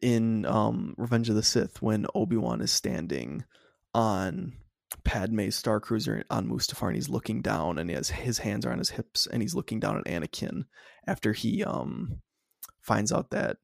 in 0.00 0.46
um 0.46 0.94
Revenge 0.96 1.28
of 1.28 1.34
the 1.34 1.42
Sith 1.42 1.82
when 1.82 2.06
Obi-Wan 2.14 2.60
is 2.60 2.70
standing 2.70 3.44
on 3.94 4.52
Padme's 5.04 5.56
Star 5.56 5.80
Cruiser 5.80 6.24
on 6.30 6.48
Mustafar, 6.48 6.88
and 6.88 6.96
he's 6.96 7.08
looking 7.08 7.42
down, 7.42 7.78
and 7.78 7.88
he 7.90 7.96
has 7.96 8.10
his 8.10 8.38
hands 8.38 8.66
are 8.66 8.72
on 8.72 8.78
his 8.78 8.90
hips, 8.90 9.26
and 9.26 9.42
he's 9.42 9.54
looking 9.54 9.80
down 9.80 9.98
at 9.98 10.04
Anakin 10.04 10.64
after 11.06 11.32
he 11.32 11.64
um 11.64 12.20
finds 12.80 13.12
out 13.12 13.30
that 13.30 13.58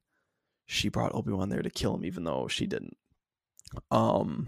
she 0.65 0.89
brought 0.89 1.13
Obi 1.15 1.31
Wan 1.31 1.49
there 1.49 1.61
to 1.61 1.69
kill 1.69 1.95
him, 1.95 2.05
even 2.05 2.23
though 2.23 2.47
she 2.47 2.67
didn't. 2.67 2.95
Um, 3.91 4.47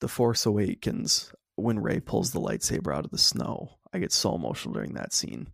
The 0.00 0.08
Force 0.08 0.46
Awakens 0.46 1.32
when 1.56 1.78
Rey 1.78 2.00
pulls 2.00 2.30
the 2.30 2.40
lightsaber 2.40 2.94
out 2.94 3.04
of 3.04 3.10
the 3.10 3.18
snow. 3.18 3.78
I 3.92 3.98
get 3.98 4.12
so 4.12 4.34
emotional 4.34 4.72
during 4.72 4.94
that 4.94 5.12
scene. 5.12 5.48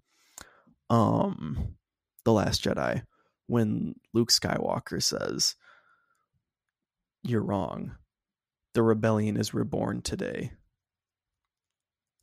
Um, 0.91 1.77
The 2.25 2.33
Last 2.33 2.63
Jedi 2.63 3.03
when 3.47 3.95
Luke 4.13 4.31
Skywalker 4.31 5.03
says, 5.03 5.55
"You're 7.23 7.43
wrong." 7.43 7.97
The 8.75 8.83
rebellion 8.83 9.39
is 9.39 9.55
reborn 9.55 10.03
today. 10.03 10.53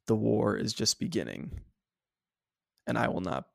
The 0.06 0.16
war 0.16 0.56
is 0.56 0.74
just 0.74 1.00
beginning. 1.00 1.62
And 2.86 2.98
I 2.98 3.08
will 3.08 3.22
not 3.22 3.48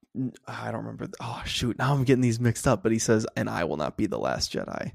I 0.47 0.71
don't 0.73 0.81
remember. 0.85 1.09
Oh 1.21 1.43
shoot, 1.45 1.79
now 1.79 1.95
I'm 1.95 2.05
getting 2.05 2.23
these 2.23 2.41
mixed 2.41 2.67
up, 2.67 2.83
but 2.83 2.93
he 2.93 2.99
says 2.99 3.27
and 3.37 3.49
I 3.49 3.65
will 3.65 3.77
not 3.77 3.97
be 3.97 4.07
the 4.07 4.19
last 4.19 4.53
Jedi. 4.53 4.93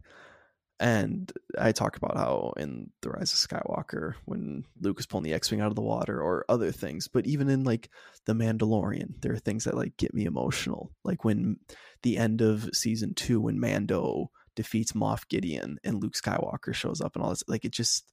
And 0.79 1.31
I 1.57 1.71
talk 1.71 1.95
about 1.95 2.17
how 2.17 2.53
in 2.57 2.89
The 3.01 3.11
Rise 3.11 3.31
of 3.31 3.39
Skywalker 3.39 4.15
when 4.25 4.65
Luke 4.81 4.99
is 4.99 5.05
pulling 5.05 5.23
the 5.23 5.33
X-wing 5.33 5.61
out 5.61 5.69
of 5.69 5.75
the 5.75 5.81
water 5.81 6.21
or 6.21 6.45
other 6.49 6.71
things, 6.71 7.07
but 7.07 7.25
even 7.25 7.47
in 7.47 7.63
like 7.63 7.89
The 8.25 8.33
Mandalorian, 8.33 9.21
there 9.21 9.31
are 9.33 9.39
things 9.39 9.63
that 9.63 9.77
like 9.77 9.95
get 9.95 10.13
me 10.13 10.25
emotional. 10.25 10.91
Like 11.05 11.23
when 11.23 11.57
the 12.03 12.17
end 12.17 12.41
of 12.41 12.69
season 12.73 13.13
2 13.13 13.41
when 13.41 13.59
Mando 13.59 14.29
defeats 14.55 14.91
Moff 14.91 15.27
Gideon 15.27 15.79
and 15.83 16.01
Luke 16.01 16.13
Skywalker 16.13 16.73
shows 16.73 17.01
up 17.01 17.15
and 17.15 17.23
all 17.23 17.31
this 17.31 17.43
like 17.47 17.65
it 17.65 17.71
just 17.71 18.05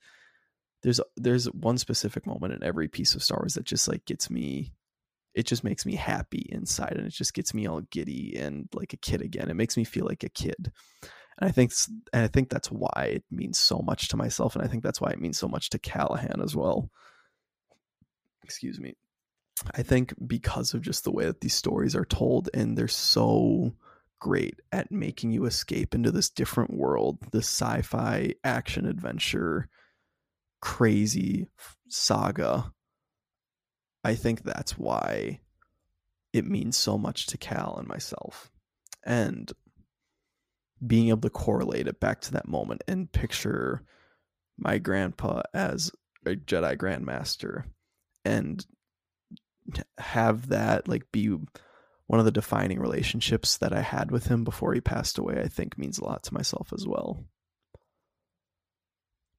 there's 0.83 1.01
there's 1.17 1.47
one 1.47 1.77
specific 1.79 2.27
moment 2.27 2.55
in 2.55 2.63
every 2.63 2.89
piece 2.89 3.15
of 3.15 3.23
Star 3.23 3.39
Wars 3.41 3.55
that 3.55 3.65
just 3.65 3.89
like 3.89 4.05
gets 4.07 4.31
me 4.31 4.73
it 5.35 5.47
just 5.47 5.63
makes 5.63 5.87
me 5.87 5.95
happy 5.95 6.47
inside 6.51 6.95
and 6.97 7.07
it 7.07 7.13
just 7.13 7.35
gets 7.35 7.55
me 7.55 7.67
all 7.67 7.83
giddy 7.91 8.37
and 8.37 8.69
like 8.75 8.93
a 8.93 8.97
kid 8.97 9.23
again. 9.23 9.49
It 9.49 9.55
makes 9.55 9.77
me 9.77 9.85
feel 9.85 10.05
like 10.05 10.25
a 10.25 10.29
kid. 10.29 10.73
And 11.39 11.49
I 11.49 11.53
think 11.53 11.73
and 12.13 12.25
I 12.25 12.27
think 12.27 12.49
that's 12.49 12.71
why 12.71 13.13
it 13.15 13.25
means 13.31 13.59
so 13.59 13.79
much 13.79 14.09
to 14.09 14.17
myself 14.17 14.57
and 14.57 14.65
I 14.65 14.69
think 14.69 14.83
that's 14.83 15.01
why 15.01 15.11
it 15.11 15.21
means 15.21 15.39
so 15.39 15.49
much 15.49 15.71
to 15.71 15.79
Callahan 15.79 16.41
as 16.43 16.57
well. 16.57 16.91
Excuse 18.43 18.81
me. 18.81 18.97
I 19.75 19.83
think 19.83 20.15
because 20.27 20.75
of 20.75 20.83
just 20.83 21.05
the 21.05 21.13
way 21.13 21.27
that 21.27 21.41
these 21.41 21.55
stories 21.55 21.95
are 21.95 22.05
told 22.05 22.49
and 22.55 22.77
they're 22.77 22.89
so 22.89 23.75
great 24.19 24.61
at 24.73 24.93
making 24.93 25.33
you 25.33 25.45
escape 25.45 25.95
into 25.95 26.11
this 26.11 26.31
different 26.31 26.73
world, 26.73 27.19
this 27.33 27.47
sci-fi 27.47 28.35
action 28.45 28.87
adventure 28.87 29.69
crazy 30.61 31.47
saga. 31.89 32.73
I 34.05 34.15
think 34.15 34.43
that's 34.43 34.79
why 34.79 35.41
it 36.33 36.47
means 36.47 36.77
so 36.77 36.97
much 36.97 37.27
to 37.27 37.39
Cal 37.39 37.77
and 37.79 37.89
myself. 37.89 38.51
And 39.05 39.51
being 40.87 41.09
able 41.09 41.23
to 41.23 41.31
correlate 41.31 41.87
it 41.87 42.01
back 42.01 42.21
to 42.23 42.33
that 42.33 42.49
moment 42.49 42.83
and 42.89 43.13
picture 43.13 43.83
my 44.59 44.79
grandpa 44.79 45.43
as 45.53 45.91
a 46.25 46.31
Jedi 46.31 46.77
Grandmaster 46.77 47.65
and 48.25 48.65
have 49.99 50.49
that 50.49 50.89
like 50.89 51.11
be 51.13 51.37
one 52.07 52.19
of 52.19 52.25
the 52.25 52.33
defining 52.33 52.81
relationships 52.81 53.59
that 53.59 53.73
I 53.73 53.83
had 53.83 54.11
with 54.11 54.27
him 54.27 54.43
before 54.43 54.75
he 54.75 54.81
passed 54.81 55.19
away, 55.19 55.41
I 55.41 55.49
think 55.49 55.79
means 55.79 55.99
a 55.99 56.05
lot 56.05 56.25
to 56.25 56.35
myself 56.35 56.73
as 56.73 56.87
well. 56.87 57.25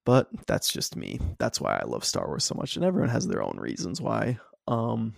But 0.04 0.28
that's 0.46 0.72
just 0.72 0.96
me. 0.96 1.20
That's 1.38 1.60
why 1.60 1.78
I 1.78 1.84
love 1.84 2.04
Star 2.04 2.26
Wars 2.26 2.44
so 2.44 2.54
much, 2.54 2.76
and 2.76 2.84
everyone 2.84 3.10
has 3.10 3.28
their 3.28 3.42
own 3.42 3.58
reasons 3.58 4.00
why. 4.00 4.38
Um, 4.66 5.14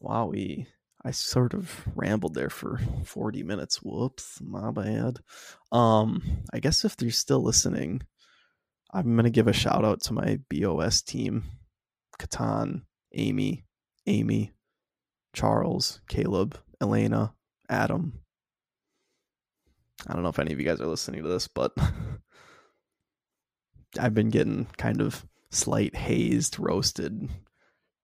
wow, 0.00 0.26
we 0.26 0.66
I 1.04 1.12
sort 1.12 1.54
of 1.54 1.86
rambled 1.94 2.34
there 2.34 2.50
for 2.50 2.80
40 3.04 3.44
minutes. 3.44 3.80
Whoops, 3.80 4.40
my 4.42 4.72
bad. 4.72 5.20
Um, 5.70 6.20
I 6.52 6.58
guess 6.58 6.84
if 6.84 6.96
they're 6.96 7.10
still 7.10 7.44
listening, 7.44 8.02
I'm 8.92 9.14
gonna 9.14 9.30
give 9.30 9.46
a 9.46 9.52
shout 9.52 9.84
out 9.84 10.02
to 10.02 10.12
my 10.12 10.40
BOS 10.50 11.02
team, 11.02 11.44
Katan, 12.18 12.82
Amy, 13.14 13.64
Amy, 14.06 14.52
Charles, 15.32 16.00
Caleb, 16.08 16.58
Elena, 16.80 17.34
Adam. 17.68 18.20
I 20.06 20.12
don't 20.12 20.22
know 20.22 20.28
if 20.28 20.38
any 20.38 20.52
of 20.52 20.60
you 20.60 20.66
guys 20.66 20.80
are 20.80 20.86
listening 20.86 21.22
to 21.22 21.28
this, 21.28 21.48
but 21.48 21.72
I've 23.98 24.14
been 24.14 24.30
getting 24.30 24.66
kind 24.76 25.00
of 25.00 25.26
slight 25.50 25.96
hazed, 25.96 26.58
roasted, 26.58 27.28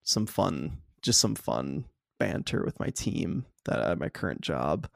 some 0.02 0.26
fun, 0.26 0.78
just 1.02 1.20
some 1.20 1.34
fun 1.34 1.84
banter 2.18 2.64
with 2.64 2.78
my 2.80 2.88
team 2.88 3.46
that 3.64 3.78
at 3.80 3.98
my 3.98 4.08
current 4.08 4.40
job 4.40 4.88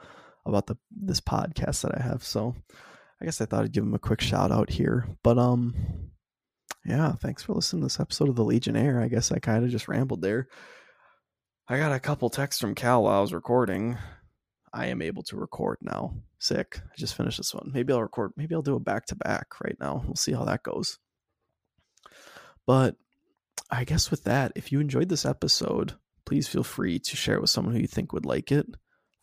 about 0.45 0.67
the 0.67 0.77
this 0.91 1.21
podcast 1.21 1.83
that 1.83 1.97
I 1.99 2.03
have. 2.03 2.23
So 2.23 2.55
I 3.21 3.25
guess 3.25 3.41
I 3.41 3.47
thought 3.47 3.65
I'd 3.65 3.73
give 3.73 3.85
them 3.85 3.95
a 3.95 3.99
quick 3.99 4.21
shout 4.21 4.53
out 4.53 4.71
here. 4.71 5.07
But 5.23 5.39
um 5.39 5.75
yeah, 6.85 7.13
thanks 7.13 7.43
for 7.43 7.53
listening 7.53 7.83
to 7.83 7.87
this 7.87 8.01
episode 8.01 8.29
of 8.29 8.37
the 8.37 8.45
Legionnaire. 8.45 9.01
I 9.01 9.09
guess 9.09 9.33
I 9.33 9.41
kind 9.41 9.65
of 9.65 9.71
just 9.71 9.89
rambled 9.89 10.23
there. 10.23 10.49
I 11.69 11.79
got 11.79 11.91
a 11.91 11.99
couple 11.99 12.31
texts 12.31 12.61
from 12.61 12.77
Cal 12.77 13.03
while 13.03 13.19
I 13.19 13.21
was 13.21 13.33
recording. 13.33 13.99
I 14.73 14.87
am 14.87 15.03
able 15.03 15.25
to 15.25 15.37
record 15.37 15.79
now. 15.81 16.15
Sick. 16.39 16.81
I 16.81 16.95
just 16.97 17.17
finished 17.17 17.39
this 17.39 17.53
one. 17.53 17.73
Maybe 17.75 17.93
I'll 17.93 18.03
record, 18.03 18.31
maybe 18.37 18.55
I'll 18.55 18.63
do 18.63 18.77
a 18.77 18.81
back 18.81 19.07
to 19.07 19.17
back 19.17 19.61
right 19.61 19.77
now. 19.81 20.05
We'll 20.07 20.15
see 20.15 20.33
how 20.33 20.45
that 20.45 20.63
goes. 20.63 21.01
But 22.69 22.95
I 23.69 23.83
guess 23.83 24.13
with 24.13 24.23
that, 24.25 24.53
if 24.55 24.71
you 24.71 24.79
enjoyed 24.79 25.09
this 25.09 25.27
episode, 25.27 25.95
please 26.25 26.47
feel 26.47 26.63
free 26.63 27.01
to 27.01 27.17
share 27.17 27.35
it 27.35 27.41
with 27.41 27.51
someone 27.51 27.75
who 27.75 27.81
you 27.81 27.89
think 27.89 28.13
would 28.13 28.27
like 28.27 28.53
it. 28.53 28.67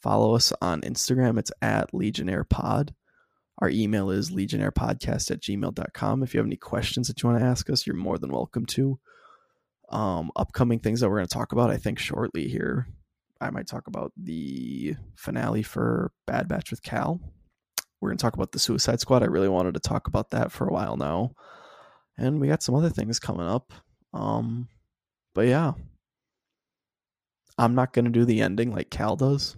Follow 0.02 0.36
us 0.36 0.52
on 0.62 0.82
Instagram. 0.82 1.40
It's 1.40 1.52
at 1.62 1.94
Legionnaire 1.94 2.44
Pod. 2.44 2.94
Our 3.60 3.70
email 3.70 4.10
is 4.10 4.32
legionnairepodcast 4.32 5.32
at 5.32 5.40
gmail.com. 5.40 6.24
If 6.24 6.34
you 6.34 6.40
have 6.40 6.48
any 6.48 6.58
questions 6.58 7.08
that 7.08 7.24
you 7.24 7.30
want 7.30 7.40
to 7.40 7.46
ask 7.46 7.70
us, 7.70 7.88
you're 7.88 7.96
more 7.96 8.18
than 8.18 8.34
welcome 8.34 8.66
to 8.66 9.00
um, 9.94 10.32
upcoming 10.36 10.80
things 10.80 11.00
that 11.00 11.10
we're 11.10 11.18
going 11.18 11.28
to 11.28 11.34
talk 11.34 11.52
about, 11.52 11.70
I 11.70 11.78
think, 11.78 12.00
shortly 12.00 12.48
here. 12.48 12.88
I 13.40 13.52
might 13.52 13.68
talk 13.68 13.88
about 13.88 14.12
the 14.18 14.96
finale 15.16 15.62
for 15.62 16.12
Bad 16.26 16.48
Batch 16.48 16.72
with 16.72 16.82
Cal. 16.82 17.20
We're 18.02 18.10
going 18.10 18.18
to 18.18 18.22
talk 18.22 18.34
about 18.34 18.52
the 18.52 18.60
Suicide 18.60 19.00
Squad. 19.00 19.22
I 19.22 19.28
really 19.28 19.48
wanted 19.48 19.76
to 19.76 19.80
talk 19.80 20.08
about 20.08 20.32
that 20.32 20.52
for 20.52 20.68
a 20.68 20.74
while 20.74 20.98
now. 20.98 21.34
And 22.18 22.42
we 22.42 22.48
got 22.48 22.64
some 22.64 22.76
other 22.76 22.90
things 22.90 23.20
coming 23.20 23.48
up. 23.48 23.72
Um, 24.14 24.68
but 25.36 25.48
yeah, 25.48 25.74
I'm 27.58 27.76
not 27.76 27.94
going 27.94 28.06
to 28.06 28.12
do 28.12 28.26
the 28.26 28.42
ending 28.42 28.72
like 28.72 28.90
Cal 28.90 29.16
does. 29.16 29.56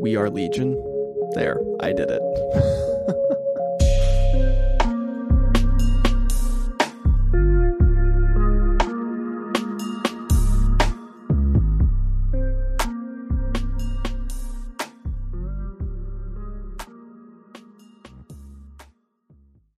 We 0.00 0.16
are 0.16 0.30
Legion. 0.30 0.72
There, 1.34 1.60
I 1.80 1.92
did 1.92 2.10
it. 2.10 2.78